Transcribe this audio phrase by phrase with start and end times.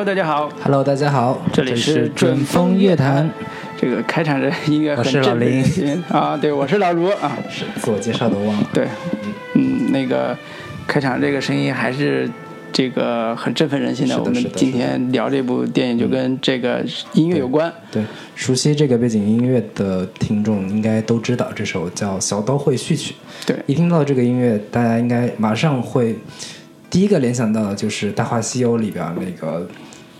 [0.00, 3.30] Hello，大家好，Hello，大家好，这里是准风乐坛，
[3.76, 8.66] 这个开场的音乐很我是老振奋人林心啊，对，我是老卢啊，是自我介绍都忘了。
[8.72, 8.88] 对，
[9.56, 10.34] 嗯，那个
[10.86, 12.26] 开场这个声音还是
[12.72, 14.18] 这个很振奋人心的。
[14.18, 16.82] 我们今天聊这部电影就跟这个
[17.12, 17.70] 音乐有关。
[17.92, 18.02] 对，
[18.34, 23.12] 熟悉这个背景音乐的听众应该都知道，这首叫《小刀会序曲》。
[23.46, 26.16] 对，一听到这个音乐，大家应该马上会
[26.88, 29.68] 第一个联想到的就是《大话西游》里边那个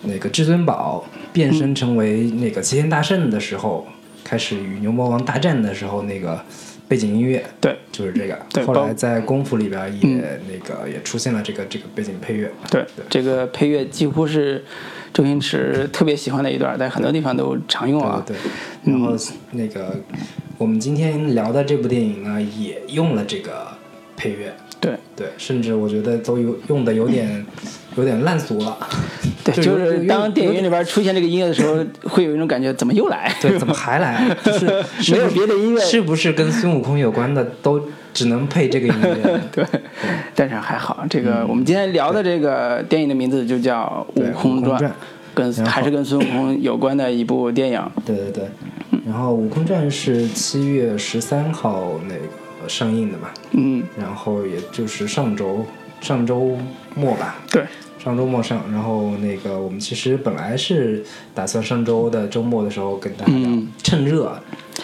[0.02, 3.86] 那个至尊宝变身成为那个齐天大圣的时候，
[4.24, 6.42] 开始与牛魔王大战的时候那个
[6.88, 7.44] 背景音乐。
[7.60, 8.38] 对，就是这个。
[8.52, 12.50] 对后来在功夫里边也、嗯那个也出现了这个这个背景配乐。
[12.70, 14.64] 对，这个配乐几乎是
[15.12, 18.22] 周星驰特别喜欢的一段，在很多地方都常用啊。
[18.26, 18.50] 对对
[18.84, 19.16] 对，然后
[19.52, 19.96] 那个、
[20.56, 23.68] 我们今天聊的这部电影呢，也用了这个
[24.16, 27.44] 配乐，对对，甚至我觉得都有用的有点
[27.96, 28.77] 有点烂俗了，
[29.44, 33.32] 对，就是当电影院里边出现这个音乐的时候， 会有一种感觉，怎么又来？
[33.41, 34.34] 对，怎么还来？
[34.44, 37.80] 就是是没有别的音乐是不是跟孙悟空有关的都
[38.14, 39.41] 只能配这个音乐？
[39.52, 39.64] 对，
[40.34, 44.91] 但是还好，这个我们今天聊的这个电影的名字就叫《悟空传悟空传》，
[45.34, 47.82] 跟还是跟孙悟空有关的一部电影。
[48.06, 48.44] 对对对，
[49.04, 55.64] 然后《悟空传》是七月十三号那个上映的嘛，嗯，然后也就是上周
[56.00, 56.56] 上周
[56.94, 57.64] 末吧，对，
[58.02, 61.04] 上周末上，然后那个我们其实本来是
[61.34, 63.69] 打算上周的周末的时候跟大家聊，嗯。
[63.82, 64.32] 趁热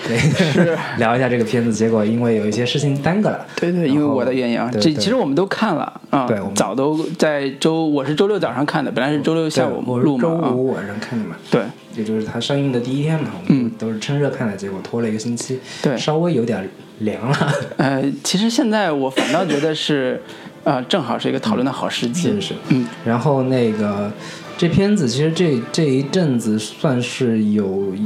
[0.08, 3.46] 那个 聊一下这个片子，结果因为有一些事情耽搁了。
[3.56, 4.92] 对对，因为我的原因啊，对对。
[4.92, 11.62] 这其实我们都看了啊对我，们早都在周，我是周六早上看的，本来是周六下午对我录嘛啊，周五晚上看的嘛，对。
[11.96, 15.96] 也就是它上映的第一天嘛，我们都是趁热看的，结果拖了一个星期，嗯对。
[15.96, 16.68] 稍微有点
[16.98, 17.52] 凉了。
[17.78, 20.20] 呃，其实现在我反倒觉得是，
[20.66, 22.22] 呃，正好是一个讨论的好时机。
[22.22, 24.10] 是是，嗯，然后那个
[24.59, 28.04] 这片子其实这这一阵子算是有一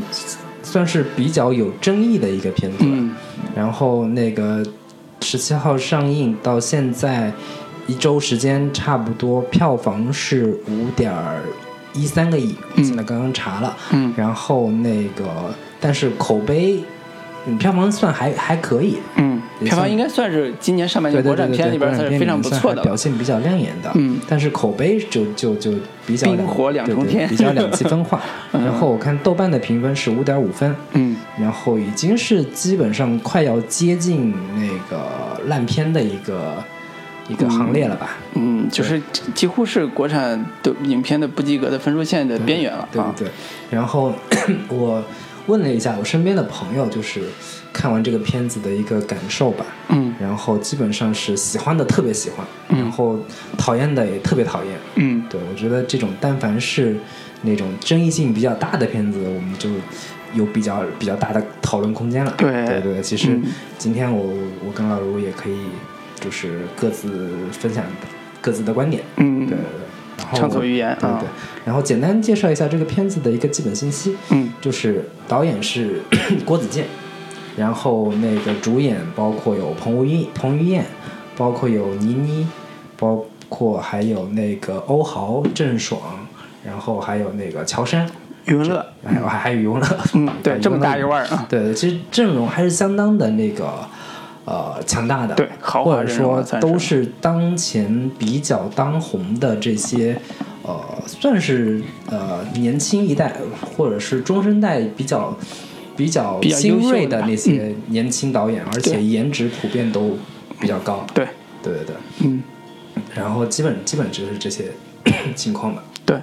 [0.63, 2.79] 算是比较有争议的一个片子。
[2.83, 3.15] 嗯
[3.57, 4.63] 然后那个
[5.23, 7.33] 十七号上映到现在
[7.87, 11.11] 一周时间，差不多票房是五点
[11.95, 13.75] 一三个亿，嗯现在刚刚查了。
[13.93, 15.25] 嗯然后那个
[15.81, 16.85] 但是口碑，
[17.47, 18.99] 嗯，票房算还还可以。
[19.17, 22.97] 嗯，票房应该算是今年上半年国产片里边算是非常不错的表。
[22.97, 23.91] 现比较亮眼的。
[23.95, 25.73] 嗯但是口碑就就就
[26.07, 28.21] 比较冰火两重天比较两极分化。
[28.53, 36.63] 嗯然后我看豆瓣的评分是五点五分，嗯然后已经是基本上快要接近那个烂片的一个
[37.29, 38.19] 一个行列了吧？
[38.35, 39.01] 嗯，就是
[39.35, 42.89] 几乎是国产的影片的不及格的分数线的边缘了啊。
[42.93, 43.33] 对对对。
[43.71, 44.13] 然后
[44.69, 45.03] 我
[45.47, 47.23] 问了一下我身边的朋友，就是
[47.73, 49.67] 看完这个片子的一个感受吧。
[49.89, 53.19] 嗯然后基本上是喜欢的特别喜欢，嗯然后
[53.57, 54.75] 讨厌的也特别讨厌。
[54.97, 56.97] 嗯对我觉得这种但凡是
[57.43, 59.71] 那种争议性比较大的片子，我们就
[60.35, 62.35] 有比较比较大的讨论空间了。
[62.37, 63.45] 对对对，其实嗯
[63.79, 64.35] 今天我
[64.65, 65.57] 我跟老卢也可以
[66.21, 67.83] 就是各自分享
[68.41, 69.03] 各自的观点。
[69.17, 69.90] 嗯对对对。
[70.35, 71.29] 畅所欲言啊对对。
[71.65, 74.17] 然后简单介绍一下这个片子的一个基本信息。
[74.31, 76.03] 嗯就是导演是
[76.45, 76.85] 郭子健，
[77.57, 80.85] 然后那个主演包括有彭于晏、彭于晏，
[81.37, 82.47] 包括有倪妮，
[82.99, 86.01] 包括还有那个欧豪、郑爽，
[86.65, 88.09] 然后还有那个乔杉，
[88.45, 89.89] 余文乐，还有还还有余文乐。
[90.15, 91.47] 嗯，对，啊这么大一腕儿啊。
[91.49, 93.73] 对，其实阵容还是相当的那个
[94.45, 100.17] 呃强大的，对豪华或者说都是当前比较当红的这些
[100.63, 103.35] 呃，算是呃年轻一代
[103.77, 105.37] 或者是中生代比较
[105.97, 110.17] 比较比较优新锐的那些年轻导演，而且颜值普遍都
[110.59, 111.07] 比较高。
[111.15, 111.27] 对，
[111.63, 112.43] 对对对，嗯。
[113.15, 114.67] 然后基本基本就是这些
[115.35, 115.83] 情况吧。
[116.05, 116.19] 对，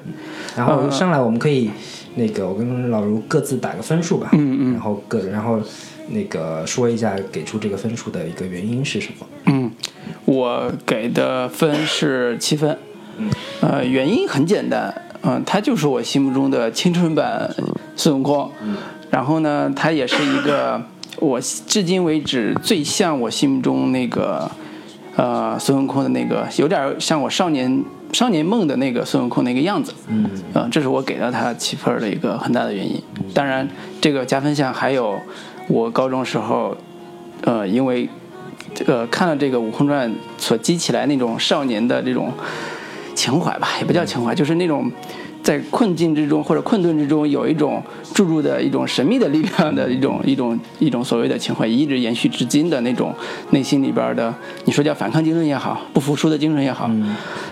[0.55, 0.91] 然后呃。
[0.91, 1.71] 上来我们可以
[2.15, 4.73] 那个我跟老卢各自打个分数吧，嗯嗯。
[4.73, 5.59] 然后各然后
[6.09, 9.25] 那个说一下给出这个分数的一个原因是什么？
[9.45, 9.71] 嗯，
[10.25, 12.77] 我给的分是七分。
[13.61, 14.93] 呃，原因很简单，
[15.23, 17.51] 嗯、他就是我心目中的青春版
[17.95, 18.51] 孙悟空。
[19.09, 20.79] 然后呢，他也是一个
[21.19, 24.51] 我至今为止最像我心目中那个
[25.15, 27.83] 呃孙悟空的那个，有点像我少年
[28.13, 29.93] 少年梦的那个孙悟空那个样子。
[30.07, 33.01] 嗯呃，这是我给到他七分的一个很大的原因。
[33.33, 33.67] 当然，
[33.99, 35.19] 这个加分项还有
[35.67, 36.75] 我高中时候，
[37.41, 38.07] 呃，因为
[38.73, 42.31] 这个看了这个《悟空传》所激起来那种少年的这种
[43.13, 44.89] 情怀吧，也不叫情怀，就是那种
[45.47, 47.81] 在困境之中或者困顿之中有一种
[48.13, 53.15] 注入的一种神秘的力量的一种一种一种所谓的情怀，一直延续至今的那种
[53.51, 54.35] 内心里边的，
[54.65, 56.91] 你说叫反抗精神也好，不服输的精神也好，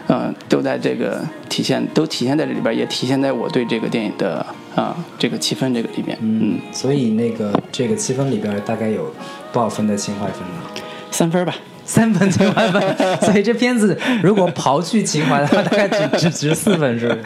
[0.09, 4.45] 嗯、都在这个体现，都体现在这里边，也体现在我对这个电影的
[4.75, 9.09] 啊、这个气氛这个里面，嗯，所以那个这个七分里边大概有
[9.53, 10.81] 多少分的情怀分呢？
[11.11, 11.55] 三分吧。
[11.85, 12.81] 三分情怀分，
[13.21, 17.19] 所以这片子如果刨去情怀的话，大概只只值四分，是不是？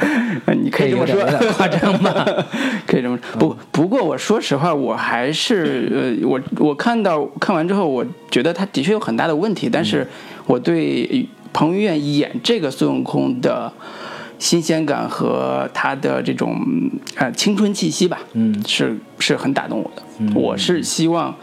[0.46, 1.20] 呃你可以这么说
[1.54, 2.26] 夸张吧？
[2.86, 3.40] 可以这么说。
[3.40, 10.06] 不不过我说实话，我还是呃，我我看到看完之后，我觉得他的确有很大的问题，但是
[10.46, 13.72] 我对彭于晏演这个孙悟空的
[14.38, 16.56] 新鲜感和他的这种
[17.16, 20.02] 呃青春气息吧，嗯是是很打动我的。
[20.36, 21.34] 我是希望。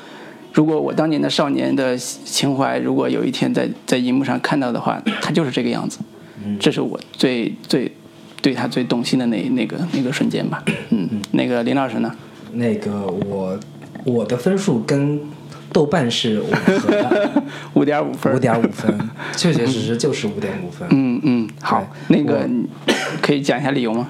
[0.57, 5.99] 如果我当年的少年的情怀，如果有一天在在荧幕上看到的话，他就是这个样子。
[6.59, 7.93] 这是我最最
[8.41, 10.65] 对他最动心的那那个那个瞬间吧。
[10.89, 12.11] 嗯，那个林老师呢？
[12.53, 13.61] 那个我
[14.05, 15.21] 我的分数跟
[15.75, 16.51] 豆瓣是吻
[16.81, 17.43] 合的，
[17.75, 18.35] 五点五分。
[18.35, 18.99] 五点五分，
[19.37, 20.89] 确确实实就是五点五分。
[20.91, 22.49] 嗯嗯，好，那个
[23.21, 24.09] 可以讲一下理由吗？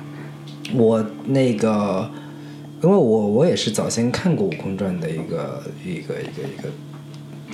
[0.74, 2.08] 我那个，
[2.82, 6.68] 因为我我也是早先看过《悟空传》的一个一个一个一个，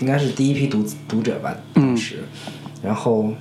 [0.01, 2.17] 应该是第一批读读者吧，当时。
[2.83, 3.33] 然后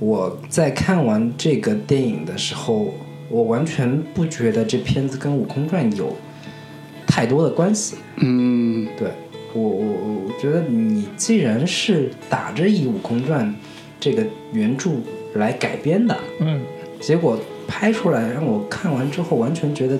[0.00, 2.92] 我在看完这个电影的时候，
[3.30, 6.16] 我完全不觉得这片子跟《悟空传》有
[7.06, 7.96] 太多的关系。
[8.16, 9.08] 嗯对
[9.52, 13.46] 我我我我觉得你既然是打着以《悟空传》
[14.00, 14.90] 这个原著
[15.34, 16.60] 来改编的，嗯
[17.00, 17.38] 结果
[17.68, 19.96] 拍出来让我看完之后，完全觉得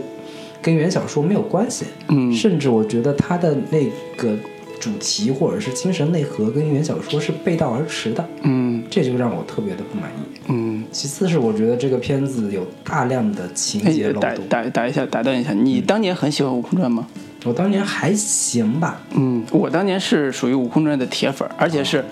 [0.64, 3.84] 跟原小说没有关系，嗯甚至我觉得它的那
[4.16, 4.34] 个
[4.80, 10.40] 主题或者是精神内核跟原小说是背道而驰的，嗯这就让我特别的不满意。
[10.48, 10.84] 嗯。
[10.90, 17.06] 其次是我觉得这个片子有大量的情节哎，打漏洞，打打一下，打断一下，你当年很喜欢《悟空传》吗？
[17.44, 22.04] 我当年还行吧，嗯，我当年是属于《悟空传》的铁粉儿，而且是，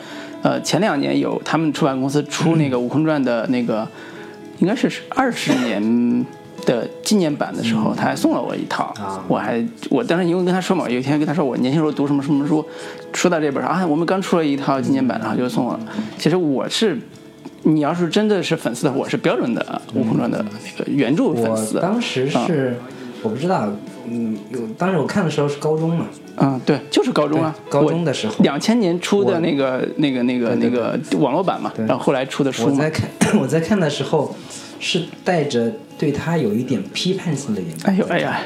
[0.43, 3.87] 呃，前两年有他们出版公司出那个《悟空传》的那个，
[4.59, 6.27] 应该是二十年
[6.67, 8.85] 的纪念版的时候，他还送了我一套。
[8.99, 12.65] 啊我还我当时因为跟他说嘛，有一天跟他说我年轻时候读什么什么书，
[13.13, 15.81] 说到这本儿啊，我们刚出了一套纪念版，然后就送我了。
[16.19, 16.99] 其实我是。
[17.65, 21.79] 你要是真的是粉丝的话，我是标准的《悟空传》的那个原著粉我丝。
[21.79, 22.77] 当时是、
[23.23, 23.69] 我不知道，
[24.05, 26.07] 嗯，有当时我看的时候是高中嘛，
[26.39, 32.91] 嗯，对，就是高中啊，高中的时候两千年出的那个那个那个那个网络版嘛，然后后来出的书我在。
[32.91, 34.35] 看 我在看的时候
[34.81, 37.95] 是带着对他有一点批判性的眼光。
[37.95, 38.41] 哎呦哎呀，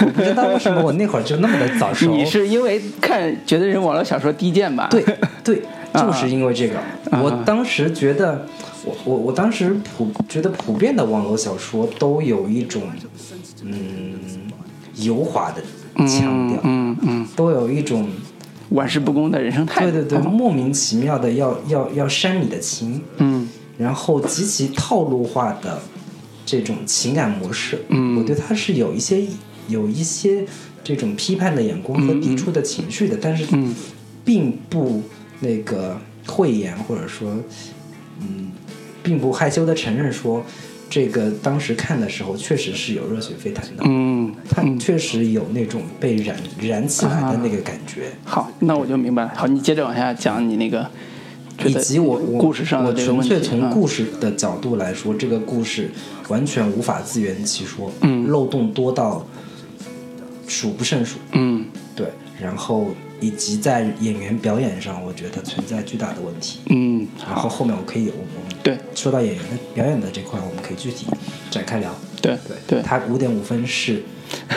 [0.00, 2.06] 我不知道为什么我那会儿就那么的早熟。
[2.16, 4.88] 你是因为看觉得人网络小说低贱吧？
[4.90, 5.04] 对
[5.44, 5.60] 对，
[5.92, 6.76] 啊就是因为这个，
[7.22, 8.46] 我当时觉得，
[8.86, 12.80] 我我我当时普觉得普遍的网络小说都有一种
[13.62, 14.14] 嗯
[14.96, 15.62] 油滑的
[16.06, 18.08] 腔调，嗯嗯，都有一种
[18.70, 19.90] 玩世不恭的人生态度。
[19.90, 25.78] 对对对，嗯莫名其妙的要要要煽你的情，嗯然后极其套路化的
[26.52, 29.24] 这种情感模式，嗯我对他是有一些
[29.68, 30.44] 有一些
[30.84, 33.74] 这种批判的眼光和抵触的情绪的，但是嗯
[34.22, 35.02] 并不
[35.40, 37.38] 那个讳言或者说
[38.20, 38.50] 嗯，
[39.02, 40.44] 并不害羞的承认说。
[40.94, 48.12] 这个当时看的时候，确实是有热血沸腾的，嗯，他确实有那种被燃燃起来的那个感觉。
[48.24, 49.32] 好，那我就明白了。
[49.34, 50.86] 好，你接着往下讲你那个，
[51.64, 52.94] 以及我我故事上的我。
[52.94, 55.90] 纯粹从嗯故事的角度来说，这个故事
[56.28, 59.26] 完全无法自圆其说，嗯漏洞多到
[60.46, 61.18] 数不胜数。
[61.32, 61.64] 嗯
[61.94, 62.06] 对，
[62.40, 62.88] 然后
[63.20, 66.60] 以及在演员表演上，我觉得存在巨大的问题。
[66.70, 71.06] 嗯，然后后面我可以，我我们对说到演员的表演的这块，我们可以具体
[71.50, 71.94] 展开聊。
[72.20, 74.00] 对对对，他五点五分是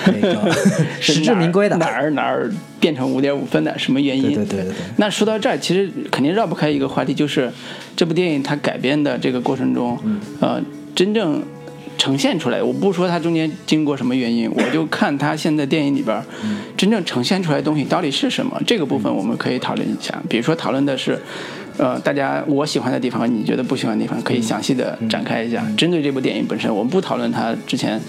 [0.06, 0.54] 那个
[1.02, 1.76] 实至名归的。
[1.78, 3.78] 哪儿哪儿变成五点五分的？
[3.78, 4.34] 什么原因？
[4.34, 4.76] 对对对对对。
[4.98, 7.52] 那说到这儿，其实肯定绕不开一个话题，就是
[7.96, 10.62] 这部电影它改编的这个过程中，嗯呃，
[10.94, 11.42] 真正
[11.98, 16.24] 呈现出来，我不说它中间经过什么原因，我就看它现在电影里边
[16.78, 20.22] 真正呈现出来的东西到底是什么，这个部分我们可以讨论一下。
[20.30, 21.20] 比如说讨论的是。
[21.78, 25.62] 呃，大家我喜欢的地方和你觉得不喜欢的地方，可以详细的展开一下。
[25.76, 28.00] 针对这部电影本身，我们不讨论它之前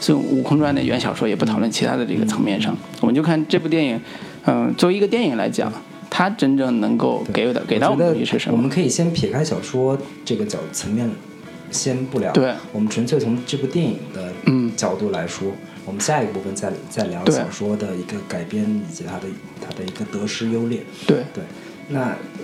[0.00, 4.00] 孙悟空传的原小说，也不讨论其他的这个层面上，我们就看这部电影，
[4.46, 5.72] 嗯、作为一个电影来讲，
[6.10, 8.56] 它真正能够给的给到我们的东西是什么？
[8.56, 11.08] 我们可以先撇开小说这个角层面，
[11.72, 12.30] 先不聊。
[12.32, 15.50] 对，我们纯粹从这部电影的嗯角度来说，
[15.84, 19.24] 我们下一个部分再再聊小说的一个改编以及它的
[19.60, 20.84] 它的一个得失优劣。
[21.06, 21.42] 对，对，
[21.88, 22.00] 那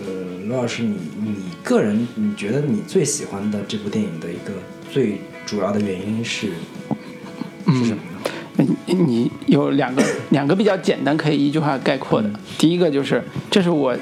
[0.07, 4.53] 呃，罗老师，你你个人你觉得你最喜欢的这部电影的一个
[4.91, 6.49] 最主要的原因是
[7.67, 8.67] 嗯是什么呢？
[8.87, 12.29] 你你有两个 两个比较简单可以一句话概括的。
[12.59, 13.97] 第一个就是，这是我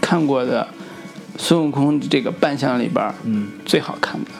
[0.00, 0.68] 看过的
[1.38, 4.30] 孙悟空这个扮相里边儿嗯，最好看的。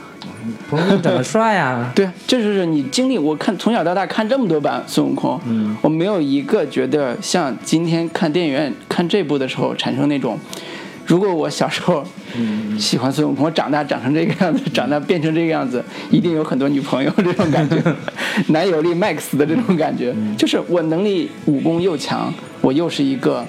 [0.68, 3.18] 彭于晏长得帅啊， 对啊，这就是你经历。
[3.18, 5.76] 我看从小到大看这么多版孙悟空，嗯。
[5.82, 10.38] 我没有一个觉得像今天看电影院看这部的时候产生那种，
[11.06, 17.76] 如果我小时候嗯喜欢孙悟空，我长大长成这个样子，长大变成这个样子，一定有很多女朋友 这种感觉，
[18.48, 23.44] 男友力 max 的这种感觉，就是我能力武功又强，我又是一个，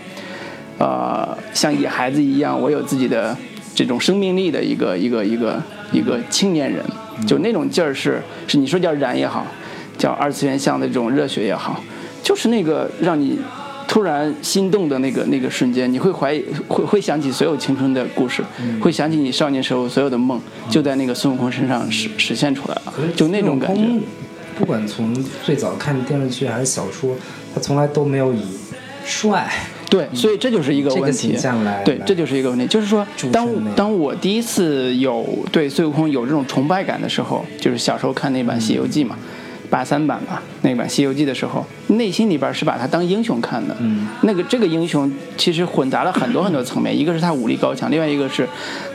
[0.77, 3.35] 呃，像野孩子一样，我有自己的
[3.75, 6.83] 这种生命力的一个一个一个一个青年人，
[7.27, 9.45] 就那种劲儿是是你说叫燃也好，
[9.97, 11.83] 叫二次元向的这种热血也好，
[12.21, 13.39] 就是那个让你
[13.87, 18.43] 突然心动的那个那个瞬间，你会怀疑会会想起所有青春的故事，
[18.81, 23.83] 会想起你少年时候所有的梦，就在那个孙悟空身上实实现出来了，就那种感觉。
[24.57, 25.13] 不管从
[25.43, 27.15] 最早看电视剧还是小说，
[27.53, 28.43] 他从来都没有以
[29.03, 29.51] 帅
[29.89, 31.37] 对，所以这就是一个问题
[31.85, 39.15] 对，这就是一个问题，就是说，当当我第一次有对孙悟空有这种崇拜感的时候，就是小时候看那版《西游记》嘛，
[39.69, 43.75] 八三版吧，那版《西游记》的时候，内心里边是把他当英雄看的。
[43.79, 48.47] 嗯，那个这个英雄其实混杂了很多很多层面，一个是他武力高强，另外一个是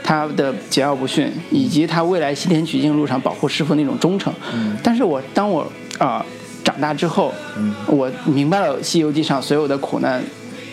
[0.02, 4.32] 他的桀骜不驯，以及他未来西天取经路上保护师傅那种忠诚。
[4.52, 6.24] 嗯但是我当我啊、
[6.62, 10.22] 长大之后，嗯我明白了《西游记》上所有的苦难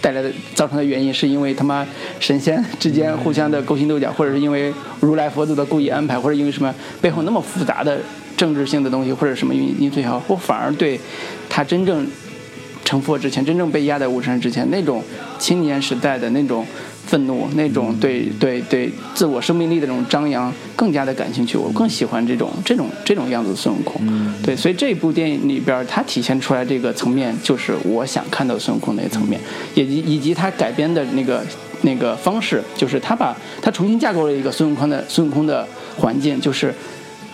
[0.06, 1.84] 带来的造成的原因，是因为他妈
[2.20, 6.72] 神仙之间互相的勾心斗角，或者是因为如来佛祖的故意安排，或者因为什么
[7.02, 8.00] 背后那么复杂的
[8.38, 11.00] 政治性的东西，或者什么因因素也好，我反而对
[11.50, 12.06] 他真正
[12.84, 15.02] 成佛之前，真正被压在五山之前那种
[15.40, 16.64] 青年时代的那种
[17.06, 21.58] 愤怒，那种对对对自我生命力的这种张扬，更加的感兴趣。
[21.58, 24.02] 我更喜欢这种这种这种样子的孙悟空。
[24.44, 29.40] 对，所以这部电影里边它体现出来这个层面，就是我想看到孙悟空那个层面，
[29.76, 31.44] 以及以及他改编的那个
[31.84, 36.74] 那个方式，就是他把他重新架构了一个孙悟空的孙悟空的环境，就是。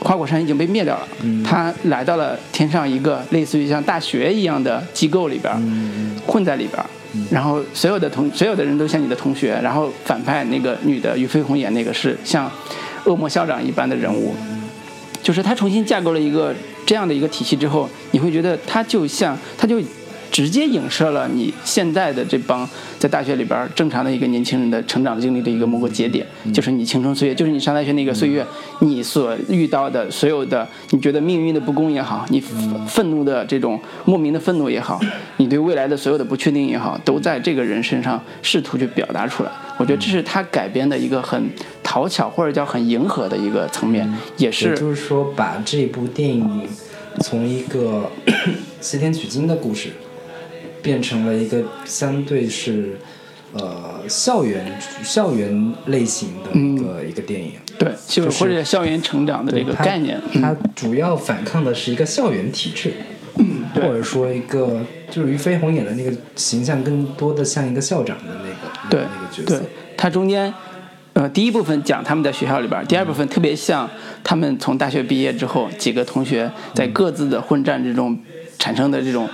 [0.03, 1.07] 花果山已经被灭掉了，
[1.45, 5.53] 他来到了天上一个类似于像大学一样的机构里边，
[6.25, 6.85] 混在里边儿，
[7.29, 12.49] 然后所有的同所有的人都像你的同学，然后反派那个女的俞飞鸿演那个是像
[13.05, 14.33] 恶魔校长一般的人物，
[15.21, 16.53] 就是他重新架构了一个
[16.85, 19.81] 这样的一个体系之后，你会觉得他就像他就
[20.31, 28.45] 直接影射了你现在的这帮在大学里边正常的一个年轻人的成长经历的一个某个节点，就是你青春岁月，就是你上大学那个岁月，
[28.79, 34.99] 你所遇到的所有的你觉得命运的不公也好，你愤愤怒的这种莫名的愤怒也好，
[35.37, 39.51] 你对未来的所有的不确定也好，都在这个人身上试图去表达出来。
[39.77, 41.49] 我觉得这是他改编的一个很
[41.83, 44.07] 讨巧或者叫很迎合的一个层面，
[44.37, 46.61] 也也是就是说，把这部电影
[47.19, 48.09] 从一个
[48.79, 49.89] 西天取经的故事，
[50.81, 52.97] 变成了一个相对是
[53.53, 57.53] 呃校园校园类型的一个、一个电影。
[57.77, 60.21] 对，就是或者校园成长的这个概念。
[60.41, 62.93] 它主要反抗的是一个校园体制，
[63.37, 69.63] 嗯或者说一个就是俞飞鸿演的那个形象更多的像一个校长的那个对那个角对色。，
[69.97, 70.53] 它中间，
[71.13, 73.89] 呃，第一部分讲他们在学校里边，第二部分特别像
[74.23, 78.15] 他们从大学毕业之后，几个同学在各自的混战之中
[78.59, 79.27] 产生的这种，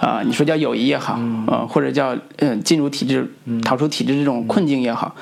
[0.00, 3.30] 啊、你说叫友谊也好，呃，或者叫嗯、呃进入体制、
[3.62, 5.14] 逃出体制这种困境也好。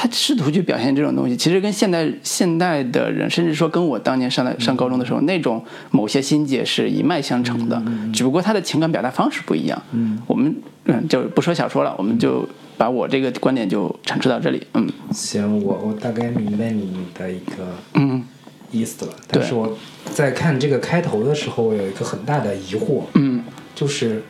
[0.00, 9.82] 他试图去表现这种东西，其实跟现代现代的人，甚至说跟我当年上的上高中的时候那种某些心结是一脉相承的，只不过他的情感表达方式不一样。
[9.90, 10.54] 嗯，我们
[10.84, 14.64] 嗯就不说小说了，我们就把我这个观点就阐述到这里。
[14.74, 14.86] 嗯。
[15.10, 18.22] 行，我我大概明白你的一个嗯
[18.70, 19.12] 意思了。
[19.28, 19.76] 但是我
[20.12, 23.44] 在看这个开头的时候，我有一个很大的疑惑，嗯，
[23.74, 24.22] 就是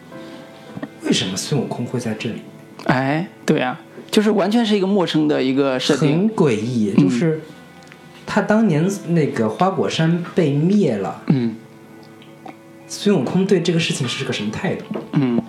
[1.05, 2.43] 为什么孙悟空会在这里？
[2.85, 3.79] 哎，对呀、
[4.11, 6.11] 就是完全是一个陌生的一个设定。
[6.11, 7.41] 很诡异，就是
[8.27, 11.57] 他当年那个花果山被灭了，嗯
[12.87, 14.85] 孙悟空对这个事情是个什么态度？
[15.13, 15.43] 嗯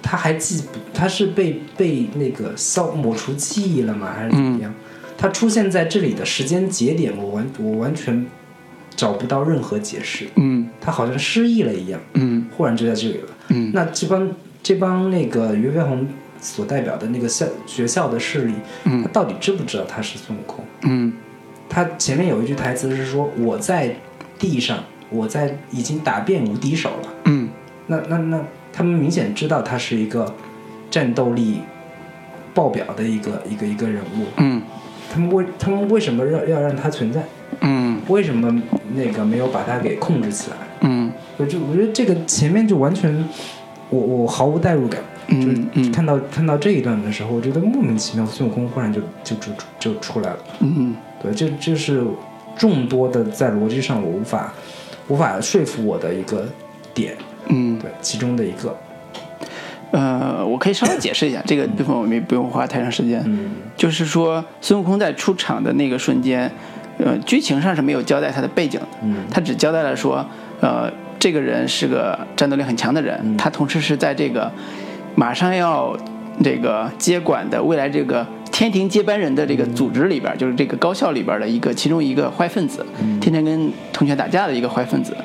[0.00, 0.78] 他还记不？
[0.94, 4.10] 他是被被那个消抹除记忆了吗？
[4.16, 4.72] 还是怎么样？
[5.18, 8.24] 他出现在这里的时间节点，我完我完全
[8.96, 10.28] 找不到任何解释。
[10.36, 13.28] 嗯他好像失忆了一样，嗯忽然就在这里了。
[13.48, 14.30] 嗯那这帮
[14.62, 16.06] 这帮那个俞飞鸿
[16.40, 20.64] 所代表的那个校学校的势力，嗯他到底知不知道他是孙悟空？
[20.82, 21.12] 嗯
[21.68, 23.94] 他前面有一句台词是说：“我在
[24.38, 27.08] 地上，我在已经打遍无敌手了。
[27.26, 27.48] 嗯
[27.88, 30.34] 那”那那他们明显知道他是一个
[30.90, 31.60] 战斗力
[32.54, 34.62] 爆表的一个一个一个人物，嗯
[35.10, 37.22] 他们为他们为什么要要让它存在？
[37.60, 38.62] 嗯为什么
[38.94, 40.56] 那个没有把它给控制起来？
[40.80, 43.24] 嗯我就我觉得这个前面就完全，
[43.90, 45.00] 我我毫无代入感。
[45.30, 50.38] 嗯就是嗯看到看到这一段的时候，我觉得莫名其妙，孙悟空忽然就就就就就出来了。
[50.60, 52.02] 嗯对，这这是
[52.56, 54.52] 众多的在逻辑上我无法
[55.08, 56.46] 无法说服我的一个
[56.94, 57.14] 点，
[57.48, 58.74] 嗯，对，其中的一个。
[59.90, 63.22] 呃，我可以稍微解释一下这个部分，我们也不用花太长时间。
[63.26, 63.50] 嗯。
[63.76, 66.50] 就是说，孙悟空在出场的那个瞬间，
[66.98, 69.16] 呃，剧情上是没有交代他的背景的，嗯。
[69.30, 70.24] 他只交代了说，
[70.60, 74.50] 呃，这个人是个战斗力很强的人，他同时是在这个
[75.14, 75.96] 马上要
[76.44, 82.84] 这个接管的未来这个天庭接班人的这个组织里边，就是这个高校里边的一个其中一个坏分子，
[83.20, 85.16] 天天跟同学打架的一个坏分子。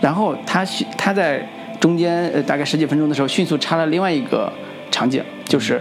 [0.00, 1.44] 然后他迅他在
[1.80, 4.52] 中间呃大概十几分钟的时候，迅速插了另外一个
[4.90, 5.80] 场景，就是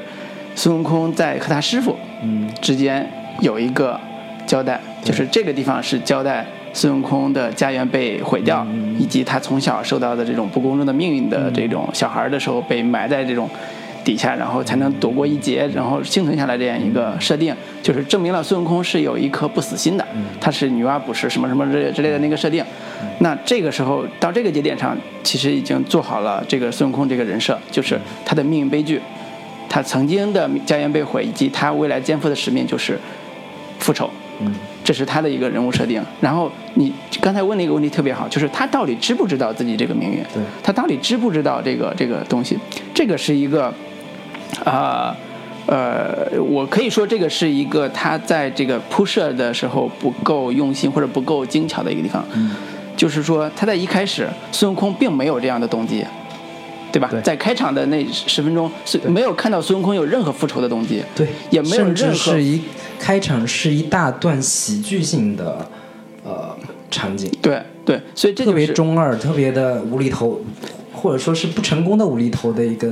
[0.55, 3.09] 孙悟空在和他师傅嗯之间
[3.41, 3.99] 有一个
[4.45, 8.65] 交代，就是这个地方是交代孙悟空的家园被毁掉，
[8.99, 13.49] 以及他从小受到的这种不公正的命运的这种小孩的时候被埋在这种
[14.07, 20.07] 底下，然后才能躲过一劫，然后幸存下来这样一个设定，就是证明了孙悟空是有一颗不死心的，
[20.39, 22.63] 他是女娲补石什么什么之类之类的那个设定。
[23.19, 29.01] 那这个时候到这个节点上，其实已经做好了这个孙悟空这个人设，就是他的命运悲剧。
[29.69, 32.97] 他曾经的家园被毁，以及他未来肩负的使命就是
[33.79, 34.09] 复仇，
[34.39, 36.01] 嗯这是他的一个人物设定。
[36.21, 40.23] 然后你刚才问那个问题特别好，就是他到底知不知道自己这个命运？
[40.33, 42.57] 对他到底知不知道这个这个东西？
[42.93, 43.71] 这个是一个，
[44.63, 45.15] 啊
[45.67, 52.23] 呃我可以说这个是一个他在这个铺设的时候不够用心或者不够精巧的一个地方。
[52.35, 52.51] 嗯
[52.95, 56.03] 就是说他在一开始孙悟空并没有这样的动机。
[56.89, 57.09] 对吧？
[57.11, 62.61] 对在开场的那十分钟，是没有看到孙悟空有任何复仇的动机，对，也没有甚至任何是一
[62.97, 65.69] 开场是一大段喜剧性的
[66.23, 66.55] 呃
[66.89, 70.41] 场景，对对，所以这特别就是中二，特别的无厘头，
[70.93, 72.91] 或者说是不成功的无厘头的一个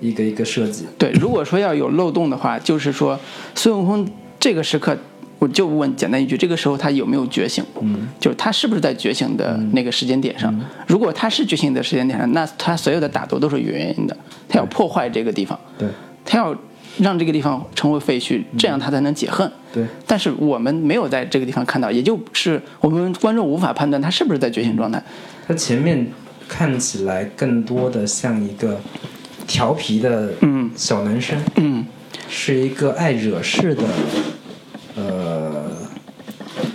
[0.00, 0.86] 一个一个设计。
[0.98, 1.10] 对。
[1.12, 3.18] 如果说要有漏洞的话，就是说
[3.54, 4.96] 孙悟空这个时刻，
[5.38, 7.64] 我就问简单一句：这个时候他有没有觉醒？
[7.80, 10.54] 嗯，就是他是不是在觉醒的那个时间点上？
[10.86, 14.16] 如果他是觉醒的时间点上，那他所有的打斗都是有原因的，
[14.48, 15.88] 他要破坏这个地方，对
[16.24, 16.56] 他要
[16.98, 19.50] 让这个地方成为废墟，这样他才能解恨。
[19.72, 25.02] 对，但是我们没有在这个地方看到，也就是我们观众无法判断他是不是在觉醒状态。
[25.46, 26.06] 他前面
[26.48, 28.80] 看起来更多的像一个
[29.46, 31.86] 调皮的嗯小男生，嗯
[32.28, 33.82] 是一个爱惹事的，
[34.96, 35.64] 呃，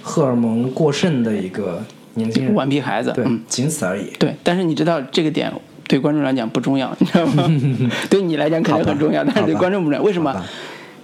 [0.01, 2.53] 荷尔蒙过剩的一个年轻人。
[2.53, 4.05] 顽皮孩子，对嗯，，仅此而已。
[4.17, 4.35] 对。
[4.43, 5.51] 但是你知道这个点
[5.87, 7.51] 对观众来讲不重要，你知道吗？
[8.09, 10.03] 对你来讲肯定很重要，但是对观众不重要。
[10.03, 10.33] 为什么？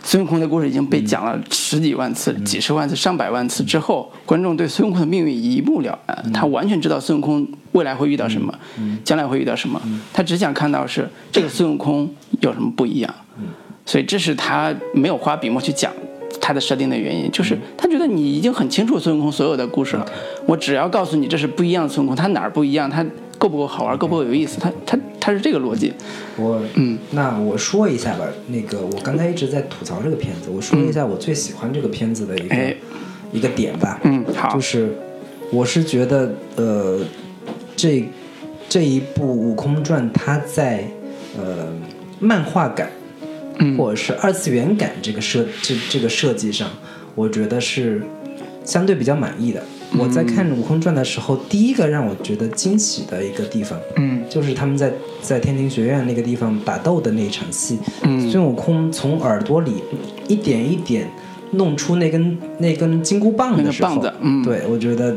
[0.08, 8.58] 孙悟空的故事已经被讲了十几万次、几十万次、上百万次之后，观众对孙悟空的命运一目了然，他完全知道孙悟空未来会遇到什么，
[9.04, 9.82] 将来会遇到什么，
[10.14, 13.14] 他只想看到是这个孙悟空有什么不一样，
[13.86, 15.92] 所以这是他没有花笔墨去讲
[16.40, 20.06] 他的设定的原因，就是他觉得你已经很清楚孙悟空所有的故事了，
[20.46, 23.06] 我只要告诉你这是不一样的孙悟空，他哪儿不一样，他
[23.38, 25.94] 够不够好玩，够不够有意思，他他他是这个逻辑，
[26.38, 28.26] 我嗯，那我说一下吧。
[28.48, 32.76] 那个我刚才一直在吐槽这个片子，我说一下我最喜欢这个片子的一个、哎
[33.34, 34.00] 一个点吧。
[34.06, 34.96] 嗯，好就，是
[35.52, 37.00] 我是觉得呃，
[37.76, 38.08] 这
[38.70, 40.86] 这一部《悟空传》它在
[41.38, 41.68] 呃
[42.20, 42.90] 漫画感
[43.60, 46.70] 嗯或者是二次元感这个设这这个设计上，
[47.16, 48.02] 我觉得是
[48.64, 49.62] 相对比较满意的。
[49.98, 54.24] 我在看《悟空传》的时候，第一个让我觉得惊喜的一个地方，嗯。
[54.30, 58.30] 就是他们在在天庭学院那个地方打斗的那一场戏，嗯。
[58.30, 59.76] 孙悟空从耳朵里
[60.28, 61.10] 一点一点
[61.52, 64.44] 弄出那根那根金箍棒的时候，那个棒子嗯。
[64.44, 65.16] 对我觉得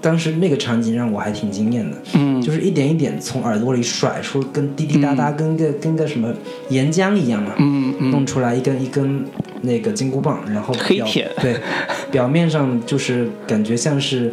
[0.00, 6.32] 当时那个场景让我还挺惊艳的，嗯，就是一点一点从耳朵里甩出跟滴滴答答跟个、跟个什么
[6.70, 8.10] 岩浆一样嘛，嗯嗯。
[8.10, 9.24] 弄出来一根一根
[9.62, 11.30] 那个金箍棒，然后表黑铁。
[11.40, 11.56] 对，
[12.12, 14.32] 表面上就是感觉像是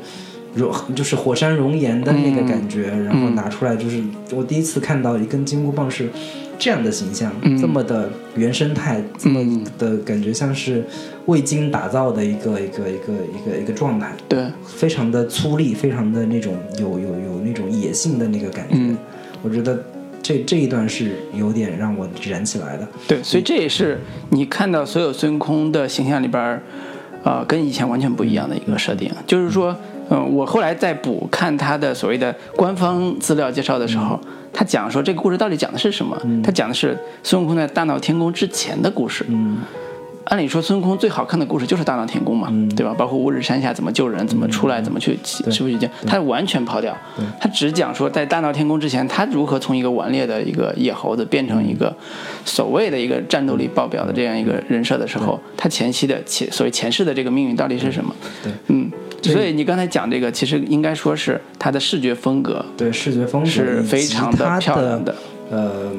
[0.53, 6.09] 熔，就是火山熔岩的那个感觉，然后拿出来就是我第一次看到一根金箍棒是
[6.57, 9.39] 这样的形象，这么的原生态，这么
[9.77, 10.83] 的感觉像是
[11.27, 18.97] 未经打造的一个一个一个一个一个状态，对，非常的粗粝，非常的那种有有有那种野性的那个感觉，嗯。
[19.41, 19.81] 我觉得
[20.29, 22.87] 这这一段是有点让我燃起来的。
[23.07, 26.61] 对，所以这也是你看到所有孙悟空的形象里边儿，
[27.23, 29.11] 呃，跟以前完全不一样的一个设定。
[29.25, 29.75] 就是说，
[30.11, 34.19] 嗯、我后来在补看他的所谓的官方资料介绍的时候，
[34.53, 36.15] 他讲说这个故事到底讲的是什么？
[36.43, 39.25] 他讲的是孙悟空在大闹天宫之前的故事。
[39.29, 39.57] 嗯
[40.29, 42.93] 按理说孙悟空最好看的故事就是大闹天宫嘛，对吧？
[42.95, 46.95] 包括五指山下怎么救人，怎么出来，怎么去师傅取经，他完全抛掉，
[47.39, 51.93] 他只讲说在大闹天宫之前，他如何从一个顽劣的一个野猴子变成一个
[52.45, 58.15] 所谓的一个战斗力爆表的这样一个人设的时候，他前期的前所谓前世的这个命运到底是什么？
[58.43, 58.91] 对，嗯。
[59.21, 65.13] 所以你刚才讲这个，其实应该说是他的视觉风格，对视觉风格是非常的漂亮的，
[65.51, 65.91] 呃，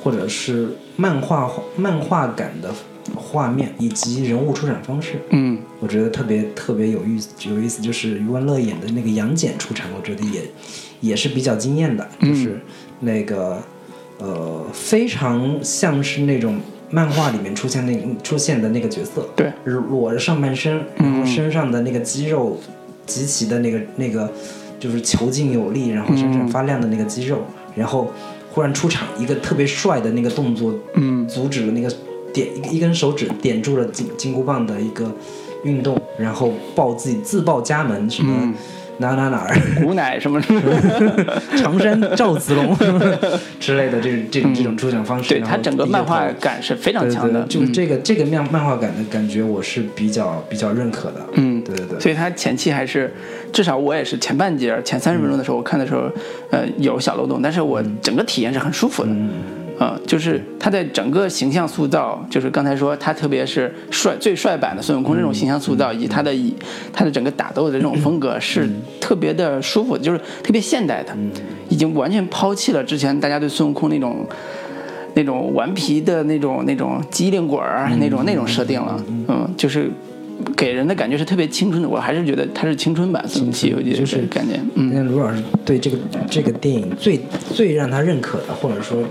[0.00, 2.70] 或者是漫画漫画感的
[3.14, 10.42] 画面以及人物出场方式，嗯，我觉得特别特别有意思，有意思就是余文乐演的那个杨戬出场，我觉得也
[11.00, 12.60] 也是比较惊艳的，就是
[13.00, 13.62] 那个
[14.18, 16.60] 呃非常像是那种。
[16.90, 22.60] 漫画里面出现那出现的那个角色，对，裸着上半身，然后身上的那个肌肉
[23.04, 24.30] 极其的那个那个
[24.78, 27.42] 就是遒劲有力，然后闪闪发亮的那个肌肉，
[27.74, 28.12] 然后
[28.52, 31.92] 忽然出场一个特别帅的那个动作，嗯，阻止了那个
[32.34, 35.10] 点一一根手指点住了金金箍棒的一个
[35.62, 38.52] 运动，然后报自己自报家门什么。
[38.98, 40.62] 哪哪哪儿， 古乃什么什么，
[41.58, 42.76] 常山赵子龙
[43.58, 51.26] 之类的这这种这种出场方式，对他整个漫画感是非常强的，就这个这个漫漫画感的感觉，我是比较比较认可的。
[51.32, 51.98] 嗯，对对对。
[51.98, 53.12] 所以他前期还是，
[53.52, 56.02] 至少我也是前半截前三十分钟的时候，我看的时候，
[56.52, 59.10] 呃，有小漏洞，但是我整个体验是很舒服的。
[59.78, 66.54] 呃，就是他在整个形象塑造，就是刚才说他特别是帅最帅版的孙悟空这种形象塑造，以及他的以
[66.92, 68.68] 他的整个打斗的这种 风格是
[69.00, 71.12] 特别的舒服，就是特别现代的，
[71.68, 74.24] 已经完全抛弃了之前大家对孙悟空那种
[75.14, 79.90] 那种顽皮的那种那种机灵鬼儿那种那种设定了，嗯，就是。
[80.56, 84.60] 给人的感觉是特别青春的，我还是觉得它是青春版《西游记》就是感觉。
[84.74, 85.96] 嗯，卢老师对这个
[86.30, 87.20] 这个电影最
[87.52, 89.02] 最让他认可的，或者说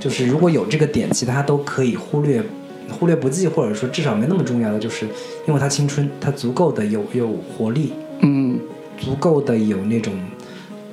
[0.00, 2.42] 就是如果有这个点，其他都可以忽略
[2.90, 5.06] 忽略不计，或者说至少没那么重要的，就是
[5.46, 8.58] 因为它青春，它足够的有有活力，嗯，
[8.98, 10.12] 足够的有那种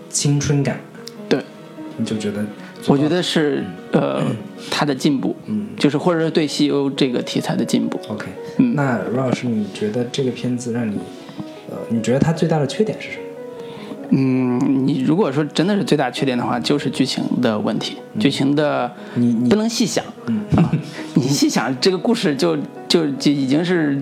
[0.10, 0.80] 青春感。
[1.28, 1.40] 对，
[1.98, 2.46] 你就觉得。
[2.88, 4.22] 我觉得是呃，
[4.70, 8.00] 他的进步，嗯，就是或者是对西游这个题材的进步。
[8.10, 10.98] OK，嗯，那罗老师，你觉得这个片子让你，
[11.70, 13.24] 呃，你觉得它最大的缺点是什么？
[14.16, 20.44] 嗯，你如果说真的是最大缺点的话，就是剧情的问题，剧情的你不能细想，嗯，
[21.16, 22.56] 你细想这个故事就
[22.88, 24.00] 就就已经是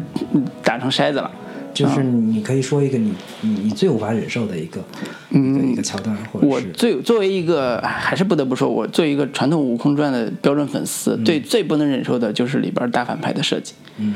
[0.63, 1.31] 打成筛子了。
[1.73, 4.83] 就是你可以说一个你你你最无法忍受的一个
[5.29, 13.73] 嗯一个桥段，或者我最作为一个还是不得不说，我作为一个传统《悟空传》的标准粉丝，对最不能忍受的就是里边大反派的设计。
[13.97, 14.13] 嗯。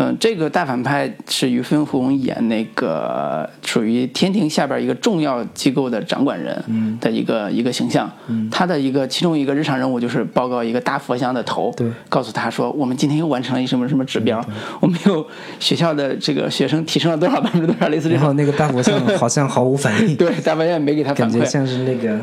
[0.00, 8.08] 嗯，这个大反派是于飞鸿演那个属于天庭下边一个重要机构的掌管人的一个一个形象。
[8.48, 11.74] 他的一个其中一个日常任务就是报告一个大佛像的头，
[12.08, 14.40] 告诉他说我们今天又完成了一什么什么指标，
[14.80, 15.26] 我们又
[15.58, 18.18] 学校的这个学生提升了多少百分之多少，类似这种。
[18.18, 20.14] 然后那个大佛像好像毫无反应。
[20.16, 21.32] 对，大佛像没给他反馈。
[21.32, 22.16] 感觉像是那个。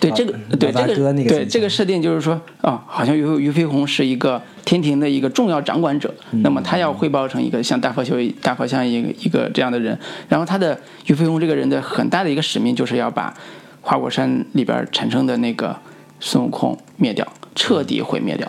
[0.00, 13.32] 对这个，对这个，对这个设定就是说，啊，好像于于飞鸿是一个天庭的一个重要掌管者，那么他要汇报成一个像大佛修大佛像一个一个这样的人，然后他的于飞鸿这个人的很大的一个使命就是要把
[13.80, 15.76] 花果山里边产生的那个
[16.20, 18.46] 孙悟空灭掉，彻底毁灭掉，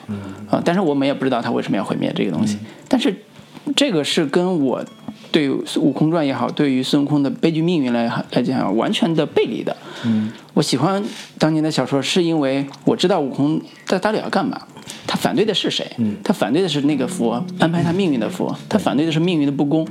[0.50, 3.14] 啊，但是我们也不知道他为什么要毁灭这个东西，但是
[3.76, 4.84] 这个是跟我。
[5.34, 9.76] 对《悟空传》也好，对于孙悟空的悲剧命运来来讲，完全的背离的。
[10.06, 11.04] 嗯，我喜欢
[11.40, 14.62] 当年的小说，是因为我知道悟空在到底要干嘛。
[15.08, 15.86] 他反对的是谁？
[15.98, 19.88] 嗯，他反对的是那个佛安排他命运的佛，他反对的是命运的不公。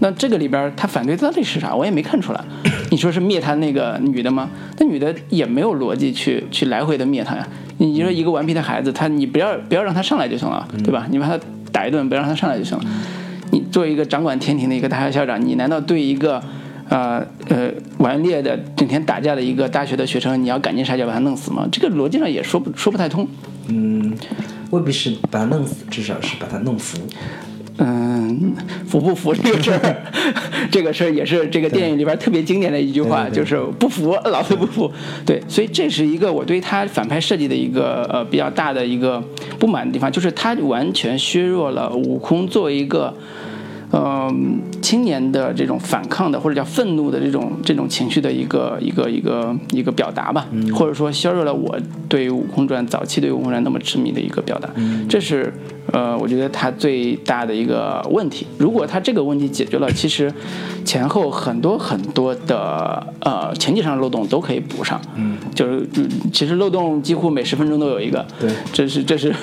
[0.00, 1.74] 那这个里边他反对到底是啥？
[1.74, 2.42] 我也没看出来。
[2.90, 4.48] 你说是灭他那个女的吗？
[4.78, 7.46] 那女的也没有逻辑去去来回的灭他呀。
[7.76, 11.06] 你说一个顽皮的孩子，他你不要不要让他上来就行了，对吧？
[11.10, 11.38] 你把他
[11.70, 12.84] 打一顿，不要让他上来就行了。
[13.58, 16.40] 你作为一个掌管天庭的一个大学校长，你难道对一个，
[16.88, 17.68] 呃呃
[17.98, 21.66] 顽劣的、整天打架的一个大学的学生，你要赶尽杀绝把他弄死吗？
[21.72, 23.26] 这个逻辑上也说不说不太通。
[23.66, 24.16] 嗯，
[24.70, 26.98] 未必是把他弄死，至少是把他弄服。
[27.80, 28.54] 嗯，
[28.86, 29.96] 服不服这个事儿，
[30.70, 34.90] 这个事儿也是这个电影里边特别经典的一句话，就是不服，老子不服。
[35.24, 39.22] 对，所以这是一个我对他反派设计的一个呃比较大的一个
[39.58, 43.12] 不满的地方，就是他完全削弱了悟空作为一个。
[43.92, 54.68] 嗯，青年的这种反抗的或者叫愤怒的这种这种情绪的一个一个一个一个表达吧，或者说削弱了我对《悟空传》早期对《悟空传》那么痴迷的一个表达，
[55.08, 55.52] 这是
[55.92, 58.46] 呃，我觉得它最大的一个问题。
[58.58, 60.32] 如果它这个问题解决了，其实
[60.84, 65.00] 前后很多很多的呃前期上的漏洞都可以补上。
[65.16, 68.24] 嗯，就是就其实漏洞几乎每十分钟都有一个。
[68.38, 69.34] 对，这是这是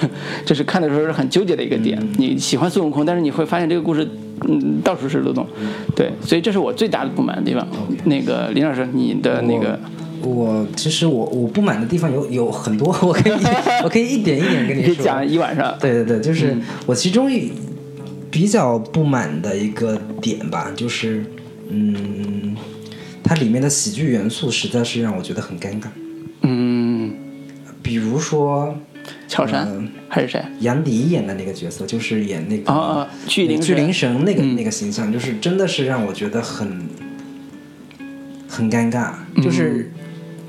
[0.46, 2.00] 这是看的时候是很纠结的一个点。
[2.18, 4.08] 你喜欢孙悟空，但是你会发现这个故事
[4.48, 5.46] 嗯到处是漏洞。
[5.96, 7.68] 对，所以这是我最大的不满的地方。
[8.04, 9.80] 那个林老师，你的那个。
[10.26, 13.34] 我其实我我不满的地方有 有很多， 我可以
[13.84, 15.04] 我可以一点一点跟你说。
[15.04, 15.78] 讲一晚上。
[15.80, 17.30] 对对对，就是我其中
[18.32, 21.24] 比较不满的一个点吧，就是
[21.70, 22.56] 嗯，
[23.24, 25.86] 它里面的喜剧元素实在是让我觉得很尴尬。
[26.42, 27.14] 嗯，
[27.82, 28.76] 比如说
[29.28, 30.44] 乔杉还是谁？
[30.60, 36.88] 杨迪演的那个角色，就是演那个啊巨灵巨灵神那个那个形象，就是真的是让我觉得很
[38.50, 39.92] 很尴尬，就是。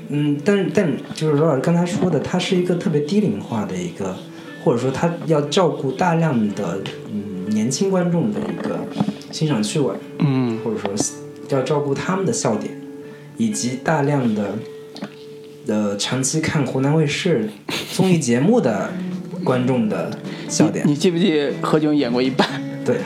[0.09, 4.15] 嗯，但但就是罗老师刚才说的，他是一个特别低龄化的一个，
[4.63, 6.79] 或者说他要照顾大量的
[7.11, 8.79] 嗯年轻观众的一个
[9.31, 10.91] 欣赏趣味，嗯，或者说
[11.49, 12.79] 要照顾他们的笑点，
[13.37, 14.55] 以及大量的
[15.67, 17.49] 呃长期看湖南卫视
[17.93, 18.89] 综艺节目的
[19.43, 20.17] 观众的
[20.47, 20.87] 笑点。
[20.87, 22.66] 你记不记何炅演过一半？
[22.87, 22.97] 对，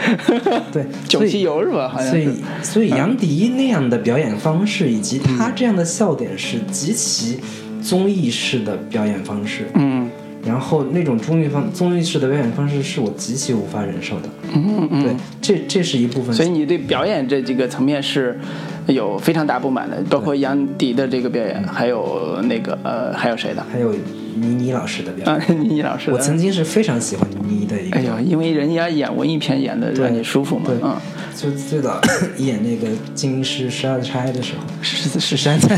[0.71, 1.89] 对，九七油是吧？
[1.89, 2.29] 好像所以，
[2.61, 7.39] 所以杨迪那样的表演方式，以及他这样的笑点，是极其
[7.81, 9.65] 综艺式的表演方式。
[9.73, 10.09] 嗯，
[10.45, 14.29] 然后那种综艺方综艺式的表演方式，是我极其无法忍受的。
[14.53, 16.33] 嗯嗯，对，这这是一部分。
[16.33, 18.39] 所以你对表演这几个层面是
[18.87, 23.65] 有非常大不满的，包括杨迪的这个表演，还有那个呃，还有谁的？
[23.71, 23.93] 还有
[24.41, 25.35] 倪妮老师的表演。
[25.35, 27.97] 啊，倪妮老师，我曾经是非常喜欢倪妮的一个。
[27.97, 30.65] 哎呀，因为人家演文艺片演的让你舒服嘛。
[30.67, 30.95] 对，嗯，
[31.35, 32.01] 就最早
[32.37, 35.77] 演那个《金师十二钗》的时候，十十三钗，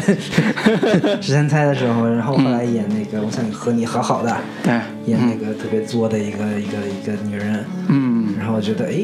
[1.21, 4.31] 十三钗 的时候，然后后来演那个《我想和你好好的》，
[4.63, 4.73] 对，
[5.05, 7.63] 演那个特别作的一个一个一个女人。
[7.89, 9.03] 嗯，然后我觉得，哎，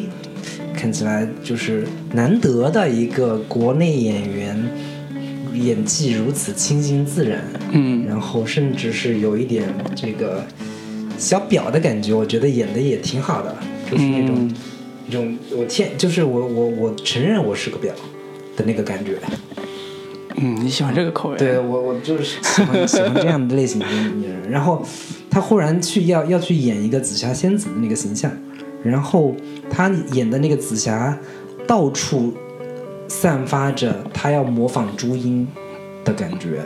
[0.76, 4.58] 看起来就是难得的一个国内演员。
[5.54, 10.46] 演技如此清新自然，嗯，然后甚至是有一点这个
[11.18, 13.56] 小表的感觉，我觉得演的也挺好的，
[13.90, 14.52] 就是那种
[15.08, 17.94] 那种我天，就是我我我承认我是个表
[18.56, 19.18] 的那个感觉。
[20.36, 21.38] 嗯，你喜欢这个口味？
[21.38, 23.86] 对我我就是喜欢喜欢这样的类型的
[24.16, 24.50] 女人。
[24.50, 24.86] 然后
[25.30, 28.32] 她忽然去要要去演一个紫霞仙子的那个形象，
[28.84, 29.36] 然后
[29.70, 31.18] 她演的那个紫霞
[31.68, 32.34] 到处。
[33.10, 35.46] 散发着他要模仿朱茵
[36.06, 36.62] 的感觉，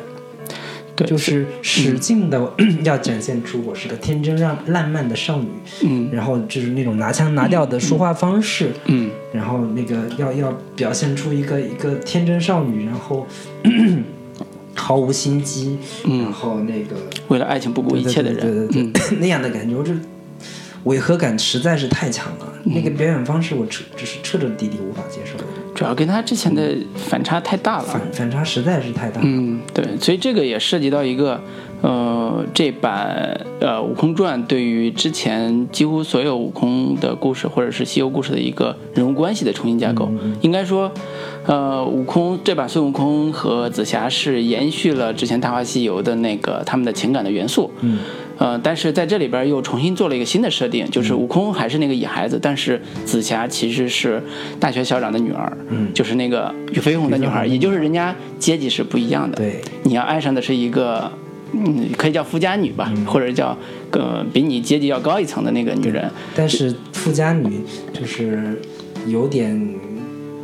[0.95, 2.53] 对，就是使劲的
[2.83, 5.47] 要展现出我是个天真让烂漫的少女，
[5.83, 13.25] 嗯，然后就是那种拿腔拿调的说话方式，嗯，然后那个要要表现出一个一个天真少女，然后
[14.75, 16.95] 毫无心机，然后那个
[17.29, 19.93] 为了爱情不顾一切的人，对对对， 那样的感觉，我就
[20.83, 25.37] 违和感实在是太强了，那个表演方式我彻只是彻彻底底无法接受。
[25.73, 29.19] 主要跟他之前的反差太大了，反反差实在是太大。
[29.23, 31.41] 嗯，对，所以这个也涉及到一个，
[31.83, 40.09] 呃，这版呃《悟空传》对于之前几乎所有悟空的故事或者是西游故事的一个人物关系的重新架构。
[40.39, 40.89] 应该说，
[41.45, 47.69] 呃，悟空这版孙悟空和紫霞是延续了之前《大话西游》的那个他们的情感的元素。
[47.81, 47.99] 嗯。
[48.39, 54.21] 呃，但是在这里边又重新做了一个新的设定，就是悟空还是那个野孩子，但是紫霞其实是
[54.59, 59.37] 大学校长的女儿，嗯，就是那个俞飞鸿的女孩，也就是人家阶级是不一样的。
[59.37, 61.09] 对，你要爱上的是一个，
[61.53, 63.57] 嗯，可以叫富家女吧，或者叫
[63.91, 66.09] 呃比你阶级要高一层的那个女人。
[66.35, 67.61] 但是富家女
[67.93, 68.59] 就是
[69.07, 69.75] 有点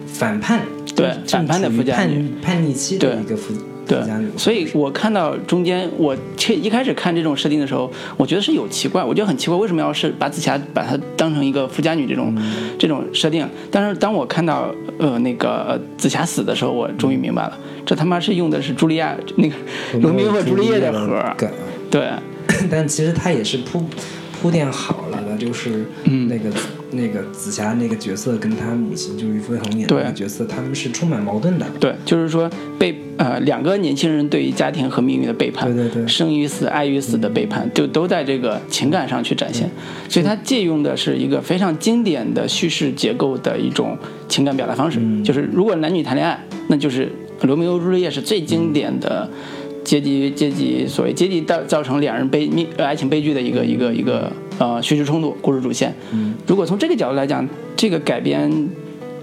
[0.05, 0.61] 反叛，
[0.95, 3.53] 对，反叛的富家女，叛逆期的一个富。
[3.89, 12.38] 对，所以我看到中间，我切一开始看这种设定的时候，我觉得是有奇怪，我觉得很奇怪，为什么要是把紫霞把她当成一个富家女这种
[12.78, 13.49] 这种设定？
[13.71, 19.56] 但是当我看到呃那个紫霞死的时候，我终于明白了，这他妈是用的是茱莉亚那个
[19.99, 21.36] 罗密欧和朱丽叶的盒，
[21.89, 22.08] 对。
[22.69, 23.84] 但其实他也是铺
[24.41, 25.86] 铺垫好了的，就是
[26.28, 26.49] 那个
[26.91, 31.65] 那个紫霞那个角色跟她母亲就俞飞鸿演的那个角色，他们是充满矛盾的。
[31.80, 39.69] 对，就是说被呃两个年轻人对于家庭和命运的背叛，对对对，生与死、爱与死的背叛，就都在这个情感上去展现。
[40.08, 43.97] 所以他借用的是一个非常经典的叙事结构的一种
[44.28, 49.30] 情感表达方式，就是如果男女谈恋爱，那就是罗密欧朱丽叶是最经典的。
[49.89, 55.91] 阶级阶级所谓阶级造造成两人悲命爱情悲剧的一个一个一个呃叙事冲突故事主线。
[56.12, 58.69] 嗯，如果从这个角度来讲，这个改编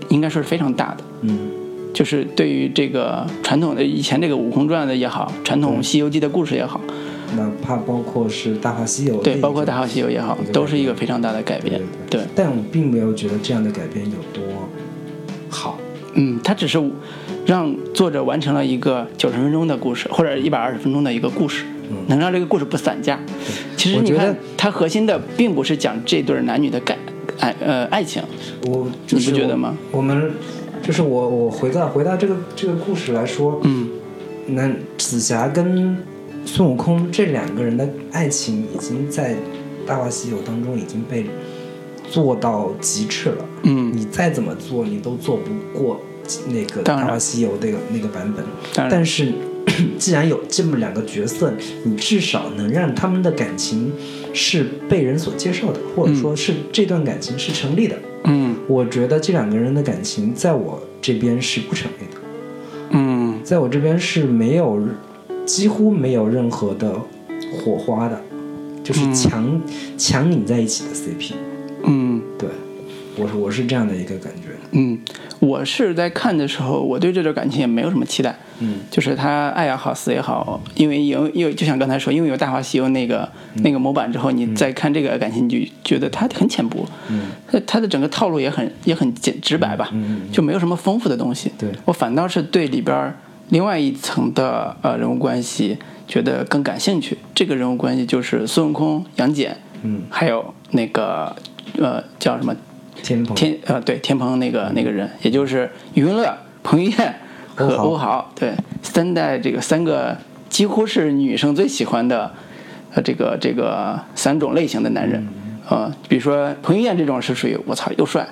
[0.09, 1.05] 应该说是非常大的。
[1.21, 1.39] 嗯，
[1.95, 6.81] 就是对于这个传统的以前这个《悟空传》的也好，传统《西游记》的故事也好，
[7.37, 11.81] 哪怕包括是《大话西游》对，包括《大话西游》也好都是一个非常大的改编。
[12.11, 14.43] 对对，但我并没有觉得这样的改编有多
[15.49, 15.79] 好。
[16.15, 16.83] 嗯，它只是
[17.47, 21.65] 让作者完成了一个九十分钟的故事，或者一百二十分钟的一个故事，
[22.09, 23.19] 能让这个故事不散架。
[23.77, 26.99] 其实你看它核心的并不是讲这对男女的感
[27.39, 28.23] 爱呃爱情，
[28.67, 29.77] 我你不觉得吗？
[29.93, 30.33] 我们
[30.83, 33.91] 就是我我回到回到这个这个故事来说，嗯
[34.49, 35.97] 那紫霞跟
[36.45, 39.35] 孙悟空这两个人的爱情已经在
[39.87, 41.27] 《大话西游》当中已经被
[42.09, 43.45] 做到极致了。
[43.65, 46.01] 嗯，你再怎么做，你都做不过
[46.49, 48.45] 那个《大话西游》那个那个版本。
[48.91, 49.33] 但是，
[49.99, 51.53] 既然有这么两个角色，
[51.85, 53.93] 你至少能让他们的感情
[54.33, 57.97] 是被人所接受的，或者说是这段感情是成立的。
[58.25, 58.55] 嗯。
[58.69, 62.21] 我觉得这两个人的感情在我这边是不成立的，
[62.91, 63.41] 嗯。
[63.45, 64.81] 在我这边是没有，
[65.45, 66.93] 几乎没有任何的
[67.59, 68.21] 火花的，
[68.83, 69.61] 就是强、
[69.97, 71.35] 强拧在一起的 CP。
[71.85, 72.21] 嗯。
[72.39, 72.49] 对，
[73.17, 74.49] 我是我是这样的一个感觉。
[74.73, 74.99] 嗯，
[75.39, 78.37] 我是在看的时候，我对这段感情也没有什么期待。
[78.59, 86.85] 嗯，就是他爱也好，死也好，因为有有就像刚才说，因为有《大话西游》那个、那个模板之后，你再看这个感情，你就觉得它很浅薄。
[87.09, 91.53] 嗯，它它的整个套路也很也很简直白吧，嗯就没有什么丰富的东西。
[91.59, 93.15] 对我反倒是对里边儿
[93.51, 95.77] 另外一层的呃人物关系
[96.09, 97.17] 觉得更感兴趣。
[97.35, 101.37] 这个人物关系就是孙悟空、杨戬，嗯，还有那个
[101.79, 102.57] 呃叫什么
[103.03, 103.35] 天蓬。
[103.35, 107.15] 天呃对天蓬那个那个人，也就是余文乐、彭于晏
[107.55, 110.17] 和欧豪，对三代这个三个
[110.49, 112.33] 几乎是女生最喜欢的
[112.95, 115.43] 呃这个这个三种类型的男人，嗯。
[115.69, 118.25] 呃，比如说彭于晏这种是属于我操又帅，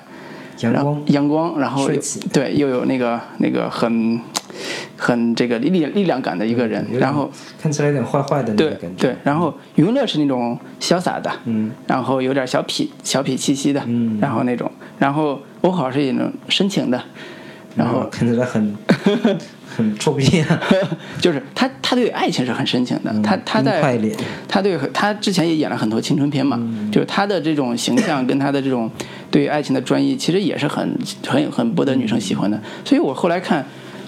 [0.61, 1.03] 阳光。
[1.07, 1.85] 阳光，然后
[2.31, 4.17] 对又有那个那个很
[4.97, 7.29] 很这个力力量感的一个人然后
[7.61, 9.07] 看起来有点坏坏的那个对感觉。
[9.07, 17.01] 对，然后余文乐是那种潇洒的，嗯，然后有点小痞小痞气息的，嗯然后那种，然后欧豪是那种深情的，
[17.75, 18.75] 然后哦看起来很
[19.75, 20.61] 很臭屁啊，
[21.19, 23.81] 就是他他对爱情是很深情的，他他在。
[24.47, 26.57] 他对他之前也演了很多青春片嘛，
[26.89, 28.89] 就是他的这种形象跟他的这种
[29.29, 32.57] 对爱情的专一，其实也是很很很博得女生喜欢的。
[32.85, 33.65] 所以我后来看，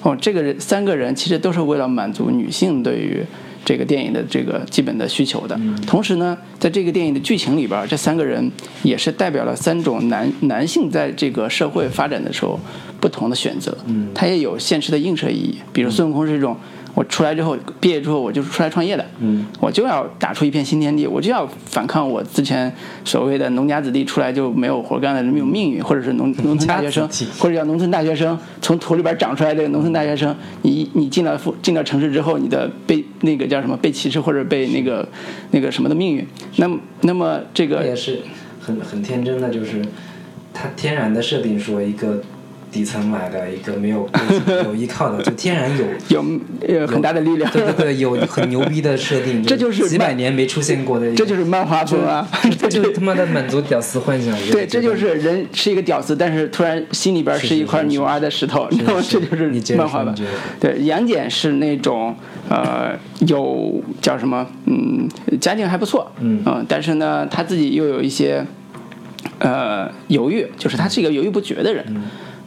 [0.07, 3.21] 哦，这个人三个人其实都是为了满足女性对于
[3.65, 5.59] 这个电影的这个基本的需求的。
[5.85, 8.49] 同时呢，在这个电影的剧情里边，这三个人
[8.83, 12.57] 也是代表了三种男男性在这个社会发展的时候
[13.01, 13.77] 不同的选择。
[13.87, 15.57] 嗯，它也有现实的映射意义。
[15.73, 16.55] 比如孙悟空是一种。
[16.97, 22.73] 我出来之后，毕业之后我就是出来创业的，嗯，我就要打出一片新天地，我就要反抗我之前
[23.05, 27.07] 所谓的农家子弟出来就没有活干的这种命运，或者是农 农村大学生
[27.37, 35.07] 或者叫农村大学生，从土里边长出来这个农村大学生，你你进了进到城市之后，你的被那个叫什么被歧视或者被那个
[35.51, 38.21] 那个什么的命运，那么那么这个也是
[38.59, 39.85] 很很天真的，就是
[40.51, 42.23] 他天然的设定说一个
[42.71, 44.07] 底层买的，一个没有
[44.65, 45.85] 有依靠的，就天然有。
[46.09, 52.27] 有呃很大的力量，对对对，有很牛逼的设定， 这就是几百年没出现过的这就是漫画风啊，
[52.59, 54.33] 这就是他妈的满足屌丝幻想。
[54.51, 59.01] 对，这就是人是一个屌丝，但是突然心里边是一块女娲的石头，你知道吗？
[59.07, 60.37] 这就是漫画版说你接着说。
[60.59, 62.15] 对，杨戬是那种
[62.49, 65.07] 呃有叫什么嗯
[65.39, 68.45] 家境还不错，嗯但是呢他自己又有一些
[69.39, 71.85] 呃犹豫，就是他是一个犹豫不决的人。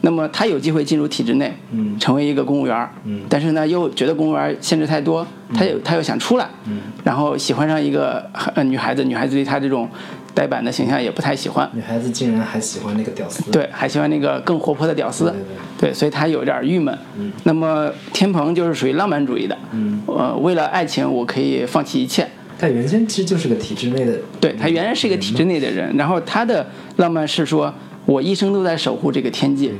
[0.01, 1.97] 那么他有机会进入体制内，嗯。
[1.99, 3.21] 成为一个公务员儿，嗯。
[3.29, 6.79] 但是呢又觉得公务员儿限制太多，他又他又想出来，嗯。
[7.03, 9.87] 然后喜欢上一个呃女孩子，女孩子对他这种
[10.33, 13.51] 呆板的形象也不太喜欢，女孩子竟然还喜欢那个屌丝。
[13.51, 15.93] 对，还喜欢那个更活泼的屌丝，对对对。
[15.93, 16.97] 所以他有点郁闷。
[17.43, 20.01] 那么天蓬就是属于浪漫主义的，嗯。
[20.07, 22.27] 呃，为了爱情我可以放弃一切。
[22.57, 26.65] 他原先其实就是个体制内的，对他原来是一个体制内的人，然后他的
[26.97, 27.73] 浪漫是说，
[28.05, 29.71] 我一生都在守护这个天界，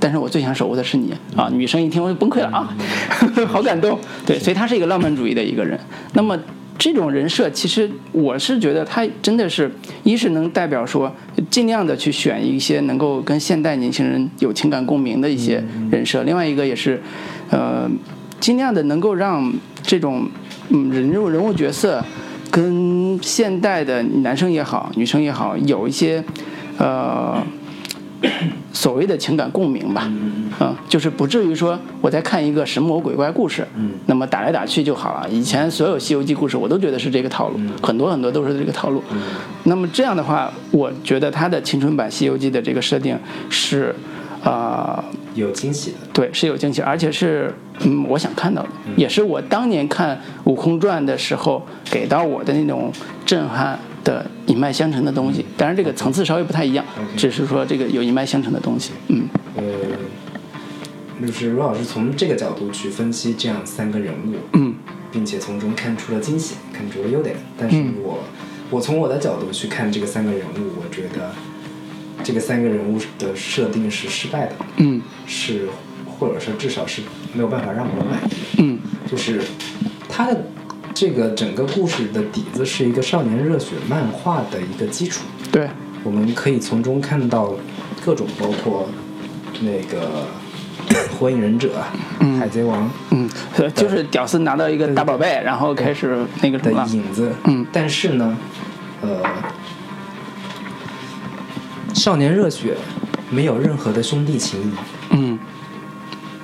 [0.00, 1.48] 但是我最想守护的是你啊！
[1.52, 2.74] 女生一听我就崩溃了啊，
[3.46, 3.98] 好感动。
[4.26, 5.78] 对，所以他是一个浪漫主义的一个人。
[6.12, 6.38] 那么
[6.76, 9.70] 这种人设，其实我是觉得他真的是，
[10.02, 11.12] 一是能代表说
[11.48, 17.00] 尽量的去选一些能够跟现代年轻人有情感共鸣的一些人设，另外一个也是，
[17.50, 17.88] 呃，
[18.40, 19.52] 尽量的能够让
[19.82, 20.28] 这种
[20.70, 22.04] 嗯人物人物角色
[22.50, 26.22] 跟现代的男生也好，女生也好，有一些
[26.78, 27.40] 呃
[28.72, 30.10] 所谓的情感共鸣吧，
[30.60, 35.28] 嗯，就是不至于说我在看一个神魔鬼怪故事，嗯，那么打来打去就好了。
[35.30, 39.02] 以前所有《西游记》故事我都觉得是这个套路，很多很多都是这个套路。
[39.64, 43.18] 那么这样的话，我觉得他的青春版《西游记》的这个设定
[43.48, 43.94] 是，
[44.42, 45.04] 啊、
[45.34, 45.96] 有惊喜的。
[46.12, 52.92] 对，是有惊喜，而且是嗯，我想看到的，也是我当年看《悟空传》的时候给到我的那种
[53.24, 55.44] 震撼的一脉相承的东西。
[55.56, 56.84] 当然，这个层次稍微不太一样，
[57.16, 58.92] 只是说这个有一脉相承的东西。
[59.08, 59.26] 嗯
[59.56, 64.74] 呃，就是罗老师从这个角度去分析这样三个人物，嗯
[65.10, 67.36] 并且从中看出了惊喜，看出了优点。
[67.56, 68.18] 但是嗯我、
[68.70, 71.32] 我从我的角度去看这个三个人物，我觉得
[72.22, 75.68] 这个三个人物的设定是失败的，嗯是
[76.18, 77.00] 或者说至少是
[77.32, 78.36] 没有办法让我满意的。
[78.58, 78.78] 嗯
[79.08, 79.40] 就是
[80.08, 80.46] 他的
[80.94, 85.68] 这个整个故事的底子是一个少年热血漫画的一个基础，对，
[86.04, 87.52] 我们可以从中看到
[88.04, 88.88] 各种包括
[89.60, 90.24] 那个
[91.18, 91.82] 火影忍者、
[92.20, 96.90] 嗯海贼王嗯，呃就是屌丝拿到一个大宝贝，然后开始那个什的么的。
[96.92, 97.32] 影子。
[97.44, 98.36] 嗯但是呢，
[99.00, 99.22] 呃，
[101.94, 102.76] 少年热血
[103.30, 104.74] 没有任何的兄弟情谊，
[105.10, 105.38] 嗯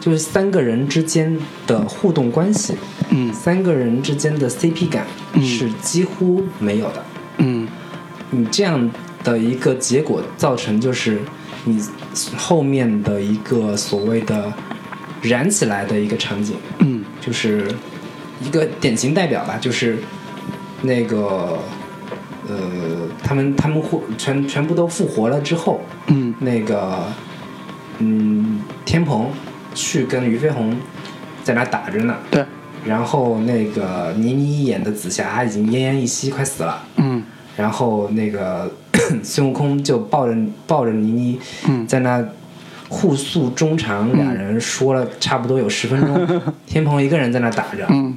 [0.01, 2.75] 就是三个人之间的互动关系，
[3.11, 3.33] 嗯。
[3.33, 5.43] 三个人之间的 CP 感嗯。
[5.43, 7.05] 是几乎没有的。
[7.39, 7.69] 嗯。
[8.31, 8.91] 你这样
[9.23, 11.21] 的一个结果造成就是
[11.65, 11.83] 你
[12.37, 14.53] 后面的一个所谓的
[15.23, 17.05] 燃起来的一个场景，嗯。
[17.21, 17.67] 就是
[18.43, 19.99] 一个典型代表吧，就是
[20.83, 21.59] 那个
[22.49, 22.57] 呃，
[23.23, 26.35] 他们他们复全全部都复活了之后，嗯。
[26.41, 27.05] 那个
[27.99, 29.31] 嗯，天蓬
[29.75, 30.75] 去跟俞飞鸿
[31.45, 32.43] 在那打着呢，对，
[32.85, 36.83] 然后那个倪妮演的紫霞已经奄奄一息，快死了。
[36.97, 37.23] 嗯
[37.57, 38.71] 然后那个
[39.23, 40.35] 孙悟空就抱着
[40.67, 42.25] 抱着倪妮，嗯在那
[42.89, 46.43] 互诉衷肠，俩人说了差不多有十分钟。
[46.67, 48.17] 天蓬一个人在那打着，嗯，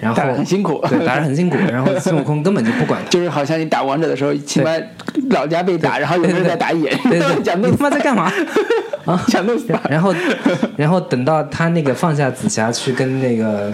[0.00, 1.56] 然后打得很辛苦对，打得很辛苦。
[1.70, 4.70] 然后孙悟空根本就不管他，就是好像你打王者的时候，起码
[5.30, 8.32] 老家被打，然后有个人在打野，对对想对， 弄你他妈在干嘛？
[9.04, 9.24] 啊！
[9.28, 9.80] 讲弄死他。
[9.88, 10.14] 然后，
[10.76, 13.72] 然后等到他那个放下紫霞去跟那个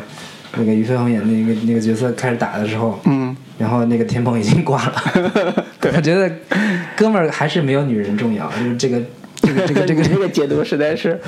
[0.57, 5.64] 那个俞飞鸿演那个那个角色开始打的时候，嗯，然后那个天蓬已经挂了。
[5.81, 6.31] 对我觉得
[6.97, 9.01] 哥们儿还是没有女人重要，就是这个
[9.47, 10.03] 这个这个这个。
[10.16, 11.20] 这个解读实在是，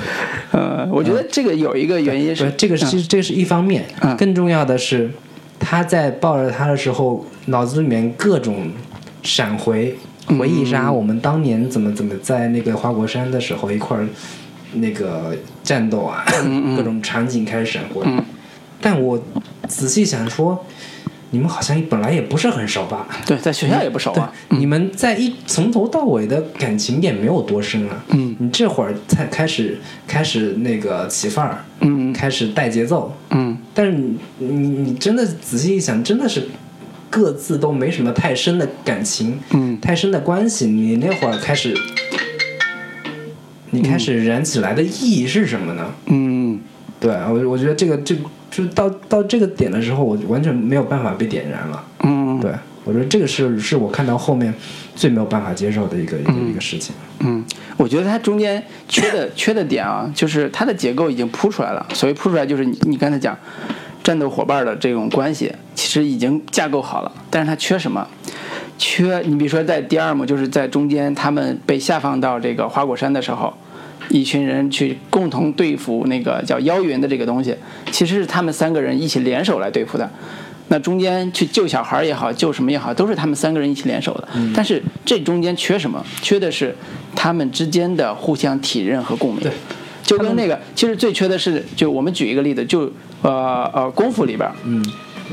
[0.51, 5.07] 呃，我觉得这个有一个原因是是这个是这个是一方面嗯，更重要的是
[5.59, 8.71] 他在抱着他的时候，脑子里面各种
[9.21, 9.95] 闪回
[10.39, 14.07] 回忆杀，我们当年怎么怎么在那个花果山的时候一块儿
[14.73, 16.25] 那个战斗啊，
[16.75, 18.01] 各种场景开始闪回。
[18.05, 18.23] 嗯。
[18.81, 19.21] 但我
[19.67, 20.65] 仔细想说，
[21.31, 23.07] 你们好像本来也不是很熟吧？
[23.25, 28.03] 对，在学校也不熟对啊。，你们在一从头到尾的感情也没有多深啊。
[28.09, 29.77] 嗯你这会儿才开始
[30.07, 36.47] 开始那个起范儿，嗯开始带节奏，嗯但是你你你真的仔细一想，真的是
[37.09, 40.65] 各自都没什么太深的感情，嗯太深的关系。
[40.65, 41.75] 你那会儿开始，
[43.71, 45.93] 你开始燃起来的意义是什么呢？
[46.07, 46.59] 嗯
[46.99, 47.95] 对我我觉得这个
[48.49, 51.83] 就是到到这个点的时候，我完全没有办法被点燃了。
[52.03, 52.51] 嗯，对
[52.83, 54.53] 我觉得这个是是我看到后面
[54.95, 56.95] 最没有办法接受的一个一个一个事情。
[57.19, 57.43] 嗯，
[57.77, 61.85] 我觉得它中间缺的 缺的点啊，就是它的结构已经铺出来了。
[61.93, 63.37] 所谓铺出来，就是你你刚才讲
[64.03, 68.07] 战斗伙伴的这种关系，其实已经架构好了，但是它缺什么？
[68.77, 73.53] 缺你比如说在第二幕，就是在中间他们被下放到这个花果山的时候，
[74.09, 77.55] 一群人去共同对付那个叫妖云的这个东西，
[77.91, 80.09] 其实是他们三个人一起联手来对付的。
[80.71, 84.27] 那中间去救小孩也好，救什么也好，都是他们三个人一起联手的。
[84.53, 86.05] 但是这中间缺什么？
[86.21, 86.75] 缺的是
[87.15, 89.41] 他们之间的互相体认和共鸣。
[89.41, 89.51] 对，
[90.03, 92.81] 就跟那个，其实最缺的是，就我们举一个例子，就
[93.23, 94.83] 呃呃功夫里边，嗯，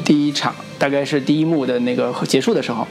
[0.07, 2.89] 第一场大概是第一幕的那个结束的时候，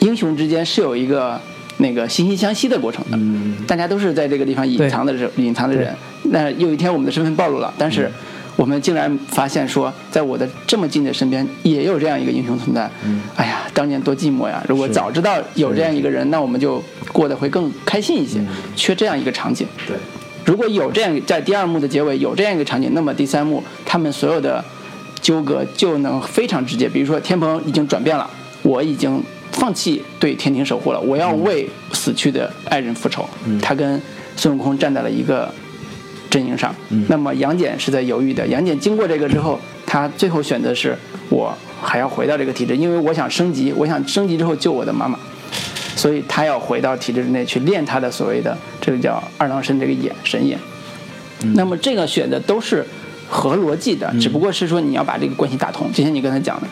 [0.00, 1.40] 英雄之间是有一个
[1.78, 5.94] 那个惺惺相惜的过程的，嗯大家都是在这个地方隐藏的人，隐藏的人。
[6.30, 8.10] 那有一天我们的身份暴露了，但是
[8.56, 12.90] 我们竟然发现说，在我的这么近的身边也有这样一个英雄存在。
[13.36, 14.64] 哎呀，当年多寂寞呀！
[14.66, 18.38] 如果早知道有这样一个人，那我们就过得会更开心一些。
[18.40, 19.66] 嗯缺这样一个场景。
[19.86, 19.96] 对，
[20.44, 24.64] 如果有这样在第二幕的结尾有这样一个场景，那么第三幕他们所有的
[25.20, 26.88] 纠葛就能非常直接。
[26.88, 28.28] 比如说天蓬已经转变了，
[28.62, 29.22] 我已经
[29.56, 33.28] 放弃对天庭守护了，我要为死去的爱人复仇。
[33.60, 34.00] 他跟
[34.36, 35.52] 孙悟空站在了一个
[36.30, 36.74] 阵营上。
[37.08, 38.46] 那么杨戬是在犹豫的。
[38.46, 40.96] 杨戬经过这个之后，他最后选择是
[41.30, 41.52] 我
[41.82, 45.18] 还要回到这个体制，因为我想升级，我想升级之后救我的妈妈。
[45.96, 50.58] 所以他要回到体制之内去练他的所谓的这个叫二郎神这个眼神眼。
[51.54, 52.84] 那么这个选的都是
[53.28, 55.90] 合逻辑的，只不过是说你要把这个关系打通。
[55.94, 56.66] 就像你刚才讲的，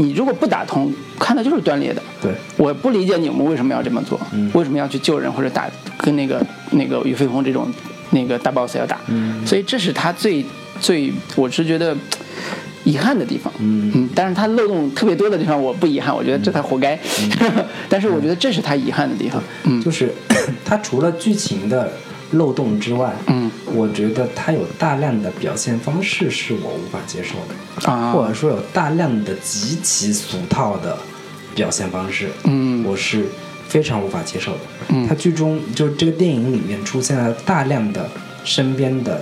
[0.00, 2.02] 你如果不打通，看的就是断裂的。
[2.22, 4.50] 对，我不理解你们为什么要这么做，嗯。
[4.54, 7.68] 为什么要去救人或者打跟那个那个俞飞鸿这种
[8.10, 9.46] 那个大 boss 要打，嗯。
[9.46, 10.44] 所以这是他最
[10.80, 11.94] 最我是觉得
[12.84, 13.52] 遗憾的地方。
[13.58, 13.92] 嗯。
[13.94, 16.98] 嗯，但是他漏洞特别多的地方我不遗憾，我觉得这他活该。
[17.90, 19.42] 但是我觉得这是他遗憾的地方。
[19.64, 20.10] 嗯就是
[20.64, 21.92] 他除了剧情的
[22.32, 30.96] 漏洞之外，嗯我觉得它有大量的表现方式是我无法接受的，啊，或者说有大量的极其俗套的
[31.54, 32.84] 表现方式，嗯。
[32.84, 33.26] 我是
[33.68, 34.58] 非常无法接受的。
[34.88, 35.06] 嗯。
[35.06, 38.08] 它剧中就是这个电影里面出现了大量的
[38.44, 39.20] 身边的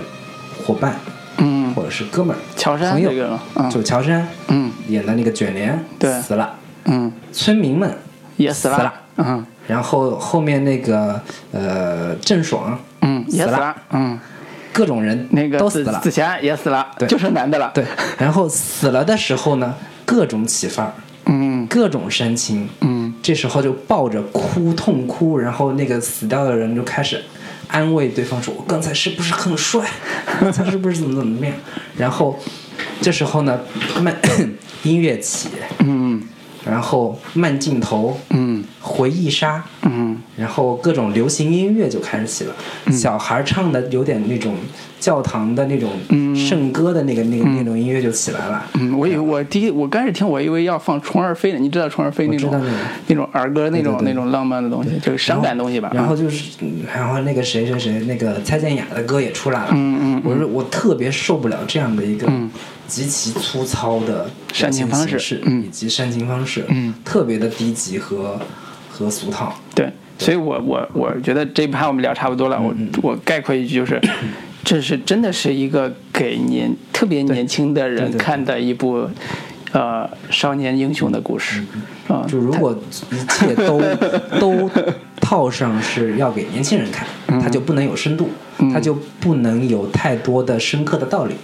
[0.65, 0.97] 伙伴
[1.39, 3.71] 嗯，或者是哥们儿、乔杉朋友这个了，嗯。
[3.71, 4.71] 就乔杉嗯。
[4.89, 6.21] 演的那个卷帘对。
[6.21, 7.97] 死了，嗯，村民们
[8.37, 8.77] 也死了。
[8.77, 9.47] 死了，嗯。
[9.67, 11.21] 然后后面那个
[11.53, 13.57] 呃郑爽嗯也死了。
[13.57, 14.19] 死了，嗯，
[14.79, 17.68] 各种人那个都死了子子，霞也死了，对就剩男的了。
[17.74, 17.85] 对，
[18.16, 19.74] 然后死了的时候呢，
[20.05, 20.95] 各种起范儿，
[21.26, 27.20] 嗯各种煽情，嗯这时候就抱着哭痛哭，然后那个死掉的人就开始
[27.66, 29.85] 安慰对方说：“我刚才是不是很帅？
[30.41, 31.53] 刚才是不是怎么怎么样？”
[31.99, 32.39] 然后
[33.01, 33.59] 这时候呢，
[34.01, 34.14] 慢
[34.85, 35.49] 音乐起，
[35.81, 35.98] 嗯
[36.69, 38.64] 然后慢镜头，嗯。
[38.81, 40.16] 回忆杀，嗯。
[40.37, 42.55] 然后各种流行音乐就开始起了，
[42.93, 44.55] 小孩唱的有点那种
[44.99, 46.35] 教堂的那种嗯。
[46.35, 48.64] 圣歌的那个、那个那种音乐就起来了。
[48.75, 52.51] 嗯，我以为我第一我刚开始听我以为要放虫儿飞呢，你知道虫儿飞那种
[53.09, 53.29] 那种。
[53.33, 55.91] 儿歌那种那种浪漫的东西，就是伤感东西吧。
[55.95, 59.69] 然后就是，嗯然后那个谁谁谁，那个蔡健雅的歌也出来了。
[59.73, 60.23] 嗯嗯嗯。
[60.25, 62.51] 我说我特别受不了这样的一个嗯
[62.89, 68.41] 极其粗糙的煽情方式嗯以及煽情方式，嗯特别的低级和
[68.91, 69.55] 和俗套。
[69.74, 72.61] 对，所以我我我觉得这一趴我们聊差不多了。
[72.61, 74.01] 我嗯我概括一句就是，
[74.64, 79.09] 这是真的是一个给年特别年轻的人看的一部
[79.72, 81.62] 呃少年英雄的故事
[82.09, 82.24] 啊。
[82.26, 82.76] 就如果
[83.12, 83.80] 一切都
[84.41, 84.70] 都
[85.20, 88.30] 套上是要给年轻人看，嗯它就不能有深度，
[88.72, 91.34] 它就不能有太多的深刻的道理。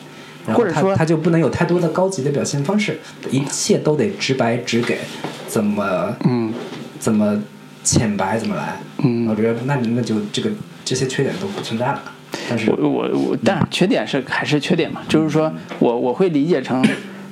[0.53, 2.99] 或者说它它就不能有太多的高级的表现方式，
[3.31, 4.99] 一切都得直白直给，
[5.47, 6.53] 怎么嗯
[6.99, 7.41] 怎么
[7.83, 8.77] 浅白怎么来。
[9.03, 10.51] 嗯我觉得那那就这个
[10.85, 12.03] 这些缺点都不存在了。
[12.49, 16.85] 但是我我我，但是缺点是还是缺点嘛，就是说我我会理解成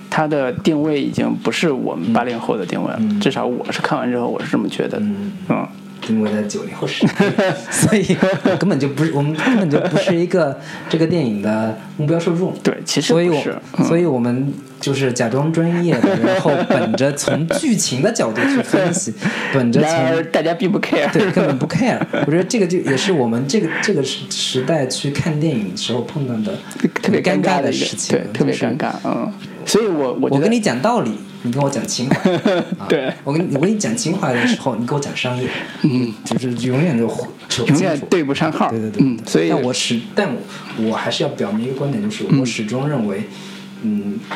[0.09, 5.01] 它的定位已经不是我们八零后的定位了，嗯至少我是看完之后我是这么觉得的。
[5.01, 5.69] 嗯嗯
[6.05, 7.31] 定位在九零后时代，
[7.71, 8.17] 所以
[8.59, 10.59] 根本就不是我们根本就不是一个
[10.91, 12.53] 这个电影的目标受众。
[12.63, 13.43] 对，其实所以我，
[13.79, 19.15] 嗯所以我们就是假装专业的，然后本着从剧情的角度去分析，
[19.55, 21.11] 本着从大家并不 care。
[21.13, 21.99] 对根本不 care。
[22.27, 26.57] 我觉得这个就也是我们这个这个时时代去看电影时候碰到的
[27.01, 29.33] 特别尴尬的事情，对，特别尴尬，嗯，
[29.65, 31.13] 所以我我我跟你讲道理，
[31.43, 32.31] 你跟我讲情怀。
[32.79, 33.13] 啊对。
[33.25, 35.49] 我跟你我跟你讲情怀的时候，你跟我讲商业，
[35.83, 37.07] 嗯，就是永远就
[37.49, 38.01] 扯不永远。
[38.11, 40.41] 对不上号，对对对，嗯，所以但我始，但我
[40.89, 43.25] 我还是要表明一个观点，就是我始终认为，嗯，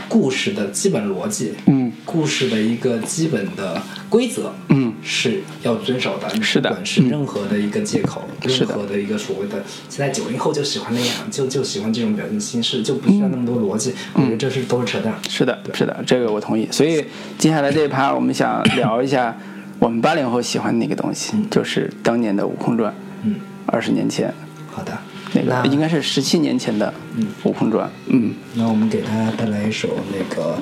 [0.08, 4.94] 故事的基本逻辑，嗯，故事的一个基本的规则，嗯。
[5.02, 6.42] 是要遵守的。
[6.42, 6.70] 是的。
[6.70, 8.74] 不管是嗯任何的一个借口，是的。
[8.74, 13.94] 任何的一个所谓的，现在九零后就喜欢那样，就就喜欢这种表现形式，就不需要那么多逻辑。
[14.14, 15.14] 我觉得这是都是扯淡。
[15.28, 16.66] 是的，是的，这个我同意。
[16.72, 17.04] 所以
[17.38, 19.36] 接下来这一趴，我们想聊一下
[19.78, 22.90] 我们八零后喜欢的那个东西，就是当年的《悟空传》，
[23.22, 23.36] 嗯，
[23.66, 24.34] 二十年前，
[24.72, 24.98] 好的，
[25.32, 26.92] 那个应该是十七年前的
[27.48, 27.88] 《悟空传》。
[28.08, 30.56] 嗯，那我们给大家带来一首那个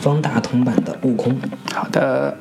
[0.00, 1.32] 方大同版的《悟空》。
[1.74, 2.36] 好的。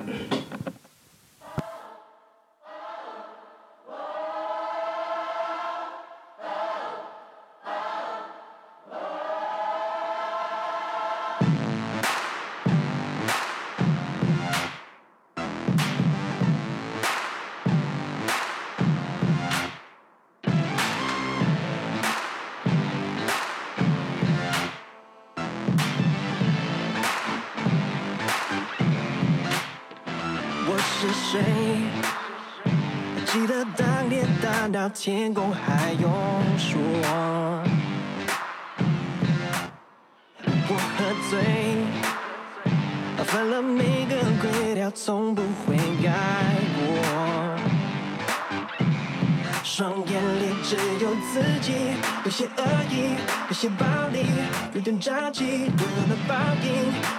[34.93, 36.11] 天空还用
[36.57, 36.79] 说，
[40.67, 41.31] 我喝醉，
[43.23, 46.11] 犯了每个规条，从不会改
[46.75, 46.79] 过。
[49.63, 51.73] 双眼里只有自己，
[52.25, 53.15] 有些恶意，
[53.49, 53.83] 有些暴
[54.13, 54.27] 力，
[54.73, 56.69] 有点着急，丢了报应，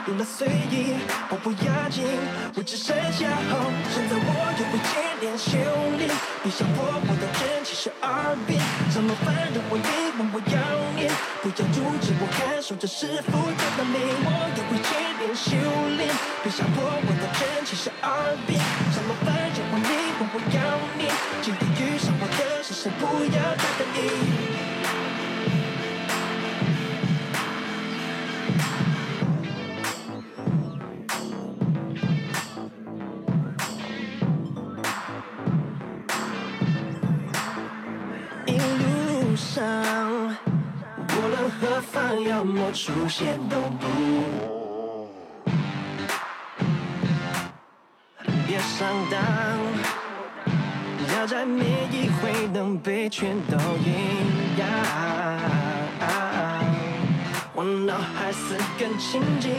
[0.07, 0.95] 有了随意，
[1.29, 2.07] 毫不压惊，
[2.55, 3.59] 我只剩下后。
[3.91, 5.59] 现在我有一千年修
[5.99, 6.07] 炼，
[6.41, 8.63] 别想破我的真七十二变，
[8.95, 10.55] 怎么反正我以为我要
[10.95, 11.11] 你，
[11.43, 13.99] 不要阻止我感受这是复杂的命。
[14.23, 15.59] 我要为节点修
[15.99, 16.15] 炼，
[16.45, 18.55] 别想破我的真气是耳边。
[18.95, 19.91] 什么反正我你
[20.31, 21.11] 我要你，
[21.43, 22.89] 今天遇上我的是谁？
[23.03, 25.20] 不要太在意。
[39.61, 40.37] 上，
[41.11, 45.07] 无论何方，要么出现都不，
[48.47, 49.21] 别上当，
[51.15, 54.65] 要在每一回能被全都赢呀。
[57.61, 59.53] 我脑海似更清净，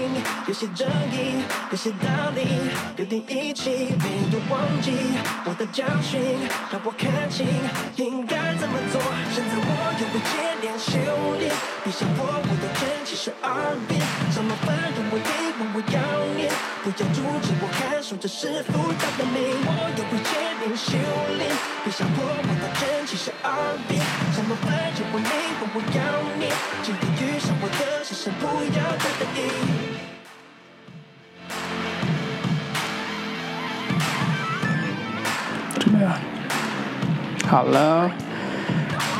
[0.48, 1.38] 有些正义，
[1.70, 2.42] 有些道理，
[2.98, 4.92] 有点义气，没有忘记
[5.46, 6.20] 我的教训，
[6.72, 7.46] 让我看清
[7.98, 9.00] 应该怎么做。
[9.30, 9.70] 现在我
[10.02, 10.98] 又为戒练修
[11.38, 14.02] 炼，别想我我的真气是耳边，
[14.34, 15.30] 什么反正我一
[15.62, 16.02] 问我要
[16.34, 16.50] 念，
[16.84, 19.36] 不要阻止我感受这是复杂的命。
[19.64, 20.98] 我又为戒练修
[21.38, 21.46] 炼，
[21.84, 23.54] 别想破我的真气是耳
[23.88, 24.02] 边，
[24.34, 25.24] 什么反正我一
[25.62, 26.02] 问我要
[26.40, 26.50] 念，
[26.82, 28.32] 今天遇上我的是谁？
[28.40, 29.40] 不要太在意。
[35.80, 36.18] 怎么样？
[37.48, 38.10] 好了，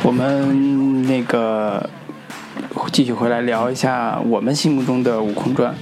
[0.02, 1.88] 我们那个
[2.90, 5.74] 继续回来聊一下我们心目中的《悟空传》。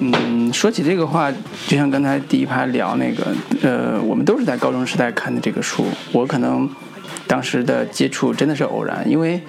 [0.00, 1.30] 嗯，说起这个话，
[1.66, 5.84] 就像刚才第一排聊那个，呃，我们都是在高中时代看的这个书。
[6.12, 6.68] 我可能
[7.26, 9.40] 当时的接触真的是偶然，因为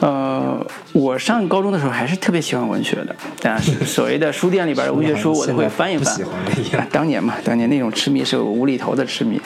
[0.00, 6.18] 呃，我上高中的时候还是特别喜欢文学的，当然是所谓的书店里边的文学书， 我都会翻一翻。
[6.90, 9.40] 当年嘛，当年那种痴迷是无厘头的痴迷。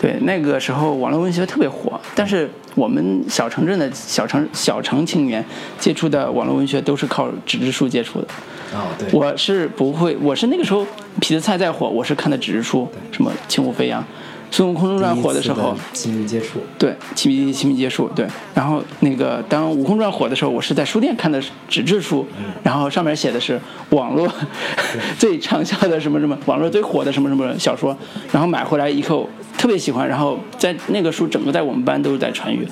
[0.00, 5.44] 对，那个时候网络文学特别火，但是我们小城镇的小城小城青年
[5.78, 8.26] 接触的网络文学都是靠纸质书接触的。
[8.72, 10.84] 哦，对，我是不会，我是那个时候
[11.20, 14.00] 痞子蔡再火，我是看的纸质书，什么《轻舞飞扬》
[14.50, 18.26] 《孙悟空中传》火的时候，亲密接触，对，亲密亲密接触，对。
[18.54, 22.26] 然后那个当《悟空传》火的时候，我是在书店看的纸质书，
[22.62, 24.28] 然后上面写的是网络
[25.18, 27.96] 最畅销的什么什么，网络最火的什么什么小说，
[28.32, 32.66] 然后买回来以后特别喜欢，然后在那个书整个在我们班都是在传阅。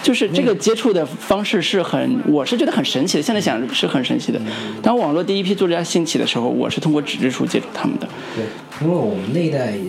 [0.00, 3.22] 就是这个接触的方式是很，我是觉得很神奇的。
[3.22, 4.40] 现在想是很神奇的。
[4.80, 8.08] 当网络第一批作家兴起的时候，我是通过纸质书接触他们的。
[8.36, 8.44] 对，
[8.80, 9.88] 因为我们那一代人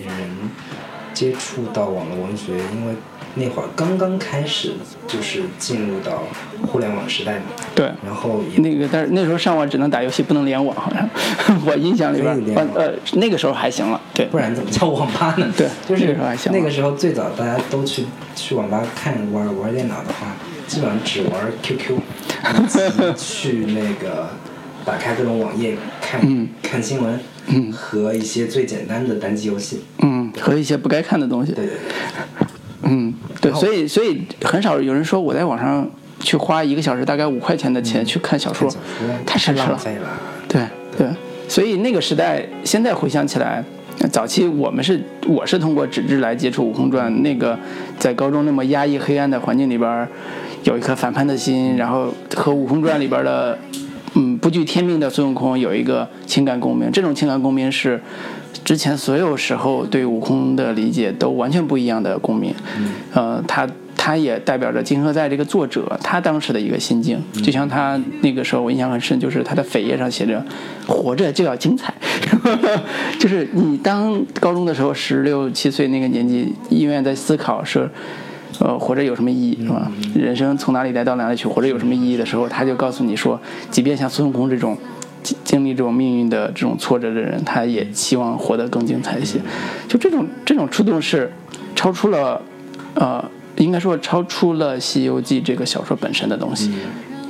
[1.20, 2.94] 接触到网络文学，因为
[3.34, 4.72] 那会儿刚刚开始
[5.06, 6.22] 就是进入到
[6.66, 7.42] 互联网时代嘛，
[7.74, 11.06] 对，然后那个，但是那时候上网只能打游戏，不能联网，好像
[11.66, 12.34] 我印象里边
[12.74, 15.46] 呃，那个时候还行了，对，不然怎么叫网吧呢？
[15.54, 20.34] 对 就是那个时候还行那个时候最早大家都去去网吧看玩玩电脑的话，
[20.66, 21.98] 基本上只玩 QQ，
[23.14, 24.30] 去那个
[24.86, 26.48] 打开各种网页看、嗯。
[26.62, 27.20] 看新闻，
[27.52, 29.80] 嗯和一些最简单的单机游戏。
[30.02, 32.48] 嗯，和一些不该看的东西，对对对，
[32.82, 35.88] 嗯，对，所以所以很少有人说我在网上
[36.20, 38.70] 去花一个小时大概五块钱的钱去看小说，
[39.26, 39.78] 太奢侈了。
[40.48, 40.62] 对
[40.96, 41.08] 对，
[41.48, 43.64] 所以那个时代，现在回想起来，
[44.10, 47.58] 早期我们是我是通过纸质来接触《悟空传》，那个
[47.98, 50.08] 在高中那么压抑黑暗的环境里边，
[50.64, 53.58] 有一颗反叛的心，然后和《悟空传》里边的
[54.50, 58.00] 惧天命的孙悟空有一个情感共鸣，这种情感共鸣是
[58.64, 62.54] 之前所有时候对悟空的理解都完全不一样的共鸣，
[63.14, 63.68] 呃，他。
[64.02, 70.42] 他也代表着金河在这个作者他当时的一个心境，就像他那个时候我印象很深，就是他的扉页上写着
[70.88, 71.92] “活着就要精彩”，
[73.20, 77.86] 就是你当高中的时候十六七岁那个年纪，永远在思考是，
[78.60, 79.90] 呃，活着有什么意义是吧？
[80.14, 83.40] 人生从哪里来到哪里去，活着有什么意义的时候，他就告诉你说，
[83.70, 84.76] 即便像孙悟空这种
[85.22, 89.40] 经经历这种命运的这种挫折的人，他也希望活得更精彩一些。
[89.88, 91.32] 就这种这种触动是
[91.74, 92.40] 超出了，
[92.94, 93.24] 呃，
[93.56, 96.70] 应该说超出了《西游记》这个小说本身的东西，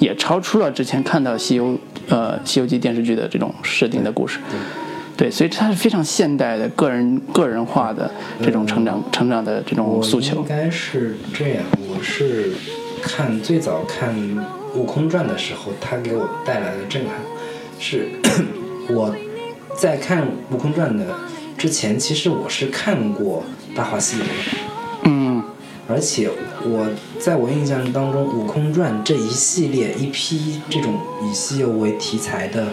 [0.01, 1.67] 也超出了之前看到《西游》
[2.09, 4.41] 呃《西游记》电视剧的这种设定的故事。
[5.21, 8.11] 对，所以它是非常现代的、个人个人化的
[8.43, 10.45] 这种成长、成长的这种我诉求应。
[10.47, 12.55] 该是这样，我是
[13.03, 14.17] 看最早看
[14.75, 17.17] 《悟空传》的时候，它给我带来的震撼
[17.79, 18.09] 是，
[18.89, 19.15] 我
[19.77, 21.05] 在看《悟空传》的
[21.59, 23.45] 之前，其实我是看过
[23.77, 24.35] 《大话西游》的。
[25.05, 25.43] 嗯
[25.87, 26.31] 而且
[26.63, 26.87] 我
[27.19, 32.69] 在我印象当中，《悟空传》这一系列一批这种以西游为题材的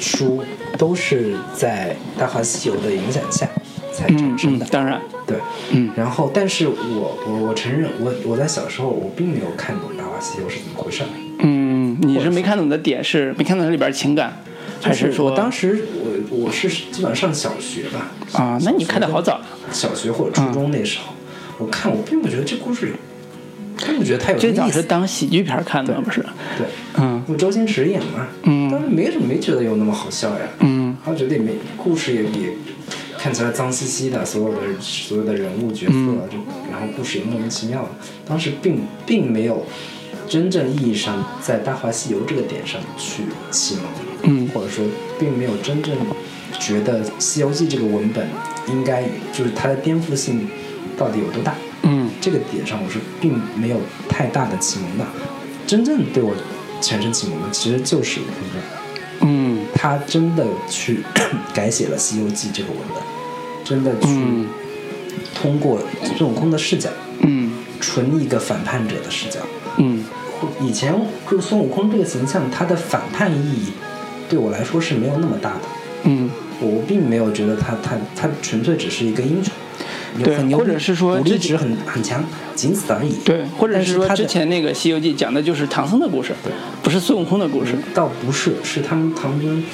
[0.00, 0.42] 书，
[0.78, 3.48] 都是在《大话西游》的影响下
[3.92, 5.36] 才嗯产生的。，嗯当然，对，
[5.70, 11.06] 嗯然后，但是我我我承认，我我在小时候我并没有看懂《大话西游》是怎么回事儿。
[11.40, 14.42] 嗯，你是没看懂的点是没看懂它里边情感，
[14.82, 15.84] 还是说我当时
[16.30, 18.58] 我我是基本上上小学吧，啊？
[18.62, 21.12] 那你看的好早，小学或者初中那时候，
[21.58, 22.94] 我看我并不觉得这故事有，
[23.78, 24.72] 并不觉得太有意思。
[24.72, 26.20] 是当喜剧片看的，不是？
[26.56, 26.66] 对，
[26.98, 27.22] 嗯。
[27.36, 28.70] 周星驰演嘛，嗯。
[28.70, 30.96] 当时没什么没觉得有那么好笑呀，嗯。
[31.04, 32.48] 然后觉得也没故事也比
[33.18, 36.20] 看起来脏兮兮的，所有的所有的人物角色，嗯。
[36.30, 36.38] 就
[36.70, 37.88] 然后故事也莫名其妙的，
[38.26, 39.66] 当时并并没有
[40.28, 43.84] 真正意义上在《大话西游》这个点上去启蒙，
[44.22, 44.48] 嗯。
[44.54, 44.84] 或者说
[45.18, 45.94] 并没有真正
[46.60, 48.28] 觉得《西游记》这个文本
[48.68, 49.02] 应该
[49.32, 50.46] 就是它的颠覆性
[50.96, 51.63] 到底有多大，嗯
[52.24, 53.76] 这个点上我是并没有
[54.08, 55.04] 太大的启蒙的，
[55.66, 56.34] 真正对我
[56.80, 58.20] 产生启蒙的其实就是。
[59.20, 61.00] 嗯他真的去
[61.54, 63.02] 改写了《西游记》这个文本，
[63.62, 64.46] 真的去嗯
[65.34, 65.78] 通过
[66.16, 66.88] 孙悟空的视角，
[67.20, 69.40] 嗯纯一个反叛者的视角。
[69.76, 70.02] 嗯
[70.60, 70.94] 以前
[71.30, 73.72] 就是孙悟空这个形象，他的反叛意义
[74.28, 75.60] 对我来说是没有那么大的。
[76.04, 79.52] 嗯，我并没有觉得他他他纯粹只是一个英雄，
[80.22, 82.22] 对很牛或者是说武力值很很强，
[82.54, 83.12] 仅此而已。
[83.24, 86.32] 对，或者但是说之前那个《西游记》讲的就是唐僧的故事，
[86.82, 87.72] 不是孙悟空的故事。
[87.92, 89.64] 倒不是，是他们唐僧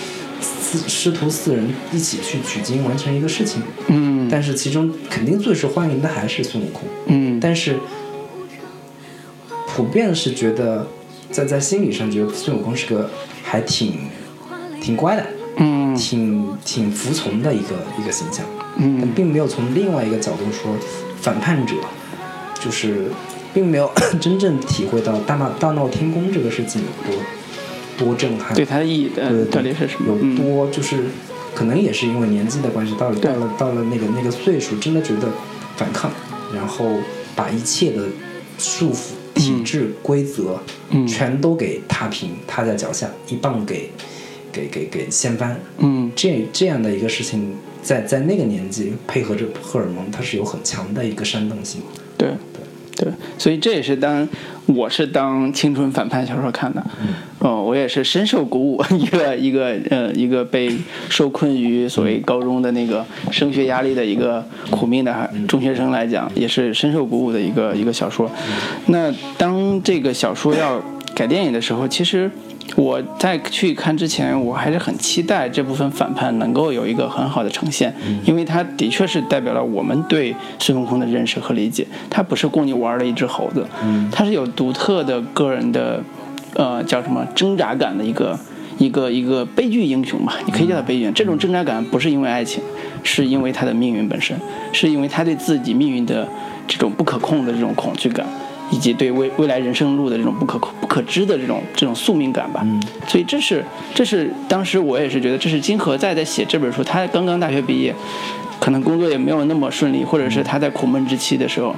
[0.40, 3.62] 四师徒四人一起去取经完成一个事情。
[3.88, 6.84] 嗯但是其中肯定最受欢迎的还是孙悟空。
[7.06, 7.76] 嗯但是
[9.66, 10.86] 普遍是觉得，
[11.30, 13.10] 在在心理上觉得孙悟空是个
[13.42, 13.94] 还挺
[14.80, 15.26] 挺乖的，
[15.56, 18.44] 嗯挺挺服从的一个一个形象，
[18.76, 20.74] 但嗯并没有从另外一个角度说
[21.20, 21.74] 反叛者，
[22.60, 23.10] 就是
[23.52, 23.90] 并没有
[24.20, 27.22] 真正体会到大闹大闹天宫这个事情有多
[27.98, 30.08] 多震撼，对它的意义的对到底是什么？
[30.08, 30.36] 有嗯。
[30.36, 31.04] 多就是，
[31.54, 35.28] 可能也是因为年纪的关系，到了到了到了那个那个岁数，真的觉得
[35.76, 36.10] 反抗，
[36.54, 36.86] 然后
[37.36, 38.04] 把一切的
[38.58, 40.58] 束缚、体制、规则，
[40.90, 41.06] 嗯。
[41.06, 43.90] 全都给踏平，踏在脚下，一棒给
[44.52, 45.60] 给给给掀翻。
[45.78, 46.10] 嗯。
[46.16, 51.80] 这这样的一个事情，在在那个年纪，配合着荷尔蒙，它是有很强的一个煽动性。
[52.16, 54.28] 对对对，所以这也是当
[54.66, 56.84] 我是当青春反叛小说看的，
[57.38, 58.82] 哦，我也是深受鼓舞。
[58.92, 60.70] 一个一个呃一个被
[61.08, 68.30] 受困于所谓高中的那个升学压力的一个苦命的孩中学生来讲，也是深受鼓舞的一个一个小说。
[68.86, 70.82] 那当这个小说要
[71.14, 72.30] 改电影的时候，其实。
[72.76, 77.92] 我在去看之前，我还是很期待这部分反叛能够有一个很好的呈现，
[78.24, 81.86] 因为它的确是代表了我们对孙悟空的认识和理解。
[82.08, 83.66] 他不是供你玩的一只猴子，
[84.12, 86.02] 他是有独特的个人的，
[86.54, 88.38] 呃，叫什么挣扎感的一个
[88.78, 91.10] 一个一个悲剧英雄吧，你可以叫他悲剧。
[91.12, 92.62] 这种挣扎感不是因为爱情，
[93.02, 94.36] 是因为他的命运本身，
[94.72, 96.26] 是因为他对自己命运的
[96.68, 98.24] 这种不可控的这种恐惧感。
[98.70, 102.64] 以及对未未来人生路的这种不可控不可知的这种这种宿命感吧，
[103.06, 103.64] 所以这是
[103.94, 107.94] 这是当时我也是觉得这是金河在在写这本书，他刚刚大学毕业，
[108.60, 111.74] 可能工作也没有那么顺利，或者是他在苦闷之期的时候，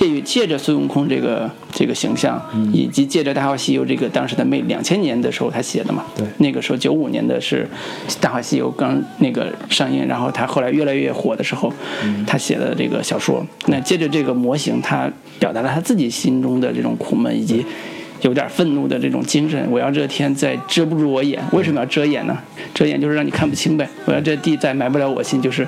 [0.00, 2.42] 借于借着孙悟空这个这个形象，
[2.72, 7.68] 以及借着《大话西游》这个当时的每两千年的时候他写的嘛，对那个时候九五年的是
[8.18, 11.70] 《大话西游》刚那个上映，然后他后来越来越火的时候，
[12.26, 15.06] 他写的这个小说，那借着这个模型，他
[15.38, 17.62] 表达了他自己心中的这种苦闷以及。
[18.22, 22.36] 有点愤怒的这种精神，我要这天再遮不住我眼，为什么要遮眼呢？
[22.74, 23.88] 遮眼就是让你看不清呗。
[24.04, 25.66] 我要这地再埋不了我心，就是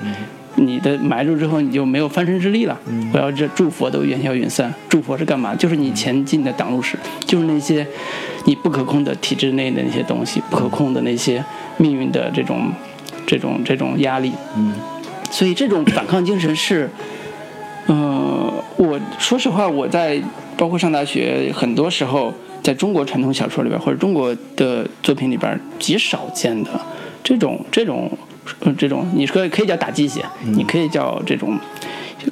[0.56, 2.78] 你的埋住之后，你就没有翻身之力了。
[3.12, 5.54] 我要这祝佛都烟消云散，祝佛是干嘛？
[5.54, 6.96] 就是你前进的挡路石，
[7.26, 7.86] 就是那些
[8.44, 11.42] 你不可控的体制内的那些东西，不可控的那些
[11.78, 12.70] 命运的这种
[13.26, 14.32] 这种这种压力。
[14.56, 14.74] 嗯，
[15.30, 16.90] 所以这种反抗精神是，
[17.86, 20.22] 呃，我说实话，我在
[20.56, 22.32] 包括上大学，很多时候
[22.62, 26.70] 在中国传统小说里边或者中国的作品里边极少见的
[27.24, 28.10] 这种这种
[28.60, 31.58] 呃这种，你可以可以叫打鸡血，你可以叫这种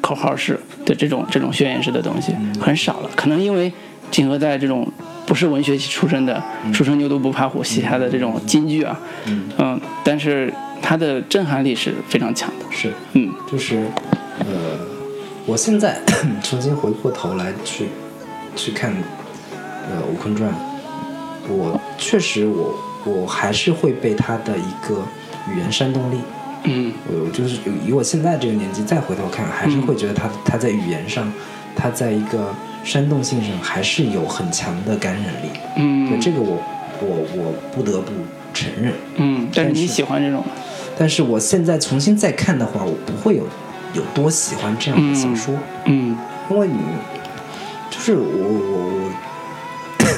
[0.00, 3.72] 口号式的这种这种宣言式的东西很少了，可能因为
[4.10, 4.90] 金河在这种。
[5.26, 6.42] 不是文学系出身的，
[6.72, 10.52] 初生牛犊不怕虎写下的这种金句啊，嗯，但是
[10.82, 13.32] 它的震撼力是非常强的，是，嗯。
[13.48, 13.86] 就是
[14.40, 14.44] 呃，
[15.46, 16.00] 我现在
[16.42, 17.90] 重新回过头来去
[18.56, 18.92] 去看
[19.88, 20.50] 呃《悟空传》，
[21.48, 25.00] 我确实我我还是会被他的一个
[25.54, 26.20] 语言煽动力，
[26.64, 26.92] 嗯。
[27.06, 31.30] 我就是以我现在这个年纪再回头看，还是会觉得他他在语言上，
[31.74, 35.48] 他在一个煽动性上还是有很强的感染力。
[35.74, 36.58] 对嗯这个我
[37.00, 38.12] 我我不得不
[38.52, 38.92] 承认。
[39.16, 40.44] 嗯，但是你喜欢这种，
[40.98, 43.44] 但是我现在重新再看的话，我不会有
[43.94, 45.54] 有多喜欢这样的小说，
[45.86, 46.16] 嗯。
[46.50, 46.74] 因为你
[47.90, 49.10] 就是我我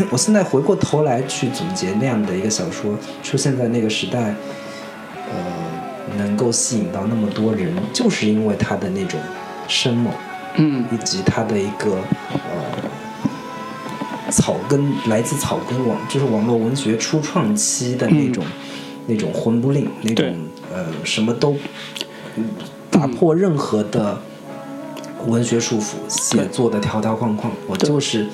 [0.01, 4.35] 我 我现在回过头来去总结那样的一个小说出现在那个时代，
[5.33, 9.19] 呃，能够吸引到那么多人，就是因为他的那种
[9.67, 10.13] 生猛，
[10.57, 10.85] 嗯。
[10.93, 11.97] 以及他的一个
[12.35, 18.45] 呃草根来自草根网，就是网络文学初创期的那种、
[19.07, 20.27] 那种魂不吝，那种
[20.73, 21.57] 呃什么都
[22.37, 22.45] 嗯。
[22.91, 24.21] 打破任何的
[25.27, 28.27] 文学束缚，写作的条条框框，我就是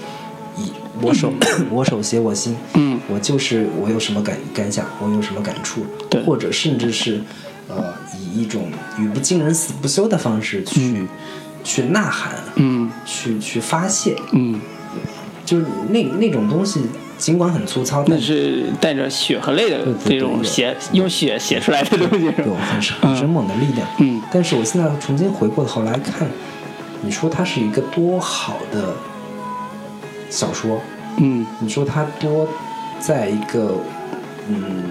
[0.57, 1.33] 以我手
[1.71, 7.21] 我手写我心，嗯我就是我有什么感感想，我有什么感触，对或者甚至是
[7.69, 11.07] 呃以一种语不惊人死不休的方式去、
[11.65, 14.61] 去呐喊，嗯去去发泄，嗯，
[15.45, 16.83] 就是那那种东西，
[17.17, 22.61] 尽管很粗糙，但那是带着血和泪的这种写用血写出来的东西，是有吧？
[23.01, 23.89] 很很生猛的力量。
[23.99, 26.29] 嗯但是我现在重新回过头来看，
[27.01, 28.95] 你说它是一个多好的
[30.29, 30.81] 小说，
[31.17, 32.47] 嗯你说它多
[33.01, 33.77] 在一个
[34.49, 34.85] 嗯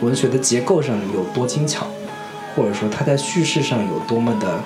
[0.00, 1.86] 文学的结构上有多精巧，
[2.54, 4.60] 或者说它在叙事上有多么的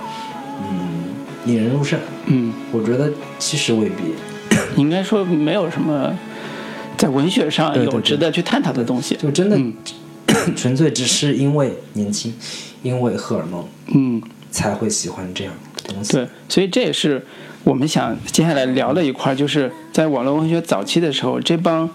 [0.61, 1.15] 嗯
[1.47, 4.15] 引人入胜，嗯，我觉得其实未必。
[4.77, 6.17] 应该说没有什么
[6.97, 9.17] 在文学上有值得去探讨的东西。
[9.17, 9.75] 就真的、嗯
[10.57, 12.33] 纯粹只是因为年轻，
[12.83, 16.13] 因为荷尔蒙嗯，才会喜欢这样的东西。
[16.13, 17.25] 对，所以这也是
[17.65, 21.89] 我们想接下来聊的一块，就是在网络文学早期的时候，这帮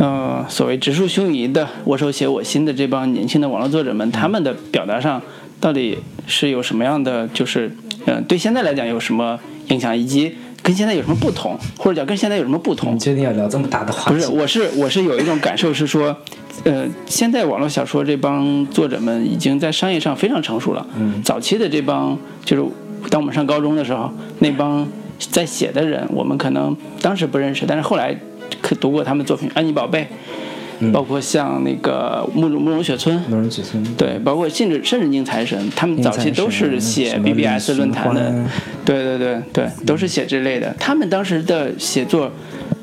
[0.00, 5.20] 呃所谓直抒胸臆的“我手写我心”的这帮年轻的网络作者们，他们的表达上
[5.60, 7.70] 到底是有什么样的，就是
[8.06, 9.38] 呃对现在来讲有什么
[9.68, 12.98] 影响，以及跟现在有什么不同，或者讲跟现在有什么不同你？
[12.98, 14.16] 确定要聊这么大的话题？
[14.16, 16.16] 不是，我是我是有一种感受是说，
[16.64, 20.86] 呃，现在网络小说这帮作者们已经在商业上非常成熟了。
[20.96, 22.64] 嗯早期的这帮就是
[23.10, 24.88] 当我们上高中的时候，那帮
[25.18, 28.18] 在写的人，我们可能当时不认识，但是后来可
[28.76, 30.02] 读过他们作品《安妮宝贝》，
[30.80, 33.20] 嗯包括像那个慕容慕容雪村。
[33.28, 38.32] 慕容雪村对，包括甚至甚至宁财神，他们早期都是写 BBS 论坛的
[38.84, 40.74] 对对对对，都是写这类的。
[40.78, 42.32] 他们当时的写作，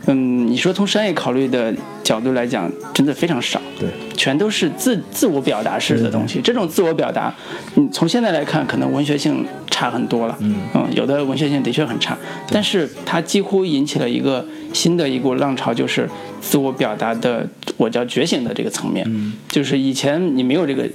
[0.07, 6.39] 嗯，你说从商业考虑的角度来讲，真的非常少，对，全都是自自我表达式的东西。
[6.41, 7.33] 这种自我表达，
[7.75, 10.55] 嗯，从现在来看，可能文学性差很多了，嗯。
[10.93, 12.17] 有的文学性的确很差，
[12.49, 14.43] 但是它几乎引起了一个
[14.73, 16.09] 新的一股浪潮，就是
[16.41, 17.45] 自我表达的，
[17.75, 19.33] 我叫觉醒的这个层面，嗯。
[19.49, 20.89] 就是以前你没有这个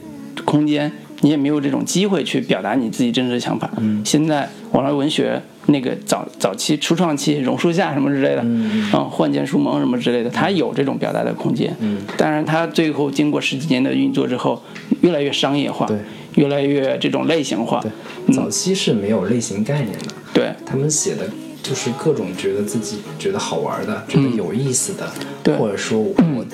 [0.46, 0.90] 空间，
[1.20, 3.70] 你也没有这种机会去表达你自己真实的想法。
[3.76, 4.02] 嗯。
[4.04, 11.74] 现在网络文学那个早早期初创期，榕树下什么之类的，嗯嗯，幻剑书盟什么之类的，它有这种表达的空间。
[11.80, 11.98] 嗯。
[12.16, 14.60] 当然，它最后经过十几年的运作之后，
[15.02, 15.98] 越来越商业化，对，
[16.34, 17.80] 越来越这种类型化。
[17.80, 20.52] 对，早期是没有类型概念的，对。
[20.66, 21.28] 他们写的
[21.62, 25.56] 就是各种觉得自己觉得好玩的、觉得有意思的，嗯对。
[25.56, 26.44] 或者说我，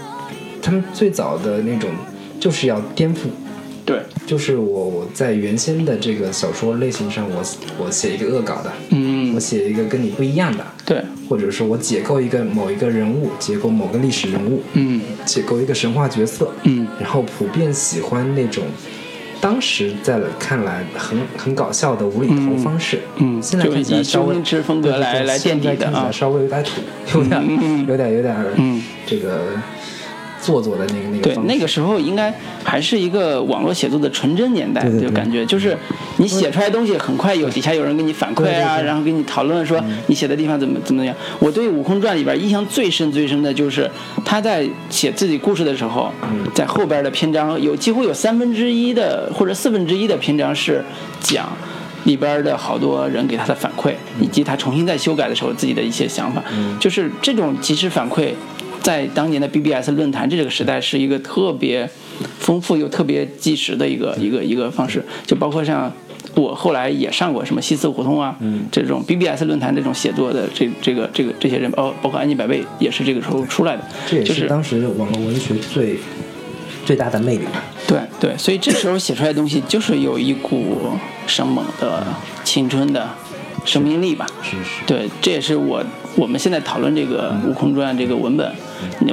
[0.60, 1.88] 他们最早的那种
[2.38, 3.20] 就是要颠覆。
[3.88, 7.42] 对，就是我我在原先的这个小说类型上，我
[7.78, 9.34] 我写一个恶搞的，嗯。
[9.34, 15.00] 我，写一个跟你不一样的，对，或者说我解构一个某一个人物，解构某个历史人物，嗯。
[15.24, 16.86] 解构一个神话角色，嗯。
[17.00, 18.64] 然后普遍喜欢那种
[19.40, 26.10] 当时在看来很很搞笑的无厘头方式，嗯，现在看起来稍微周星驰风格来来垫底的啊。
[26.12, 27.86] 稍微有点土，有点嗯。
[27.86, 28.82] 有点有点嗯。
[29.06, 29.46] 这个
[30.48, 32.32] 做作的那个那个对，那个时候应该
[32.64, 35.08] 还是一个网络写作的纯真年代，对对对。
[35.08, 35.76] 就感觉就是
[36.16, 41.14] 你写出来的东西很快有底下有人给你反馈啊，然后给你讨论说你写的地方怎么怎么样。
[41.38, 43.90] 我对《悟空传》里边印象最深最深的就是
[44.24, 46.46] 他在写自己故事的时候，嗯。
[46.54, 50.82] 在后边的篇章有几乎有三分之一的或者四分之一的篇章是
[51.20, 51.46] 讲。
[52.04, 56.42] 里边的好多人给他的反馈，以及他重新在修改的时候自己的一些想法，
[56.80, 58.32] 就是这种及时反馈，
[58.82, 61.88] 在当年的 BBS 论坛这个时代是一个特别
[62.38, 65.92] 丰富又特别即时的一个一个一个方式，就包括像
[66.34, 68.36] 我后来也上过什么西四胡同啊，
[68.70, 75.96] 这种 BBS 论坛这种写作的这这个这个这些人，包，包括安妮百倍也是这个时候出来的，这也就是当时网络文学最
[76.84, 77.62] 最大的魅力吧。
[77.86, 80.92] 对对，所以这时候写出来的东西就是有一股
[81.26, 82.06] 生猛的
[82.44, 83.08] 青春的
[83.64, 84.26] 生命力吧。
[84.42, 85.82] 是是，对，这也是我
[86.16, 88.52] 我们现在讨论这个《悟空传》这个文本，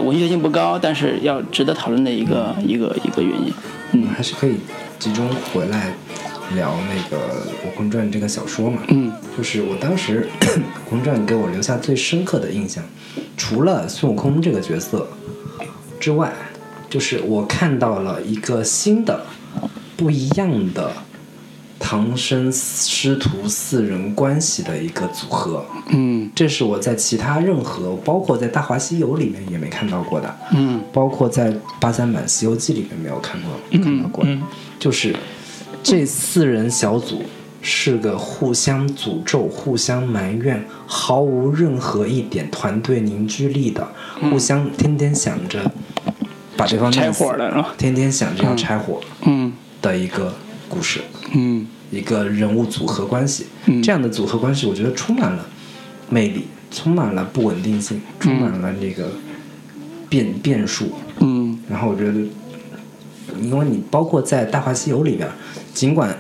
[0.02, 3.54] 文学性不高，但是要值得讨论的一个一个一个原因。
[3.94, 4.58] 嗯还是可以
[5.00, 5.94] 集中回来
[6.54, 7.18] 聊那个
[7.68, 8.82] 《悟空传》这个小说嘛。
[8.90, 10.28] 嗯就是我当时
[10.60, 12.84] 《悟空传》给我留下最深刻的印象，
[13.38, 15.08] 除了孙悟空这个角色
[16.00, 16.34] 之外，
[16.90, 19.26] 就是我看到了一个新的、
[19.98, 20.92] 不一样的
[21.80, 25.66] 唐僧师徒四人关系的一个组合。
[25.90, 26.30] 嗯。
[26.34, 30.82] 这是我在其他任何，包括在《大话西游》里面也没看到过的，嗯。
[30.92, 34.24] 包括在八三版《西游记》里面没有看过看到过。
[34.24, 34.42] 的，嗯。
[34.80, 35.16] 就是
[35.84, 37.22] 这四人小组
[37.62, 43.88] 是个互相诅咒、互相埋怨，毫无任何一点团队凝聚力的，
[44.30, 45.72] 互相天天想着
[46.58, 47.74] 把对方嗯拆伙的是吧？
[47.78, 49.54] 天天想着要拆伙嗯。
[49.82, 50.34] 的一个
[50.68, 51.02] 故事。
[51.34, 53.46] 嗯一个人物组合关系。
[53.66, 55.46] 嗯这样的组合关系，我觉得充满了
[56.10, 59.10] 魅力，充满了不稳定性，充满了那个
[60.10, 60.90] 变变数。
[61.20, 62.14] 嗯然后我觉得，
[63.42, 65.28] 因为你包括在《大话西游》里边，
[65.74, 66.16] 尽管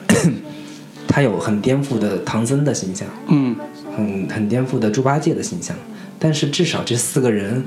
[1.07, 3.55] 他有很颠覆的唐僧的形象，嗯
[3.95, 5.75] 很很颠覆的猪八戒的形象，
[6.17, 7.63] 但是至少这四个人，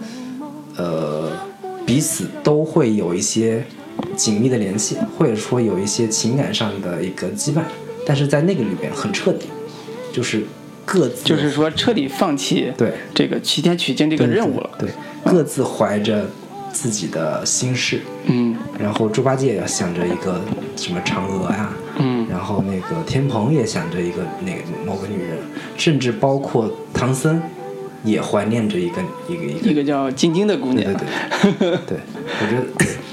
[0.77, 1.31] 呃，
[1.87, 3.65] 彼此都会有一些
[4.19, 7.63] 紧密的联系，或者说有一些情感上的一个羁绊，
[8.05, 9.47] 但是在那个里边很彻底，
[10.13, 10.43] 就是
[10.85, 14.71] 各自就是说彻底放弃对这个西天取经这个任务了。
[14.77, 16.29] 对，对各自怀着
[16.73, 20.41] 自己的心事，嗯然后猪八戒要想着一个
[20.75, 25.39] 什么嫦娥呀、嗯然后那个天蓬也想着一个那个某个女人，
[25.77, 27.41] 甚至包括唐僧
[28.05, 31.51] 也怀念着一个一个一个一个叫晶晶的姑对娘对。
[31.59, 31.99] 对，对
[32.41, 32.67] 我觉得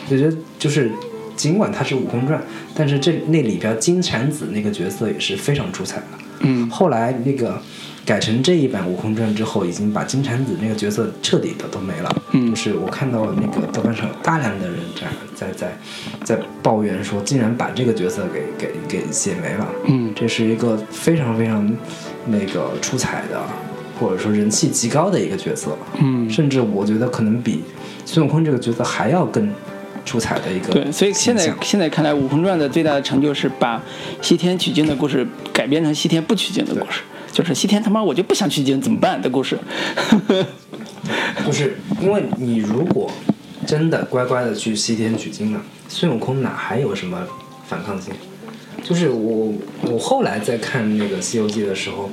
[0.10, 0.92] 我觉得就是
[1.36, 2.40] 尽管它是《悟空传》，
[2.76, 6.04] 但是这那里边金蝉子那个角色也是非常出彩的。
[6.42, 7.60] 嗯后来那个
[8.06, 12.22] 改成这一版《悟空传》之后，已经把金蝉子那个角色彻底的都没了。
[12.34, 14.78] 嗯就是我看到那个豆瓣上有大量的人
[15.36, 15.78] 在在在
[16.24, 19.68] 在抱怨说，竟然把这个角色给给给写没了。
[19.88, 21.70] 嗯这是一个非常非常
[22.28, 23.42] 那个出彩的，
[24.00, 25.78] 或者说人气极高的一个角色。
[26.00, 27.62] 嗯，甚至我觉得可能比
[28.06, 29.50] 孙悟空这个角色还要更
[30.06, 33.82] 出彩的一个对，所以现在现在看来，《悟空传》的最大的成就是把
[34.22, 39.58] 西天取经的故事改编成西天不取经的故事，就是西天他妈我就不想取经怎么办的故事。
[41.46, 43.12] 就是因为你如果
[43.66, 47.26] 真的乖乖的去西天取经了，孙悟空哪还有什么
[47.68, 48.14] 反抗性？
[48.84, 52.12] 就是我我后来在看那个《西游记》的时候，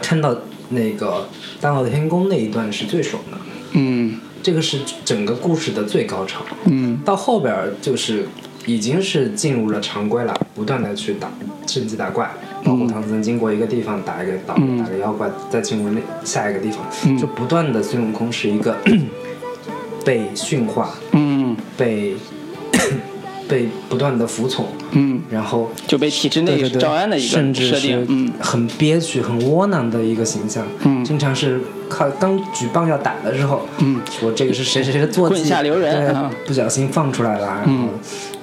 [0.00, 0.36] 看到
[0.72, 1.28] 那个
[1.60, 3.38] 大闹天宫那一段是最爽的，
[3.72, 4.18] 嗯。
[4.42, 6.44] 这个是整个故事的最高潮。
[6.64, 6.98] 嗯。
[7.04, 8.26] 到后边儿就是
[8.66, 11.30] 已经是进入了常规了，不断的去打
[11.66, 12.28] 升级打怪，
[12.64, 14.78] 包括唐僧经过一个地方打一个打嗯。
[14.78, 17.16] 打个妖怪，再进入那下一个地方，嗯。
[17.16, 18.76] 就不断的孙悟空是一个
[20.04, 21.56] 被驯化、嗯。
[21.76, 22.16] 被
[23.52, 28.06] 被不断的服从，嗯，然后就被体制内对对对招安的一甚至个设定是。
[28.08, 30.66] 嗯很憋屈、很窝囊的一个形象。
[30.84, 37.88] 嗯经常是靠刚举棒要打的时候，嗯说这个是谁谁谁的坐骑，棍下留人对啊不小心放出来了，然后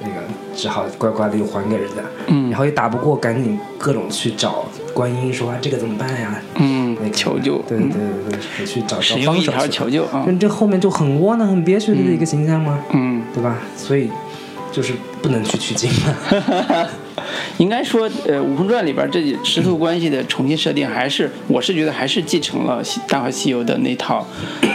[0.01, 0.15] 那个
[0.55, 2.03] 只好乖乖的又还给人家。
[2.27, 6.39] 嗯然后也打不过，赶紧各种去找观音说啊，这个怎么办呀？
[6.55, 7.99] 嗯那个求救对对对
[8.29, 13.23] 对对，去找找使用一条方手去求救啊这这后面就很窝囊、很憋屈的一个形象吗，嗯。
[13.33, 13.57] 对吧？
[13.77, 14.09] 所以
[14.71, 16.89] 就是不能去取经了。
[17.57, 24.25] 应该说，呃，《悟空传》里边这师徒关系的重新设定，还是我是觉得还是继承了西《大话西游》的那套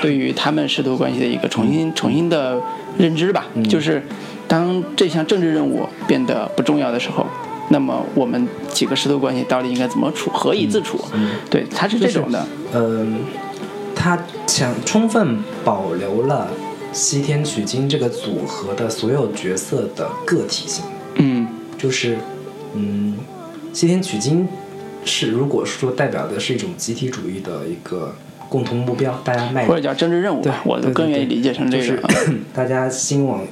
[0.03, 2.61] 对于他们师徒关系的一个重新重新的
[2.99, 3.47] 认知吧。
[3.68, 4.03] 就是
[4.47, 7.26] 当这项政治任务变得不重要的时候，
[7.70, 11.01] 那么我们几个师徒关系到底应该怎么处，何以自处？
[11.49, 12.47] 对，他是这种的。
[12.74, 13.20] 嗯，
[13.95, 16.49] 他想充分保留了
[16.95, 20.84] 西天取经这个组合的所有角色的个体性，
[21.16, 22.16] 嗯就是，
[22.74, 23.16] 嗯，
[23.72, 24.47] 西天取经
[25.05, 28.14] 是如果说代表的是一种集体主义的一个
[28.49, 32.09] 共同目标，大家迈或者叫政治任务对吧，，我对更愿意理解成这就是个。
[32.55, 33.45] 大家心往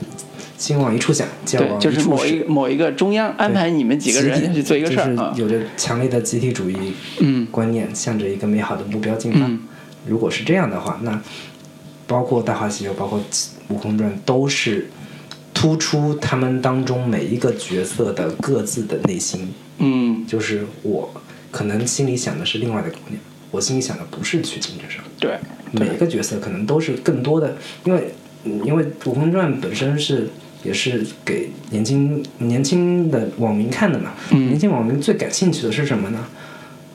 [0.57, 5.33] 心往一处想，劲儿对，往就是某一某一个中央安排你们几个人去做一个事儿。
[5.37, 9.41] 有着强烈的集体主义嗯观念，向着一个美好的目标进发。
[9.41, 9.61] 嗯
[10.05, 11.23] 如果是这样的话，那
[12.13, 13.19] 包括《大话西游》，包括
[13.69, 14.91] 《悟空传》，都是
[15.55, 19.49] 突出他们当中每一个角色的各自的内心。
[19.79, 21.11] 嗯，就是我
[21.51, 23.19] 可能心里想的是另外的姑娘，
[23.51, 25.05] 我心里想的不是取经这事儿。
[25.19, 25.39] 对，
[25.73, 28.13] 每一个角色可能都是更多的，因为
[28.45, 30.29] 嗯因为《悟空传》本身是
[30.63, 36.27] 也是给年轻年轻的网民看的嘛，嗯年轻网民最感兴趣的是什么呢？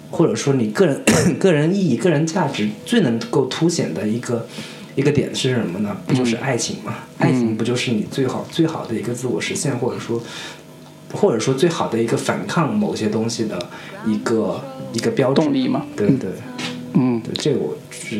[0.09, 1.03] 或者说你个人
[1.38, 4.47] 个人意义、个人价值最能够凸显的一个
[4.98, 5.95] 一个点是什么呢？
[6.08, 6.95] 不就是爱情嘛？
[7.20, 10.20] 爱情不就是你最好最好的一个自我实现，或者说
[11.14, 13.58] 或者说最好的一个反抗某些东西的
[14.08, 14.60] 一个
[14.93, 16.32] 一个标志动力吗对对。
[17.00, 18.20] 嗯，对，这个我是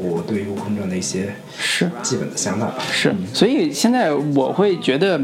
[0.00, 2.82] 我对于《悟空传》的一些是基本的想法吧。
[2.90, 5.22] 是，所以现在我会觉得，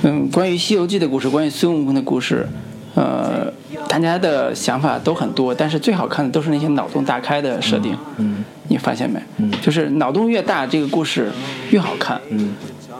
[0.00, 2.48] 嗯，关于《西游记》的故事，关于孙悟空的故事，
[2.94, 3.52] 呃，
[3.86, 7.94] 大家的想法都很多，但是最好看的都是那些脑洞大开的设定。
[8.16, 9.20] 嗯你发现没？
[9.38, 11.28] 嗯就是脑洞越大，这个故事
[11.70, 12.20] 越好看。
[12.30, 12.54] 嗯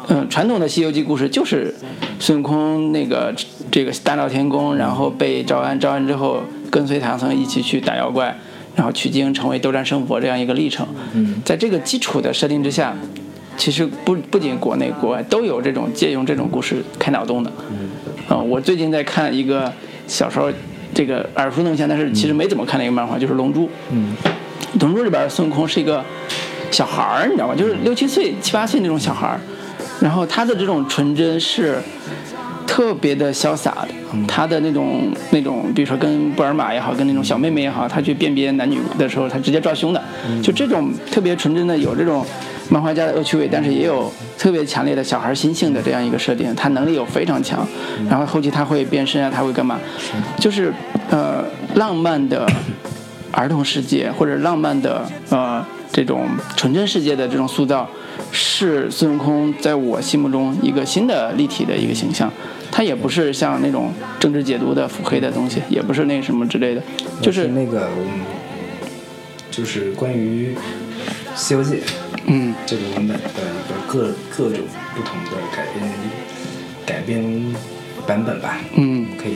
[0.09, 1.73] 嗯，传统的《西游记》故事就是
[2.19, 3.33] 孙悟空那个
[3.71, 8.37] 这个大闹天宫，然后被招安，招安之后跟随唐僧一起去打妖怪，
[8.75, 10.85] 然后取经成为斗战胜佛这样一个历程。
[11.15, 12.93] 嗯在这个基础的设定之下，
[13.57, 17.53] 其实不不仅国内国外都有这种借用这种故事开脑洞的。
[18.29, 19.73] 嗯、我最近在看一个
[20.09, 20.51] 小时候
[20.93, 23.67] 这个耳熟能详，但是其实没怎么看的一个漫画，就是《龙珠》。
[23.93, 24.17] 嗯
[24.79, 26.05] 《龙珠》里边孙悟空是一个
[26.71, 27.55] 小孩儿，你知道吗？
[27.55, 29.41] 就是六七岁、七八岁那种小孩儿，
[30.01, 31.79] 然后他的这种纯真是
[32.67, 33.89] 特别的潇洒的，
[34.29, 40.01] 他的那种那种，比如说跟布尔玛也好，跟那种小妹妹也好，他去辨别男女的时候，他直接照胸的，
[40.43, 42.25] 就这种特别纯真的，有这种
[42.69, 47.67] 漫画家的恶趣味，但是也有特别强烈的小孩心性的这样一个设定，他能力有非常强，
[48.09, 49.81] 然后后期他会变身啊，他会干嘛？
[50.39, 50.73] 就是
[51.11, 51.45] 呃
[51.75, 52.47] 浪漫的
[53.33, 56.27] 儿童世界或者浪漫的呃这种
[56.57, 57.89] 纯真世界的这种塑造，
[58.31, 62.31] 是孙悟空在我心目中一个新的立体的一个形象。
[62.73, 66.81] 他也不是像那种政治解读的腹黑的东西，也不是那什么之类的，
[67.21, 67.89] 就是那个
[69.51, 70.55] 就是关于
[71.35, 71.75] 《西游记》
[72.27, 74.61] 嗯这个文本的一个各各种
[74.95, 75.93] 不同的改编
[76.87, 77.53] 改编
[78.07, 78.59] 版本吧。
[78.77, 79.35] 嗯，可以，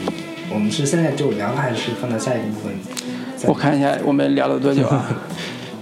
[0.49, 3.04] 我们是现在就聊，还是放到下一个部分再？
[3.47, 5.05] 我看一下我们聊了多久啊？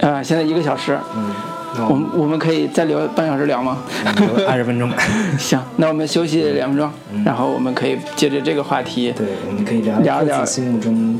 [0.00, 1.32] 啊、现在一个小时，嗯，
[1.76, 3.78] 那我我们们我们可以再聊半小时聊吗？
[4.46, 4.90] 二十分钟。
[5.38, 6.90] 行，那我们休息两分钟，
[7.24, 11.18] 然后我们可以接着这个话题，对，我们可以聊聊聊心目中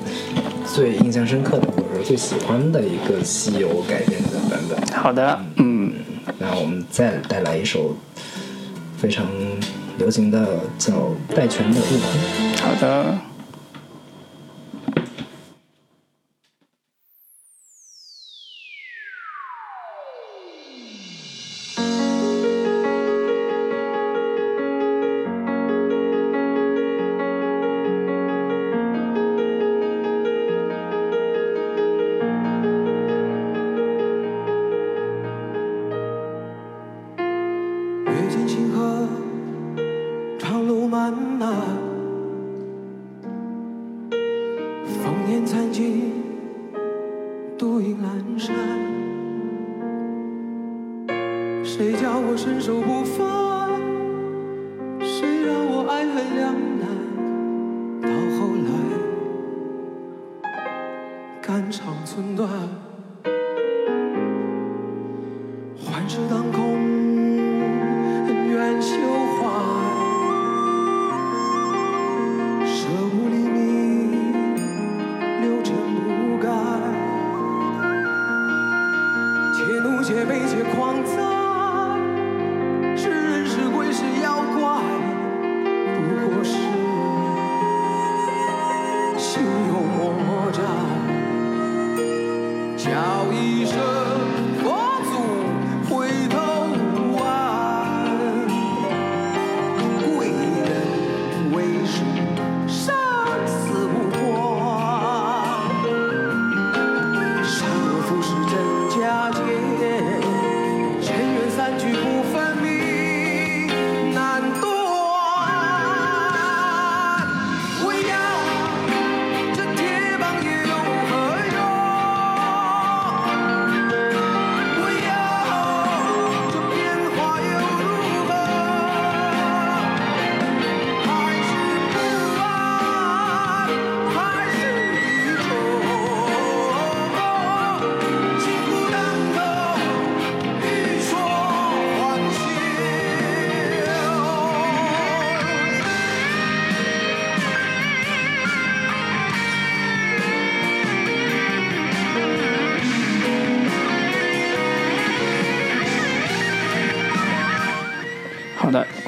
[0.67, 4.79] 最印象深刻的，或者说最喜欢的一个西游改编的版本。
[4.99, 5.93] 好的，嗯，
[6.39, 7.97] 那我们再带来一首
[8.99, 9.25] 非常
[9.97, 10.93] 流行的叫
[11.35, 12.53] 《戴荃的悟空》。
[12.61, 13.34] 好的。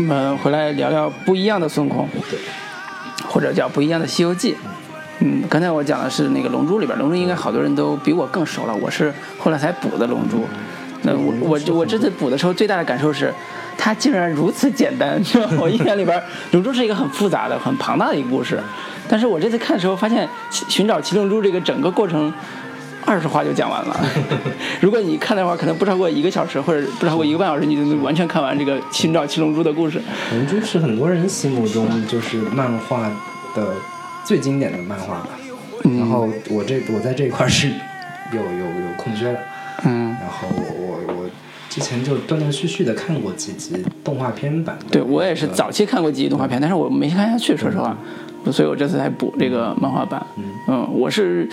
[0.07, 2.09] 们回来聊聊不一样的孙悟空，
[3.29, 4.53] 或者叫不一样的《西游记》。
[5.19, 10.39] 嗯，刚才我讲的是那个《龙珠》里边，《龙珠》应该好多人都比我更熟了，我是后来才补的《龙珠》。
[11.03, 13.35] 那我我我这次补的时候最大的感受是，
[13.77, 15.23] 它竟然如此简单。
[15.25, 15.49] 是吧？
[15.59, 16.17] 我印象里边，
[16.53, 18.61] 《龙珠》是一个很复杂的、很庞大的一个故事，
[19.09, 22.33] 但是我这次看的时候发现，寻找七龙珠这个整个过程。
[23.07, 24.01] 二十话就讲完了，
[24.83, 30.01] 如果你看的话，可能不超过一个小时，或者不超过一个半小时，你就能完全看完这个寻找七龙珠的故事。
[30.33, 33.09] 龙珠是很多人心目中就是漫画
[33.55, 33.75] 的
[34.25, 35.29] 最经典的漫画吧。
[35.85, 35.99] 嗯。
[35.99, 37.69] 然后我这我在这一块是
[38.33, 39.39] 有有有空缺的，
[39.85, 41.31] 嗯，然后我我我
[41.69, 47.97] 之前就断断续续的看过几集动画片版的，对我也是早期看过几集动画片，但是我没看下去，说实话，
[48.51, 50.21] 所以我这次才补这个漫画版。
[50.67, 51.49] 嗯，我是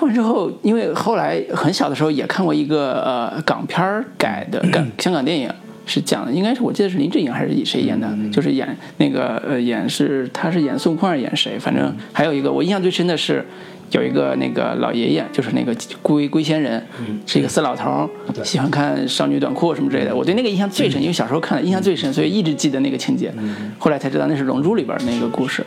[0.00, 5.50] 看完之后，因为后来很小的时候也看过一个呃港片儿改的 港香港电影。
[5.86, 13.44] 是讲的，应该是我记得是林志颖还是谁演的，就是演那个呃演是他是演孙悟空还是演谁，反正还有一个我印象最深的是
[13.90, 16.80] 有一个那个老爷爷，就是那个龟龟仙人，
[17.26, 18.08] 是一个死老头，
[18.44, 20.14] 喜欢看少女短裤什么之类的。
[20.14, 23.34] 我对那个印象最深，因为小时候看的印象最深，所以一直记得那个情节。
[23.76, 25.64] 后来才知道那是《龙珠》里边那个故事。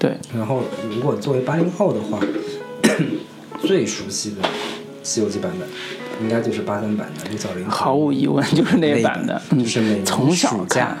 [0.00, 0.62] 对，然后
[0.92, 2.18] 如果作为八零后的话，
[3.62, 4.42] 最熟悉的
[5.02, 5.68] 《西游记》版本，
[6.22, 10.96] 应该就是八三版的六小龄童，毫无疑问就是那那版的，嗯就是每年从小暑假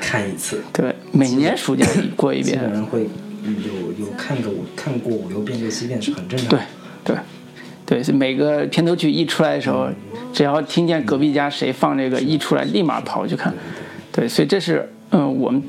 [0.00, 1.86] 看，看一次，对，每年暑假
[2.16, 2.74] 过一基本遍。
[2.74, 6.64] 上会有有看个五看过五六遍六七遍是很正常对的。
[7.04, 7.16] 对
[7.86, 9.88] 对，是每个片头曲一出来的时候，
[10.32, 13.52] 只要听见隔壁家谁放这个一出来，立马跑去看。
[14.10, 15.62] 对，所以这是嗯我们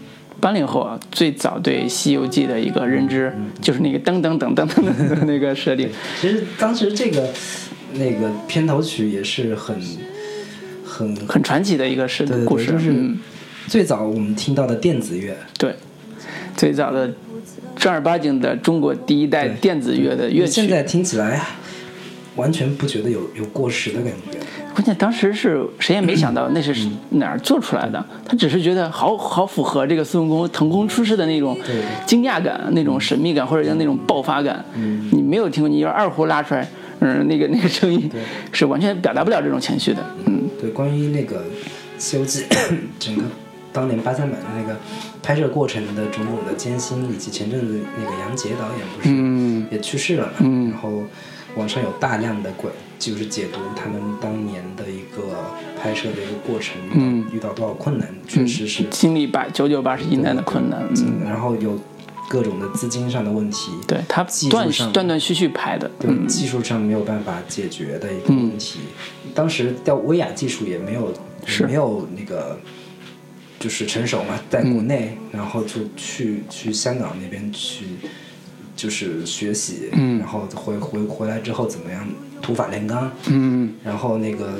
[0.46, 5.90] 八零后啊最早对《西游记》的一个认知，就是那个噔噔噔噔噔噔的那个设定。
[6.22, 7.28] 其实当时这个
[7.94, 9.76] 那个片头曲也是很
[10.86, 13.18] 很很传奇的一个是对对对，故事，就是嗯，
[13.66, 15.74] 最早我们听到的电子乐，对，
[16.56, 17.12] 最早的
[17.76, 20.52] 正儿八经的中国第一代电子乐的乐曲。
[20.52, 21.42] 现在听起来
[22.36, 24.38] 完全不觉得有有过时的感觉。
[24.76, 26.76] 关键当时是谁也没想到那是
[27.12, 31.78] 哪儿做出来的，他只是觉得好好符合这个孙悟空腾空出世的那种对。
[32.06, 34.66] 惊讶感、那种神秘感，或者叫那种爆发感。
[34.76, 35.10] 嗯。
[35.14, 36.68] 你没有听过，你要二胡拉出来，
[37.00, 38.12] 嗯，那个那个声音
[38.52, 40.06] 是完全表达不了这种情绪的。
[40.26, 41.38] 嗯，对，关于那个
[41.98, 42.44] 《西游记》
[43.00, 43.24] 整个
[43.72, 44.78] 当年八三版的那个
[45.24, 49.66] 拍摄过程的种种的艰辛，以及前阵子那个杨洁导演不是嗯。
[49.72, 50.70] 也去世了嘛，嗯。
[50.70, 51.02] 然后
[51.56, 55.52] 网上有大量的关就是解读他们当年的一个
[55.82, 60.82] 拍摄的一个过程，嗯遇到多少困难，确实是经历百九九八十一难的困难。
[60.98, 61.80] 嗯，然后有
[62.28, 65.90] 各种的资金上的问题，对他断技术上断断续续拍的。
[66.00, 68.80] 对嗯，技术上没有办法解决的一个问题。
[69.34, 71.14] 当时调威亚技术也没有
[71.46, 72.58] 是也没有那个
[73.60, 77.86] 就是成熟嘛，在国内，然后就去去香港那边去
[78.76, 82.08] 就是学习，嗯然后回回回来之后怎么样
[82.42, 83.74] 土法炼钢，嗯。
[83.84, 84.54] 然后那个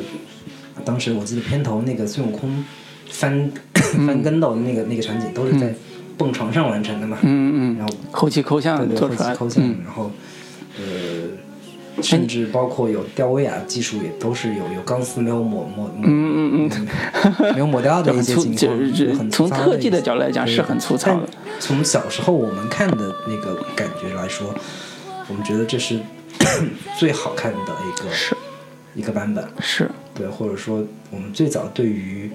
[0.84, 2.64] 当时我记得片头那个孙悟空
[3.10, 3.52] 翻
[4.06, 5.74] 翻跟斗的那个那个场景都是在
[6.18, 9.36] 蹦床上完成的嘛，嗯嗯，然后后期抠像对对，做出来。
[9.36, 9.66] 后期抠。
[9.66, 10.12] 像，嗯，然后
[10.78, 21.30] 呃，甚至包括有吊威亚技术也都是有有钢丝没有抹抹抹嗯嗯嗯，没有抹掉的一些情况，就是很粗糙从特技的角度来讲对是很粗糙的。
[21.60, 24.54] 从小时候我们看的那个感觉来说，
[25.30, 26.00] 我们觉得这是
[26.98, 28.36] 最好看的一个是
[28.96, 32.30] 一个版本，是，对，或者说我们最早对于。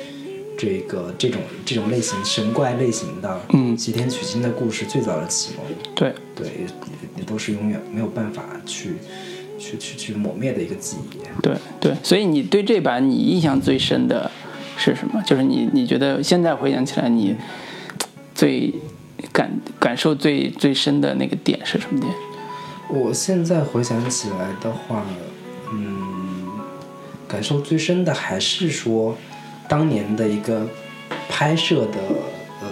[0.59, 5.65] 这个这种这种类型神怪类型的，嗯西天取经的故事最早的启蒙，
[5.95, 6.67] 对，对，也
[7.17, 8.97] 也都是永远没有办法去
[9.59, 11.41] 去去去抹灭的一个记忆。
[11.41, 14.31] 对对，所以你对这版你印象最深的
[14.77, 15.23] 是什么？
[15.25, 17.35] 就是你你觉得现在回想起来，你
[18.35, 18.71] 最
[19.33, 22.13] 感感受最最深的那个点是什么点？
[22.93, 25.05] 我现在回想起来的话，
[25.73, 26.49] 嗯，
[27.29, 29.17] 感受最深的还是说
[29.69, 30.67] 当年的一个
[31.29, 31.99] 拍摄的
[32.61, 32.69] 呃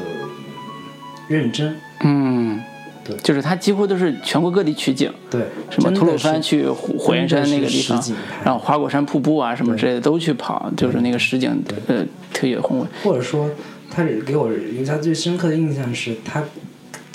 [1.28, 2.60] 认真，嗯，
[3.04, 3.16] 对。
[3.18, 8.02] 就是它几乎都是全国各地取景，对，什么吐鲁番去火火焰山那个地方
[8.44, 12.86] 然后花果山瀑布啊什么之类的都去跑，就是那个实景呃特别宏伟。
[13.04, 13.48] 或者说，
[13.90, 16.42] 他给我留下最深刻的印象是，他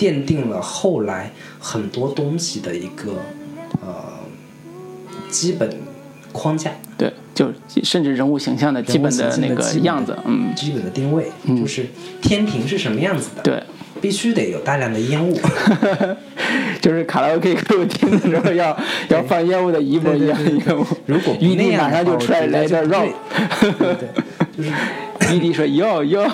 [0.03, 3.13] 奠定了后来很多东西的一个
[3.81, 4.03] 呃
[5.29, 5.77] 基本
[6.33, 7.49] 框架，对，就
[7.83, 11.27] 甚至人物形象的基本的那个样子，嗯，基本的定位，
[11.57, 11.85] 就是
[12.21, 13.63] 天庭是什么样子的，对，
[14.01, 15.39] 必须得有大量的烟雾，
[16.81, 18.77] 就是卡拉 OK 歌舞厅的时候要
[19.07, 23.07] 要放烟雾的一模一样的烟雾，如果 不玉帝那样马上就出来来段 rap，
[23.79, 24.09] 对对，
[24.57, 24.69] 就是
[25.33, 26.29] 玉帝说哟哟，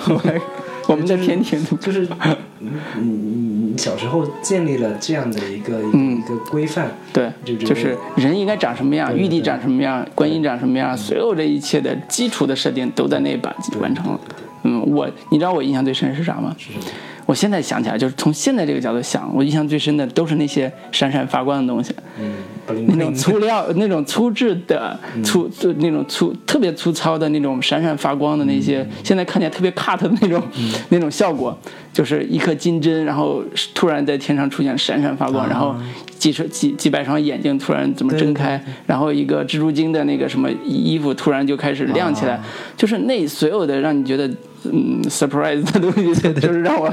[0.88, 2.08] 我们的天庭，就是。
[2.62, 2.68] 你
[3.00, 3.49] 你你
[3.80, 14.20] 小时候建立了这样的一个一个一个规范，对，就就是人应该长什么样，玉帝长什么样，观音长什么样，所有这一切的基础的设定都在那一版完成了。
[14.64, 16.54] 嗯，我你知道我印象最深是啥吗？
[16.58, 16.68] 是？
[17.24, 21.94] 我现在想起来，就是从现在这个角度想，我印象最深的都是那些闪闪发光的东西。
[22.20, 22.34] 嗯
[22.86, 30.42] 那种粗料、那种粗制的粗、就那种粗特别粗糙的那种闪闪发光的那些，现在看起来特别 cut 的那种、
[30.90, 31.56] 那种效果，
[31.92, 33.42] 就是一颗金针，然后
[33.74, 35.74] 突然在天上出现闪闪发光，然后
[36.18, 42.40] 几十几几百双眼睛突然怎么睁开，然后一个蜘蛛精的那个什么衣服突然就开始亮起来，
[42.76, 44.30] 就是那所有的让你觉得。
[44.64, 46.92] 嗯，surprise 的东西，就是让我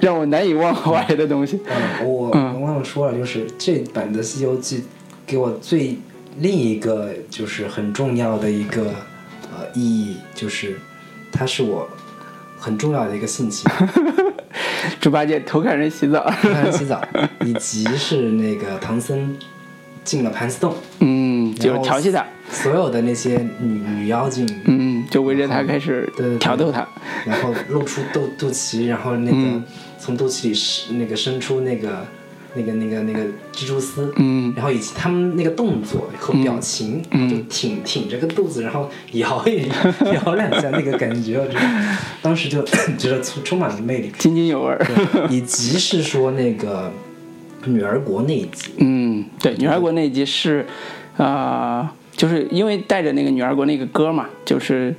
[0.00, 1.60] 让我难以忘怀的东西。
[1.66, 4.78] 嗯，我我忘了说了，就是这版的《西游记》
[5.26, 5.98] 给我最
[6.38, 8.86] 另一个就是很重要的一个
[9.52, 10.78] 呃意义，就是
[11.30, 11.88] 它是我
[12.58, 13.64] 很重要的一个信息，
[14.98, 16.24] 猪八戒偷看人洗澡。
[16.40, 17.02] 看人洗澡，
[17.44, 19.36] 以及是那个唐僧
[20.04, 26.06] 进了盘丝洞，嗯，就是调戏他，所有的那些女女妖精，嗯，就围着他开始
[26.38, 26.86] 挑逗他，
[27.24, 29.64] 然后露出肚肚脐，然后那个、嗯。
[29.98, 32.04] 从肚脐里伸那个伸出那个
[32.56, 33.20] 那个那个那个
[33.54, 34.52] 蜘蛛丝，嗯。
[34.56, 37.28] 然后以及他们那个动作和表情，嗯。
[37.28, 39.68] 就挺挺着个肚子，然后摇一
[40.12, 42.62] 摇两下，那个感觉，我觉得当时就
[42.98, 44.12] 觉得充充满了魅力。
[44.18, 44.76] 津津有味
[45.30, 46.92] 以及是说那个
[47.64, 50.66] 女儿国那一集，嗯，对，女儿国那一集是，
[51.16, 54.94] 啊、就是因为带着那个女儿国那个歌嘛，就是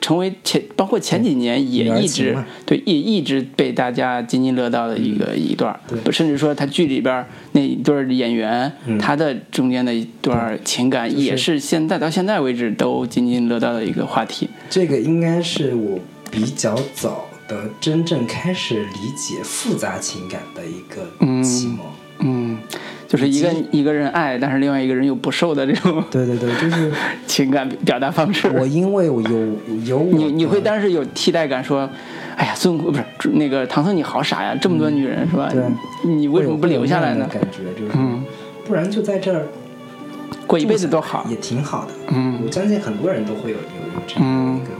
[0.00, 2.36] 成为前包括前几年也一直
[2.66, 5.78] 对也一直被大家津津乐道的一个、一段
[6.10, 14.48] 甚至说他剧里边那一对演员，他的中间的一段情感也是现在到现在为止都津津乐道的一个话题。
[14.68, 21.06] 这个应该是我比较早的真正开始理解复杂情感的一个
[21.44, 21.78] 启蒙。
[22.20, 22.58] 嗯，
[23.08, 26.92] 就是一个一个人爱，但是另外一个人又不受的这种 对对对，就是
[27.26, 28.46] 情感表达方式。
[28.50, 29.56] 我因为我有
[29.86, 31.88] 有我你你会当时有替代感，说，
[32.36, 35.48] 哎呀，孙悟空不是那个唐僧，你好傻呀，这么多女人是吧？
[35.50, 35.62] 对
[36.04, 38.22] 你为什么不留下来呢感觉就是，嗯
[38.66, 39.46] 不然就在这儿
[40.46, 41.36] 过一辈子多好也。
[41.36, 41.92] 挺好的。
[42.10, 43.62] 嗯我相信很多人都会有有
[43.94, 44.72] 有这样的一个、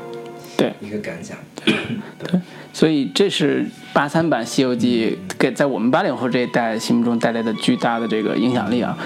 [0.58, 0.74] 对。
[0.82, 1.38] 一个感想。
[1.64, 2.40] 对。
[2.74, 3.64] 所以这是
[3.94, 8.96] 八三版《西游记》给在我们八零后这一代心目中带来的巨大的这个影响力啊。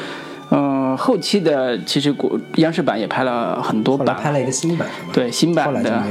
[0.55, 6.03] 嗯、后期的其实国央视版也拍了很多版，拍了一个新版，对新版的。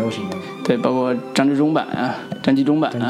[0.64, 3.08] 对，包括张志忠版啊、张纪中版的，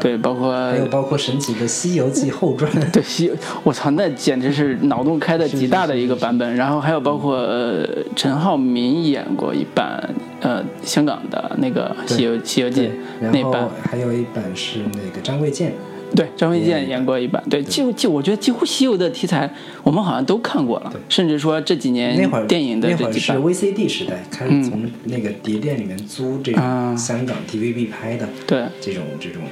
[0.00, 3.32] 对，包括还有包括神奇的 《西游记后传》对西，
[3.62, 6.54] 我操，那简直是脑洞开的极大的一个版本。
[6.54, 10.08] 然后还有包括呃陈浩民演过一版
[10.40, 12.88] 呃香港的那个《西游西游记》
[13.32, 15.74] 那版，还有一版是那个张卫健，
[16.14, 17.42] 对张卫健演过一版。
[17.48, 26.88] 对，就就我觉得几乎西游的题材我们好像都看过了，甚至说这几年那会儿电影的那会儿是，VCD 时代，开始从那个碟店里面租这啊。
[26.88, 29.42] 种香港 TVB 拍的对，这种这种，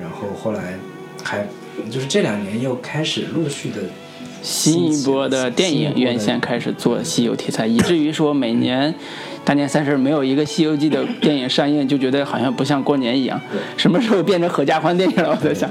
[0.00, 0.74] 然后后来
[1.22, 1.46] 还
[1.90, 3.76] 就是这两年又开始陆续的
[4.42, 8.94] 新一波的电影院线开始做西游题材，以至于说每年
[9.44, 13.40] 大年三十没有一个《西游记》的电影上映，就觉得好像不像过年一样。
[13.76, 15.30] 什么时候变成合家欢电影了？
[15.30, 15.70] 我在想，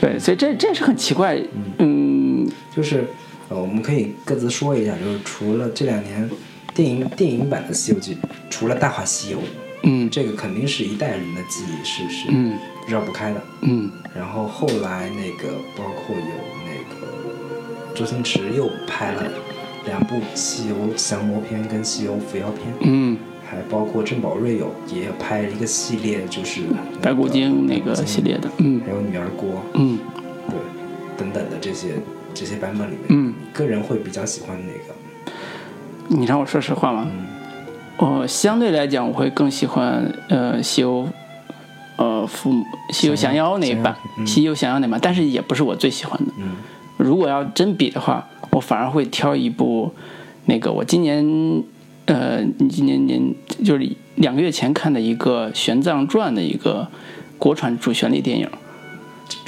[0.00, 1.38] 对，所以这这是很奇怪。
[1.78, 3.04] 嗯，就是
[3.48, 6.28] 呃，我们可以各自说一下，就是除了这两年
[6.74, 8.14] 电影电影版的《西游记》，
[8.48, 9.38] 除了《大话西游》，
[9.82, 12.58] 嗯这个肯定是一代人的记忆，是是嗯
[12.88, 13.42] 绕不开的。
[13.60, 16.22] 嗯然后后来那个包括有
[16.64, 19.22] 那个周星驰又拍了
[19.86, 28.80] 两部《西游降魔篇》跟《西游伏妖篇》，嗯，还包括郑宝瑞有也有拍一个系列，就是那白骨精那个系列的，嗯。
[28.86, 29.98] 还有女儿国，嗯。
[30.48, 30.56] 对，
[31.16, 31.94] 等等的这些
[32.34, 34.94] 这些版本里面，嗯，个人会比较喜欢哪个？
[36.08, 37.06] 你让我说实话吗？
[37.98, 41.08] 我相对来讲，我会更喜欢呃西游，
[41.96, 43.94] 呃父母西游降妖那一版，
[44.26, 46.32] 西游降妖那版，但是也不是我最喜欢的。
[46.38, 46.56] 嗯。
[46.96, 49.92] 如果要真比的话，我反而会挑一部
[50.46, 51.24] 那个我今年
[52.06, 53.34] 呃今年年
[53.64, 56.86] 就是两个月前看的一个《玄奘传》的一个
[57.38, 58.48] 国产主旋律电影。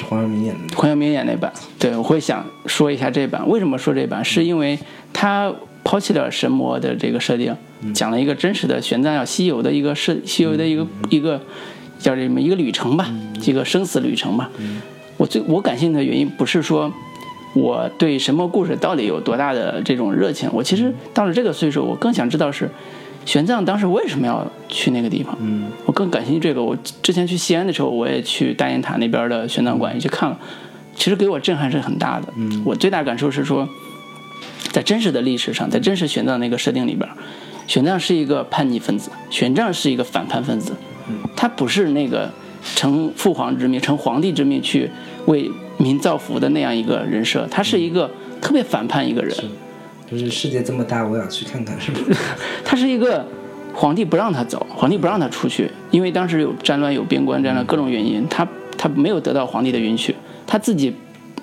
[0.08, 3.46] 黄晓明演的，黄晓明演那版，对我会想说一下这版。
[3.48, 4.24] 为什么说这版？
[4.24, 4.78] 是因为
[5.12, 5.52] 他
[5.84, 7.54] 抛弃了神魔的这个设定，
[7.92, 11.38] 讲了一个真实的玄奘要西游的一个是西游的一个一个
[11.98, 13.12] 叫什么一个旅程吧，
[13.42, 14.50] 一个生死旅程吧。
[15.18, 16.90] 我最我感兴趣的原因不是说
[17.54, 22.68] 我对什么故事到底有多大的这种热情，我其实到了这个岁数，我更想知道是
[23.24, 25.36] 玄奘当时为什么要去那个地方。
[25.40, 26.62] 嗯我更感兴趣这个。
[26.62, 30.38] 我之前去西安的时候，我也去大雁塔那边的玄奘馆也去看了，
[30.94, 32.26] 其实给我震撼是很大的。
[32.36, 33.68] 嗯我最大感受是说，
[34.72, 37.08] 在真实的历史上，在真实玄奘那个设定里边，
[37.66, 40.72] 玄奘是一个叛逆分子，玄奘是一个反叛分子，
[41.36, 42.30] 他不是那个
[42.74, 44.90] 承父皇之命、承皇帝之命去
[45.26, 48.10] 为民造福的那样一个人设，他是一个
[48.40, 49.34] 特别反叛一个人。
[49.34, 49.42] 是，
[50.10, 52.18] 就是世界这么大，我想去看看，是不是？
[52.64, 53.26] 他是一个
[53.72, 58.46] 皇帝不让他走，皇帝不让他出去，因为当时有战乱、有边关战乱各种原因，他
[58.76, 60.14] 他没有得到皇帝的允许，
[60.46, 60.94] 他自己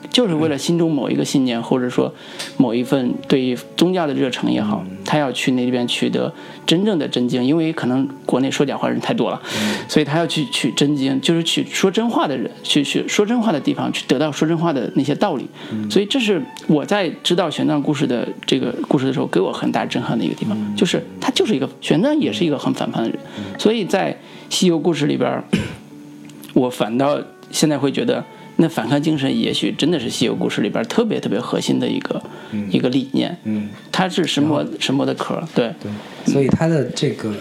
[0.09, 2.13] 就是为了心中某一个信念，或者说
[2.57, 6.33] 某一份对于宗教的热诚也好，他要去那边取得
[6.65, 9.41] 真正的真经，因为可能国内说假话人太多了，
[9.87, 15.47] 所以他要去取真经，就是去说真话的人，去去说真话的地方，去得到说真话的那些道理。
[15.89, 23.17] 所以这是我在知道玄奘故事的这个故事的时候，给我很大震撼的一个地方，就是他就是一个玄奘也是一个很反叛的人，
[23.57, 24.17] 所以在
[24.49, 25.43] 西游故事里边，
[26.53, 27.17] 我反倒
[27.49, 28.23] 现在会觉得，
[28.61, 32.21] 那反抗精神也许真的是西游故事里边特别特别核心的一个、
[32.69, 33.35] 一个理念。
[33.43, 35.91] 嗯，它是神魔神魔的壳，对，对，
[36.31, 37.33] 所以他的这个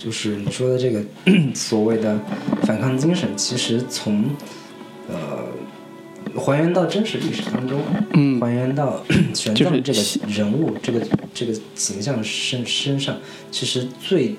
[0.00, 1.00] 就是你说的这个
[1.54, 2.18] 所谓的
[2.64, 4.24] 反抗精神，其实从
[5.08, 5.46] 呃
[6.34, 7.80] 还原到真实历史当中，
[8.14, 9.00] 嗯还原到
[9.32, 11.00] 玄就是奘这个人物、这个
[11.32, 13.16] 这个形象身身上，
[13.52, 14.34] 其实最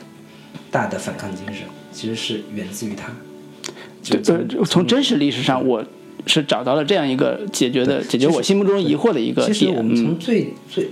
[0.69, 1.63] 大的反抗精神
[1.93, 3.13] 其实是源自于他。
[4.03, 5.83] 就呃，从真实历史上，我
[6.27, 9.53] 是找到了这样一个解决的解决我心目中疑惑的一个点。
[9.53, 10.19] 其实我们从嗯。
[10.19, 10.89] 最最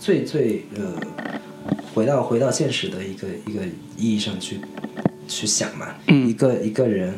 [0.00, 0.94] 最最呃，
[1.94, 3.60] 回到回到现实的一个一个
[3.96, 4.58] 意义上去
[5.28, 6.28] 去想嘛，嗯。
[6.28, 7.14] 一个一个人，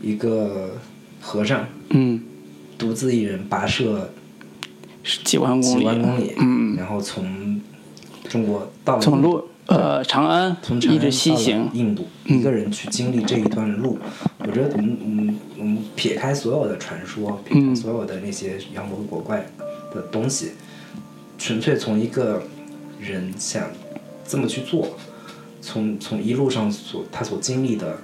[0.00, 0.76] 一个
[1.20, 2.22] 和尚嗯，
[2.78, 4.12] 独自一人跋涉
[5.02, 7.60] 是几万公里几里，万公里，嗯，然后从
[8.28, 9.20] 中国到了从
[9.66, 13.98] 呃长安从长安一直西行，印度，一个人去经历这一段路，
[14.38, 19.46] 我觉得我们我们我们撇开所有的传说，撇开所有的那些妖魔鬼怪
[19.94, 20.52] 的东西，
[21.38, 22.42] 纯粹从一个
[23.00, 23.68] 人想
[24.26, 24.96] 这么去做，
[25.60, 27.98] 从从一路上所他所经历的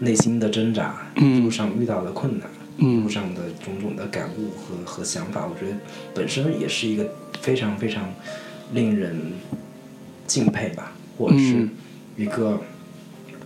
[0.00, 5.76] 内心的挣扎，一路上遇到的困难，一路上的种种的感悟和和想法，我觉得
[6.14, 7.06] 本身也是一个
[7.40, 8.12] 非常非常
[8.72, 9.32] 令人
[10.26, 11.70] 敬佩吧，或者是嗯
[12.16, 12.58] 一个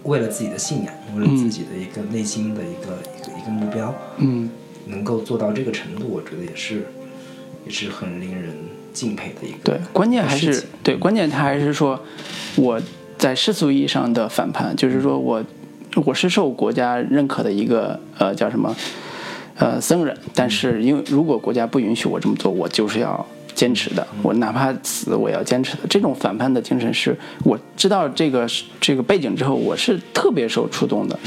[0.04, 4.50] 为了自己的信仰，为了自己的一个内心的一个一个一个目标，嗯。
[4.84, 6.84] 能够做到这个程度，我觉得也是
[7.64, 8.52] 也是很令人
[8.92, 12.00] 敬佩的一个对，关键还是对，关键他还是说
[12.56, 12.82] 我
[13.16, 15.40] 在世俗意义上的反叛，就是说我
[16.04, 18.74] 我是受国家认可的一个呃叫什么
[19.54, 25.82] 呃僧人，但是因为如果国家不允许我这么做，我就是要坚持的，我哪怕死我也要坚持的。
[25.88, 28.46] 这种反叛的精神是我知道这个
[28.80, 31.18] 这个背景之后，我是特别受触动的。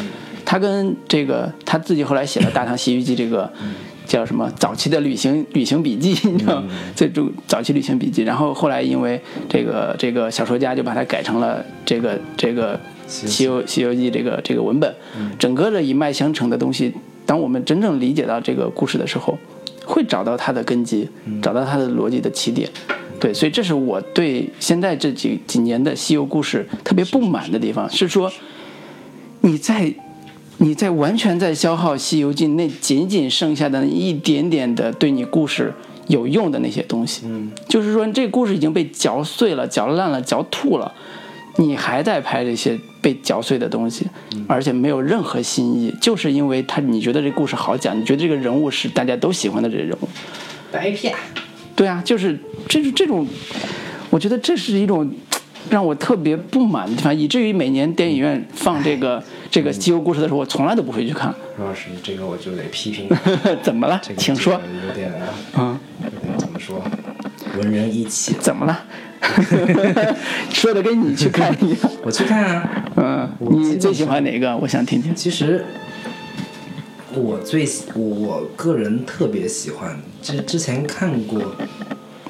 [0.46, 3.52] 他跟这个他自己后来写了《大唐西域记》这个
[4.06, 6.68] 叫什么早期的旅行旅行笔记，你知道吗？
[6.96, 9.20] 这种早期旅行笔记，然后后来因为
[9.50, 12.76] 这个这个小说家就把它改成了这个这个
[13.08, 14.94] 《西游西游记》这个这个文本，
[15.40, 16.94] 整个的一脉相承的东西，
[17.26, 19.36] 当我们真正理解到这个故事的时候，
[19.86, 21.08] 会找到它的根基，
[21.42, 22.70] 找到它的逻辑的起点。
[23.20, 28.32] 对，所以这是我对现在这几几年的西游故事特别不满的地方，是说
[29.42, 29.94] 你在
[30.58, 35.74] 你在完全在消耗《西游记》那仅仅剩下的那一点点的对你故事
[36.08, 37.22] 有用的那些东西。
[37.26, 40.94] 嗯，就是说这故事已经被嚼碎了、嚼烂了、嚼吐了，
[41.58, 44.08] 你还在拍这些被嚼碎的东西，
[44.48, 50.10] 而且没有任何新意，就是因为他你觉得这故事好讲，你觉得这个人物是大家都喜欢的这个人物。
[50.72, 51.16] 白骗。
[51.76, 53.28] 对啊，就是这是这种，
[54.10, 55.10] 我觉得这是一种
[55.70, 59.22] 让我特别不满的地方，以至于每年电影院放这个
[59.52, 61.34] 这个西游故事的时候，我从来都不会去看。
[61.58, 63.10] 罗老师，这个我就得批评，
[63.62, 64.14] 怎么了这？
[64.14, 64.54] 个请说。
[64.54, 65.12] 有点
[65.58, 66.82] 嗯，有点怎么说，
[67.58, 68.34] 文人义气。
[68.40, 68.84] 怎么了？
[70.52, 71.80] 说的跟你去看一样。
[72.04, 74.56] 我去看啊，嗯，你最喜欢哪个？
[74.58, 75.14] 我想听听。
[75.16, 75.66] 其实
[77.14, 81.40] 我最喜我我个人特别喜欢，之之前看过，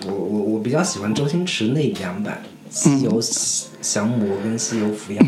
[0.07, 2.41] 我我我比较喜欢周星驰那两版
[2.75, 3.19] 《西游
[3.81, 5.19] 降魔》跟《西游伏妖》。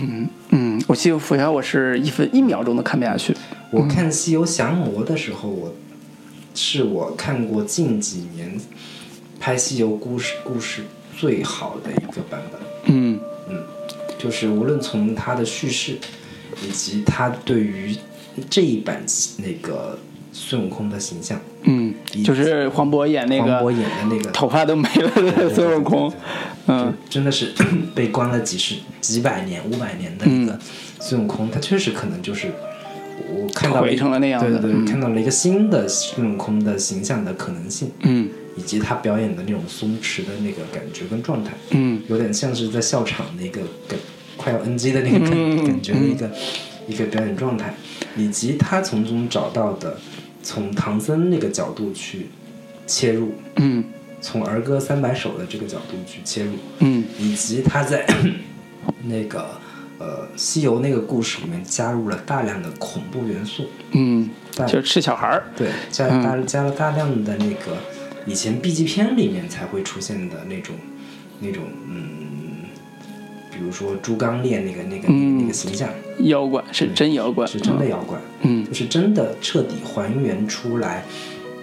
[0.49, 3.35] 嗯，我《西游伏妖》我是一分一秒钟都看不下去。
[3.72, 5.73] 我看《西游降魔》的时候，我
[6.56, 8.57] 是我看过近几年
[9.39, 10.84] 拍西游故事故事
[11.18, 12.61] 最好的一个版本。
[12.85, 13.19] 嗯。
[13.49, 13.57] 嗯
[14.18, 15.98] 就是无论从他的叙事，
[16.65, 17.95] 以及他对于
[18.49, 19.03] 这一版
[19.38, 19.99] 那个
[20.34, 21.94] 孙悟空的形象，嗯，
[22.26, 26.11] 就是黄渤演那个黄渤个演的那个头发都没了的孙悟空。
[26.68, 26.91] 嗯。
[27.07, 27.53] 真的是
[27.94, 30.60] 被关了几十几百年、五百年的一个
[30.99, 32.52] 孙悟空，他确实可能就是
[33.30, 42.02] 我看到了对对看到了一个新的孙悟空的形象的可能性，嗯以及他表演的那种松弛的那个感觉跟状态，嗯。
[42.08, 43.98] 有点像是在笑场的一个感
[44.36, 46.32] 快要 NG 的那个感、嗯感觉的一个、
[46.88, 47.74] 一个表演状态，
[48.16, 49.98] 以及他从中找到的
[50.44, 52.28] 从唐僧那个角度去
[52.86, 53.84] 切入，嗯
[54.20, 58.06] 从儿歌三百首的这个角度去切入，嗯以及他在
[59.04, 59.50] 那个
[60.00, 67.78] 呃西游那个故事里面加入了大量的恐怖元素，嗯，但就是吃小孩儿，对，加嗯大加了大量的那个
[68.28, 70.76] 以前 B 级片里面才会出现的那种
[71.40, 72.68] 那种嗯，
[73.52, 75.90] 比如说猪刚鬣那个那个、嗯那个形象
[76.20, 81.04] 妖怪是真妖怪，是真的妖怪，嗯就是真的彻底还原出来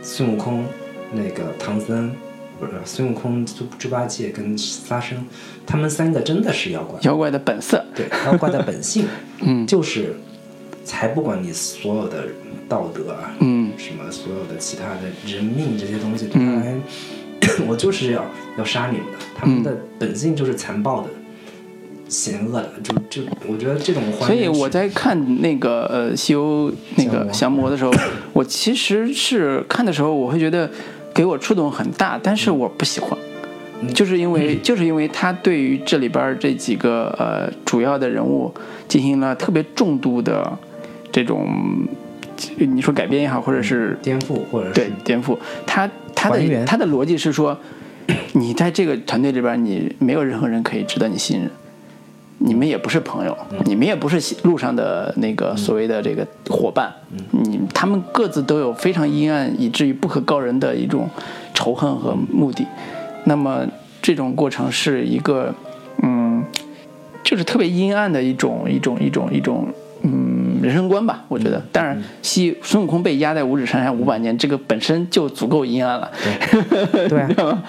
[0.02, 0.64] 孙悟空
[1.12, 2.10] 那个唐僧。
[2.60, 5.18] 不是孙悟空、猪猪八戒跟沙僧，
[5.66, 9.06] 他们三个真的是妖怪，妖怪的本色，对妖怪的本性，
[9.42, 10.14] 嗯就是
[10.84, 12.26] 才不管你所有的
[12.68, 13.72] 道德啊，嗯。
[13.76, 16.76] 什么所有的其他的人命这些东西，对他来，
[17.66, 18.24] 我就是要
[18.56, 19.18] 要杀你们的。
[19.36, 21.08] 他们的本性就是残暴的、
[22.08, 27.68] 险恶的，就就我觉得这种还所以我在看那个呃《西游》那个降魔。
[27.68, 27.92] 的时候，
[28.32, 30.70] 我其实是看的时候，我会觉得
[31.12, 33.18] 给我触动很大，但是我不喜欢，
[33.92, 38.52] 就是因为就是因为他对于这里边这几个呃主要的人物
[38.86, 40.56] 进行了特别重度的
[41.14, 41.46] 这种，
[42.58, 45.38] 你说改编也好，或者是颠覆或者对是颠覆。
[45.64, 47.56] 他他的他的逻辑是说，
[48.32, 51.48] 你在这个团队里边，你没有任何人可以值得你信任，
[52.38, 53.60] 你们也不是朋友，嗯。
[53.64, 57.44] 你们也不是路上的那个所谓的这个伙伴，嗯。
[57.44, 61.08] 你他们各自都有非常阴暗以至于不可告人的一种
[61.54, 62.66] 仇恨和目的。
[63.22, 63.64] 那么
[64.02, 65.54] 这种过程是一个，
[66.02, 66.42] 嗯，
[67.22, 69.68] 就是特别阴暗的一种一种一种一种
[70.02, 71.62] 嗯人生观吧，我觉得。
[71.72, 76.10] 当然，西孙悟空被压在五指山下五百年，这个本身就足够阴暗了。
[77.08, 77.62] 对啊 你知道吗？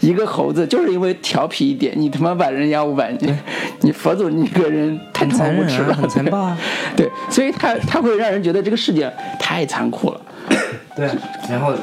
[0.00, 3.38] 一个猴子就是因为调皮一点，你他妈把人压五百年，
[3.80, 6.58] 你佛祖你这个人太很他妈残无耻了，很残暴啊。
[6.96, 10.20] 对，所以他他会让人觉得这个世界太残酷了。
[10.96, 11.16] 对啊，
[11.48, 11.74] 然后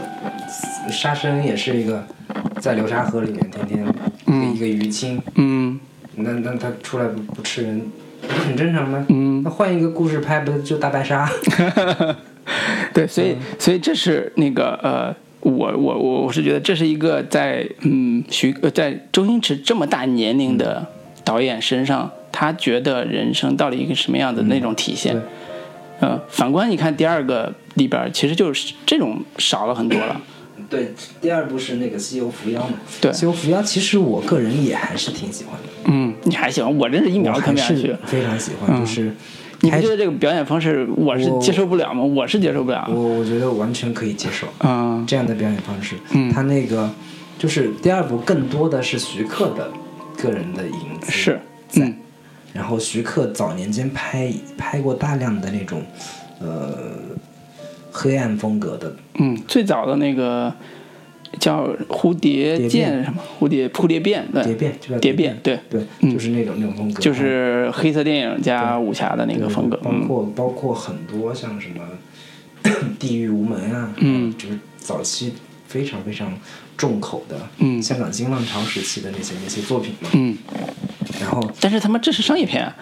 [0.90, 2.04] 沙僧也是一个
[2.60, 3.86] 在流沙河里面天天
[4.28, 5.80] 一个一个鱼精，嗯
[6.16, 7.82] 那那他出来不不吃人，
[8.22, 9.06] 不是很正常吗？
[9.10, 11.30] 嗯那换一个故事拍，不就大白鲨？
[12.94, 20.86] 对，所以所以这是那个呃，我我我我是觉得这是一个在嗯徐呃在周星驰这么大年龄的
[21.24, 25.16] 导演身上，他觉得人生到底一个什么样的那种体现。
[25.16, 25.24] 嗯
[26.02, 30.20] 呃，反观你看第二个里边，其实就是这种少了很多了。
[30.70, 32.74] 对，第二部是那个《西游伏妖》嘛。
[33.00, 36.78] 对西游伏妖》其实我个人也还是挺喜欢的，嗯，你还喜欢？
[36.78, 37.98] 我真是一秒看不下去是。
[38.06, 39.14] 非常喜欢，嗯就是开
[39.62, 42.04] 你不觉得这个表演方式我是接受不了吗？
[42.04, 42.88] 我是接受不了。
[42.90, 45.96] 我我觉得完全可以接受嗯这样的表演方式。
[46.14, 46.90] 嗯他那个
[47.38, 49.72] 就是第二部更多的是徐克的
[50.18, 51.98] 个人的影子是，在，嗯
[52.54, 55.82] 然后徐克早年间拍拍过大量的那种
[56.40, 56.94] 呃
[57.92, 58.96] 黑暗风格的。
[59.20, 60.54] 嗯，最早的那个
[61.40, 63.22] 叫蝴蝶蝶剑什么？
[63.40, 64.44] 蝴蝶蝴蝶变对。
[64.44, 66.12] 蝶变，就叫蝶变对，对，嗯。
[66.12, 69.78] 就是那种那种风格，就是黑色电影加武侠的那个风格。
[69.78, 70.08] 包嗯。
[70.08, 71.84] 括包括很多像什么
[73.00, 74.34] 地狱无门啊，嗯。
[74.38, 75.34] 就是早期
[75.68, 76.34] 非常非常
[76.82, 77.80] 重口的，嗯。
[77.80, 80.36] 香港新浪潮时期的那些那些作品嘛，嗯，
[81.20, 82.76] 然后但是他妈这是商业片啊。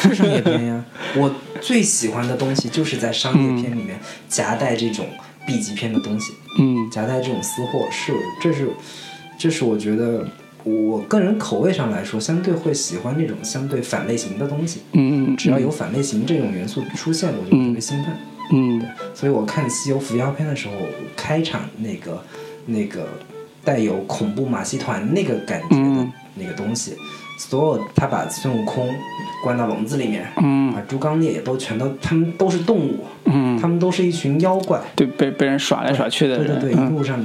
[0.00, 0.84] 是商业片呀，
[1.18, 3.98] 我最喜欢的东西就是在商业片里面
[4.28, 5.04] 夹带这种
[5.44, 6.88] B 级片的东西，嗯。
[6.88, 8.68] 夹带这种私货，是这是
[9.36, 10.24] 这是我觉得
[10.62, 14.82] 我个人口味上来说，相对会喜欢那种相对反类型的东西。
[14.92, 18.14] 嗯，只要有反类型这种元素出现，我就特别兴奋。
[18.54, 18.82] 嗯
[19.14, 20.74] 所以我看《西游伏妖篇》的时候，
[21.16, 22.22] 开场那个
[22.66, 23.08] 那个
[23.64, 26.96] 带有恐怖马戏团那个感觉的嗯那个东西，
[27.38, 28.88] 所有他把孙悟空
[29.44, 34.80] 关到笼子里面，嗯把猪刚鬣也都全都，他们都是动物，嗯，他们都是一群妖怪。
[34.96, 37.24] 对被被人耍来耍去的人，对对对，一嗯路上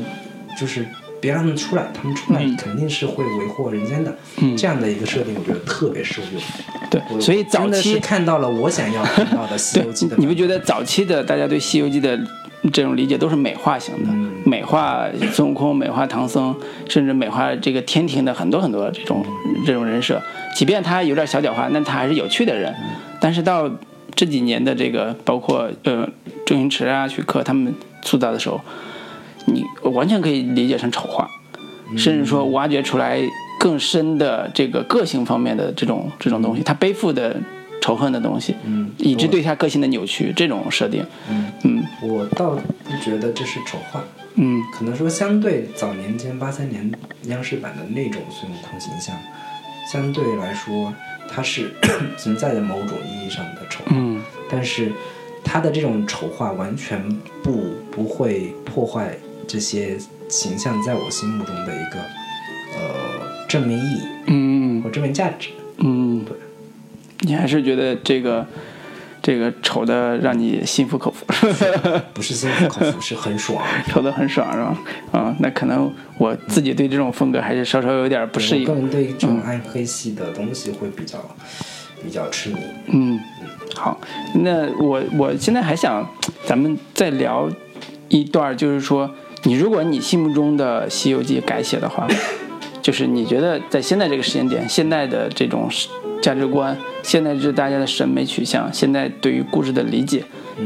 [0.60, 0.86] 就是
[1.22, 4.14] 别让他们出来，他们出来嗯肯定是会为祸人间的。
[4.42, 6.42] 嗯这样的一个设定，我觉得特别受用。
[6.90, 10.16] 对，所以早期看到了我想要看到的《西游记》的。
[10.20, 12.18] 你不觉得早期的大家对《西游记》的
[12.72, 16.56] 这种理解都是美化型的，嗯美化孙悟空、美化唐僧，
[16.88, 19.26] 甚至美化这个天庭的很多很多这种
[19.66, 20.22] 这种人设。
[20.56, 22.74] 即便他有点小狡猾，那他还是有趣的人。
[23.20, 23.70] 但是到
[24.16, 26.08] 这几年的这个，包括呃
[26.46, 28.60] 周星驰啊、徐克他们塑造的时候，
[29.46, 31.30] 你完全可以理解成丑化，
[31.96, 33.20] 甚至说挖掘出来
[33.60, 37.36] 更深的这个个性方面的这种这种东西，他背负的
[37.82, 44.04] 仇恨的东西，嗯以致对他个性的扭曲，这种设定，嗯，嗯我倒不觉得这是丑化，
[44.36, 46.92] 嗯可能说相对早年间八三年
[47.24, 49.16] 央视版的那种孙悟空形象，
[49.92, 50.94] 相对来说
[51.30, 51.72] 它是
[52.18, 54.92] 存在的某种意义上的丑化，嗯但是
[55.44, 57.02] 他的这种丑化完全
[57.42, 59.18] 不不会破坏
[59.48, 59.98] 这些
[60.28, 62.00] 形象在我心目中的一个
[62.76, 65.50] 呃正面意义嗯或正面价值。
[65.80, 66.26] 嗯，
[67.28, 68.46] 你还是觉得这个
[69.22, 71.26] 这个丑的让你心服口服，
[72.16, 73.62] 不是心服口服，是很爽。
[73.90, 74.78] 丑的很爽是吧？
[75.12, 78.80] 啊，那可能我自己对这种风格还是稍稍有点不适我个应。
[78.80, 81.20] 人对这种暗黑系的东西会比较
[82.02, 82.60] 比较痴迷。
[82.88, 83.20] 嗯，
[83.76, 84.00] 好，
[84.36, 86.08] 那我我现在还想
[86.46, 87.50] 咱们再聊
[88.08, 89.12] 一段，就是说，
[89.44, 92.08] 你如果你心目中的《西游记》改写的话，
[92.82, 95.68] 就是你觉得在现在这个时间点，现在的这种
[96.28, 100.22] 价值观，现在是大家的审美取向，现在对于故事的理解，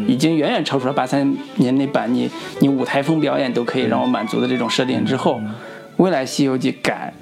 [0.08, 2.28] 已经远远超出了八三年那版你
[2.62, 5.40] 你舞台风表演都可以让我满足的这种设定之后，
[5.98, 7.14] 未来《西游记》改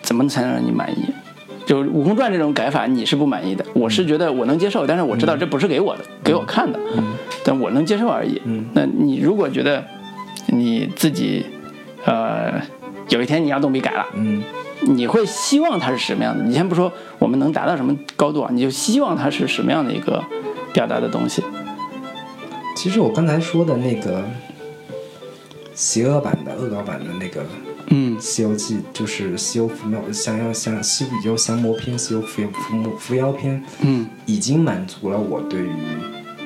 [0.00, 1.12] 怎么才能让你满意？
[1.66, 6.78] 就《悟空传》这种改法，你是不满意的，我是觉得我能接受，但是我知道这不是给我的，给我看的，
[7.42, 8.40] 但我能接受而已。
[8.74, 9.84] 那你如果觉得
[10.46, 11.44] 你自己，
[12.04, 12.62] 呃，
[13.08, 14.42] 有一天你要动笔改了，嗯，
[14.82, 16.44] 你会希望它是什么样的？
[16.44, 20.22] 你先不说我们能达到什么高度啊，你就希望它是什么样的一个
[20.72, 21.42] 表达的东西？
[22.74, 24.24] 其实我刚才说的那个
[25.74, 27.40] 邪恶版的、恶搞版的那个
[27.88, 28.20] 《嗯。
[28.20, 35.70] 西游记》，就是《西游伏妖降妖降《西游降魔篇》《西游伏伏魔伏妖篇》，嗯，已经满足了我对于《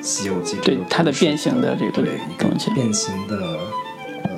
[0.01, 3.57] 西游记》对它的变形的这个对一个变形的
[4.23, 4.31] 呃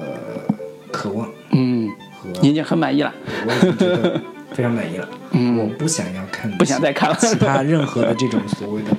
[0.92, 1.30] 渴望。
[1.52, 1.96] 嗯，和
[2.42, 3.14] 你已经很满意了，
[3.48, 5.08] 我已经觉得非常满意了。
[5.32, 8.90] 嗯我不想要看，不想再看了其他任何的这种所谓的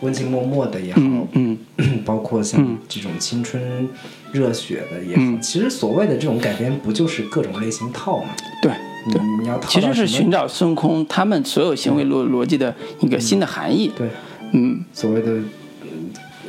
[0.00, 3.88] 温情脉脉的也好，嗯嗯 包括像这种青春
[4.32, 8.30] 热血的也好，嗯其实所谓的这种改编，不就是各种类型套嘛？
[8.62, 8.72] 对。
[9.04, 13.90] 你你要套其实是寻找孙悟空他们所有行为逻逻辑的一个新的含义。
[13.96, 14.08] 对
[14.52, 15.32] 嗯所谓的。
[15.32, 15.48] 嗯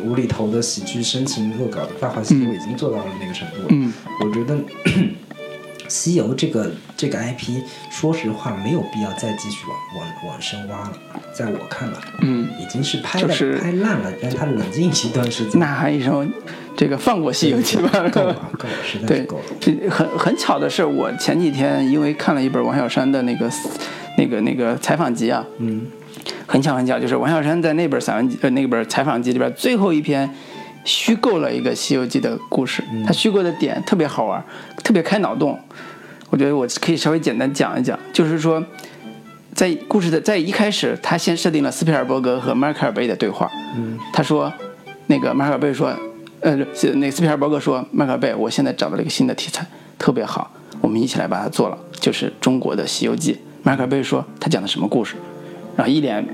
[0.03, 3.67] 无厘头的喜剧、深情恶搞的《大话西游》已经做到了那个程度了。
[3.69, 4.57] 嗯我觉得
[5.93, 7.61] 西游这个这个 IP，
[7.91, 10.93] 说实话没有必要再继续往往往深挖了。
[11.31, 15.59] 在我看来，嗯，已经是拍的、就是拍烂了，让它冷静一段时间。
[15.61, 16.33] 呐喊一声，
[16.75, 18.09] 这个放过《西游记》吧。
[18.09, 23.47] 够了，够了，实在是够了。，这很很巧的是，我前几天因为看了一本王小山的那个
[24.17, 25.85] 那个那个采访集啊，嗯
[26.47, 30.27] 很巧很巧，就是王小山在那本散文集呃那本采访集里边最后一篇
[30.83, 34.43] 虚构了一个《西游记》的故事，他虚构的点特别好玩，
[34.83, 35.59] 特别开脑洞。
[36.29, 38.63] 我觉得我可以稍微简单讲一讲，就是说，
[39.53, 43.49] 在故事的在一开始，他先设定了斯皮尔伯格和迈克尔贝的对话。
[43.75, 44.51] 嗯他说，
[45.07, 45.95] 那个迈克尔贝说，
[46.41, 46.55] 呃，
[46.95, 49.65] 那个斯皮尔伯格说，迈克尔贝，我现在找到了一个新的题材，
[49.99, 50.51] 特别好，
[50.81, 53.33] 我们一起来把它做了，就是中国的《西游记》。
[53.61, 55.15] 迈克尔贝说，他讲的什么故事？
[55.75, 56.25] 然后一脸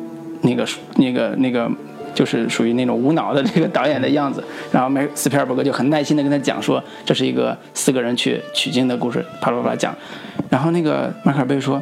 [0.41, 1.69] 那个那个那个
[2.14, 4.44] 就是属于那种无脑的这个导演的样子。
[4.72, 9.95] 然后梅斯皮尔伯格就很耐心的跟他讲说，这是一个四个人去取经的故事，啪啪啪啦讲。
[10.49, 11.81] 然后那个马克尔贝说。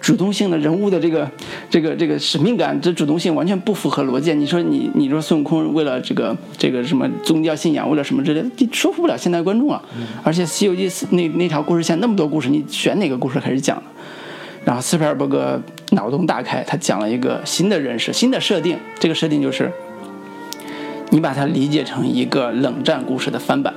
[0.00, 1.26] 主动性的人物的这个
[1.70, 4.34] 这个这个使命感，这主动性完全不符合逻辑。
[4.34, 9.82] 你说你你说孙悟空为了这个这个什么宗教信仰，为了什么之类的，你说服不了现代观众啊。
[10.22, 13.84] 而且《西游记》那那条故事线那么多故事，你选哪个故事开始讲呢？
[14.66, 15.58] 然后斯皮尔伯格
[15.94, 18.78] 脑洞大开，他讲了一个新的认识、新的设定。
[18.98, 19.72] 这个设定就是，
[21.10, 23.72] 你把它理解成一个冷战故事的翻版。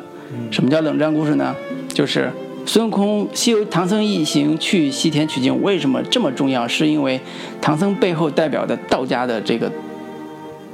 [0.52, 1.56] 什么叫冷战故事呢？
[1.94, 2.30] 就是
[2.66, 6.68] 孙悟空西游唐僧一行去西天取经，为什么这么重要？
[6.68, 7.20] 是因为
[7.62, 9.72] 唐僧背后代表的道家的这个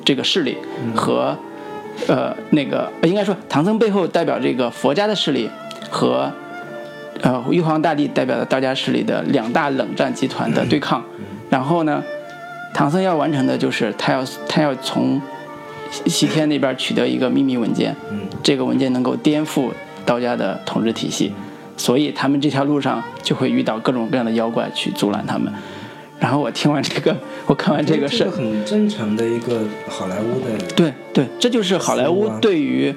[0.03, 0.57] 这个势力
[0.95, 1.37] 和、
[2.07, 5.47] 呃那个呃应该说唐僧背后代表这个佛家的势力
[5.91, 6.31] 和
[7.21, 11.03] 呃玉皇大帝代表的道家势力的两大冷战集团的对抗。
[11.53, 12.03] 然后呢，
[12.73, 15.21] 唐僧要完成的就是他要他要从
[15.91, 17.95] 西西天那边取得一个秘密文件，
[18.41, 19.69] 这个文件能够颠覆
[20.03, 21.31] 道家的统治体系，
[21.77, 25.53] 所以他们这条路上就会遇到各种各样的妖怪去阻拦他们。
[26.19, 27.15] 然后我听完这个，
[27.45, 32.91] 我看完这个是很正常的一个好莱坞的对对，这就是好莱坞对于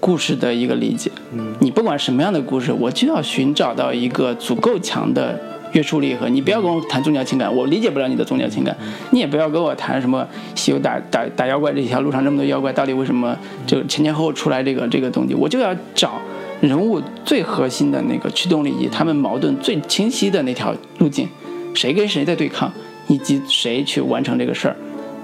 [0.00, 1.12] 故事的一个理解。
[1.32, 5.38] 嗯你不管什么样的故事，我就要寻找到一个足够强的
[5.72, 8.76] 约束力和你不要跟我谈宗教情感，我理解不了你的宗教情感。
[9.10, 13.36] 你也不要跟我谈什么西游打打打妖怪这条路上这么多妖怪，到底为什么
[13.66, 15.34] 就前前后后出来这个这个东西？
[15.34, 16.20] 我就要找
[16.60, 21.28] 人物最核心的那个驱动力以及他们矛盾最清晰的那条路径，
[21.74, 22.72] 谁跟谁在对抗，
[23.08, 24.76] 以及谁去完成这个事儿。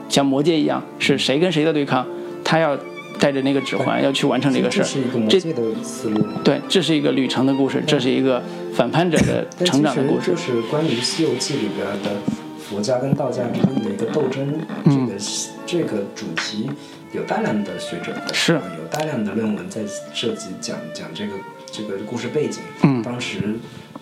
[0.09, 2.07] 像魔戒一样，是谁跟谁的对抗，
[2.45, 2.79] 他要
[3.19, 4.85] 带着那个指环要去完成这个事儿
[5.29, 5.63] 这是一个。
[5.63, 6.27] 的思路。
[6.45, 8.43] 对，这是一个旅程的故事，这是一个
[8.75, 10.37] 反叛者的成长的故事就。
[10.37, 12.21] 是关于《西游记》里边的
[12.59, 16.69] 佛家跟道家之间的一个斗争，嗯这个是这个主题
[17.13, 19.81] 有大量的学者是有大量的论文在
[20.13, 21.33] 涉及讲讲这个
[21.73, 23.57] 这个故事背景，嗯当时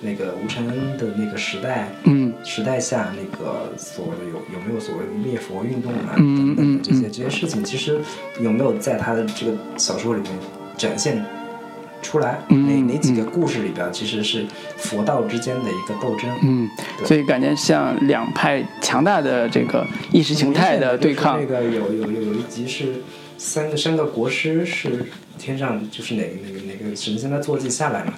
[0.04, 7.98] 那个吴承恩的那个时代，嗯时代下那个所谓的有有没有所谓的灭佛运动啊嗯等等这些嗯这些事情，其实
[8.40, 10.30] 有没有在他的这个小说里面
[10.76, 11.24] 展现
[12.02, 12.38] 出来？
[12.50, 14.44] 嗯哪哪几个故事里边其实是
[14.76, 16.30] 佛道之间的一个斗争？
[16.42, 16.68] 嗯，
[16.98, 21.46] 对所以感觉像两派强大的这个意识形态的对抗那。
[21.46, 22.96] 个有有有有一集是
[23.38, 25.06] 三个三个国师是
[25.38, 28.12] 天上就是哪个哪个哪个神仙的坐骑下来嘛，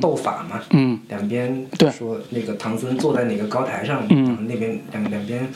[0.00, 0.60] 斗法嘛。
[0.70, 5.46] 嗯两边对说那个唐僧坐在哪个高台上，嗯然后那边两两边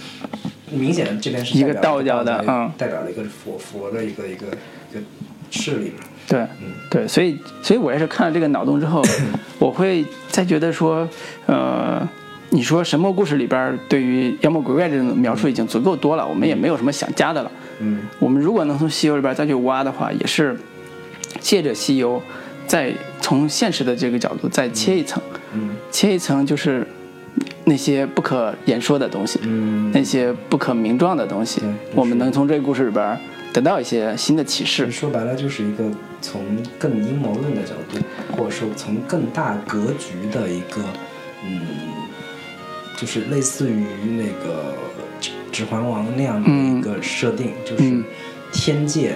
[0.70, 4.46] 明显这边是一个道教的嗯代表了一个佛佛的一个一个
[4.90, 5.00] 一个
[5.50, 6.04] 势力嘛。
[6.28, 9.00] 对嗯对，所以所以我也是看了这个脑洞之后，
[9.60, 11.08] 我会再觉得说，
[11.46, 12.06] 呃，
[12.50, 17.50] 你说神魔故事里边对于妖魔鬼怪这种描述已经足够多了，我们也没有什么想加的了。
[17.78, 20.58] 嗯我们如果能从西游里边再去挖的话，也是
[21.40, 22.20] 借着西游，
[22.66, 25.22] 再从现实的这个角度再切一层，
[25.52, 25.76] 嗯。
[25.90, 26.86] 切一层就是
[27.64, 29.90] 那些不可言说的东西，嗯。
[29.92, 33.18] 那些不可名状的东西对，我们能从这个故事里边
[33.52, 34.90] 得到一些新的启示。
[34.90, 35.84] 说白了就是一个
[36.20, 36.42] 从
[36.78, 37.98] 更阴谋论的角度，
[38.36, 40.82] 或者说从更大格局的一个，
[41.44, 41.60] 嗯，
[42.96, 43.86] 就是类似于
[44.16, 44.74] 那个
[45.50, 48.04] 指《环王》那样的一个设定，就是嗯。
[48.52, 49.14] 天界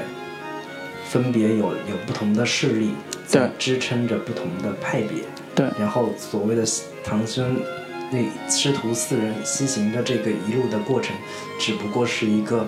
[1.11, 2.93] 分别有有不同的势力
[3.27, 5.25] 在对支撑着不同的派别，
[5.57, 6.65] 对，然后所谓的
[7.03, 7.57] 唐僧
[8.13, 8.19] 那
[8.49, 11.17] 师徒四人西行的这个一路的过程，
[11.59, 12.65] 只不过是一个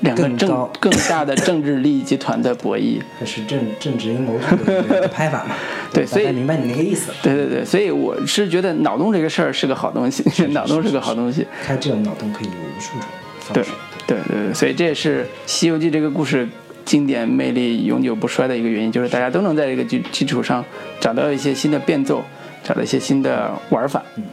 [0.00, 3.00] 两个政更大的政治利益集团的博弈。
[3.20, 5.54] 这是政政治阴谋论的拍法嘛？
[5.94, 7.16] 对所以明白你那个意思了。
[7.22, 11.46] 对对对，所以我是觉得脑洞这个事儿是个好东西， 脑洞是个好东西。
[11.62, 13.08] 开这种脑洞可以有无数种
[13.38, 13.70] 方对式。
[14.06, 16.46] 对对对，所以这也是《西游记》这个故事
[16.84, 20.64] 经典魅力永久不衰的一个原因，就是大家都能在这个基基础上
[21.00, 22.22] 找到一些新的变奏，
[22.62, 24.02] 找到一些新的玩法。
[24.16, 24.24] 嗯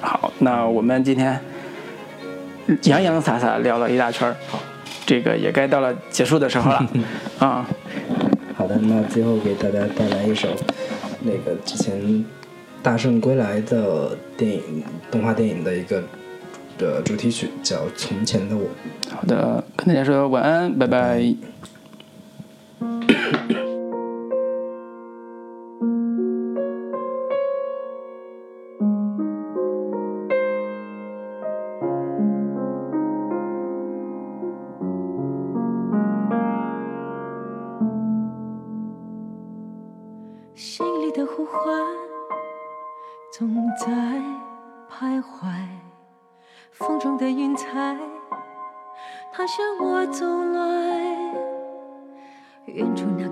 [0.00, 1.38] 好，那我们今天
[2.84, 4.58] 洋洋洒洒聊了一大圈儿，好，
[5.04, 6.88] 这个也该到了结束的时候了
[7.38, 7.68] 啊。
[8.56, 10.48] 好的，那最后给大家带来一首
[11.20, 12.00] 那个之前
[12.82, 16.02] 《大圣归来》的电影动画电影的一个
[16.78, 18.64] 的主题曲，叫《从前的我》。
[19.10, 21.34] 好的，跟大家说晚安，拜拜。
[49.46, 51.34] 向我走来。
[52.66, 53.28] 远处那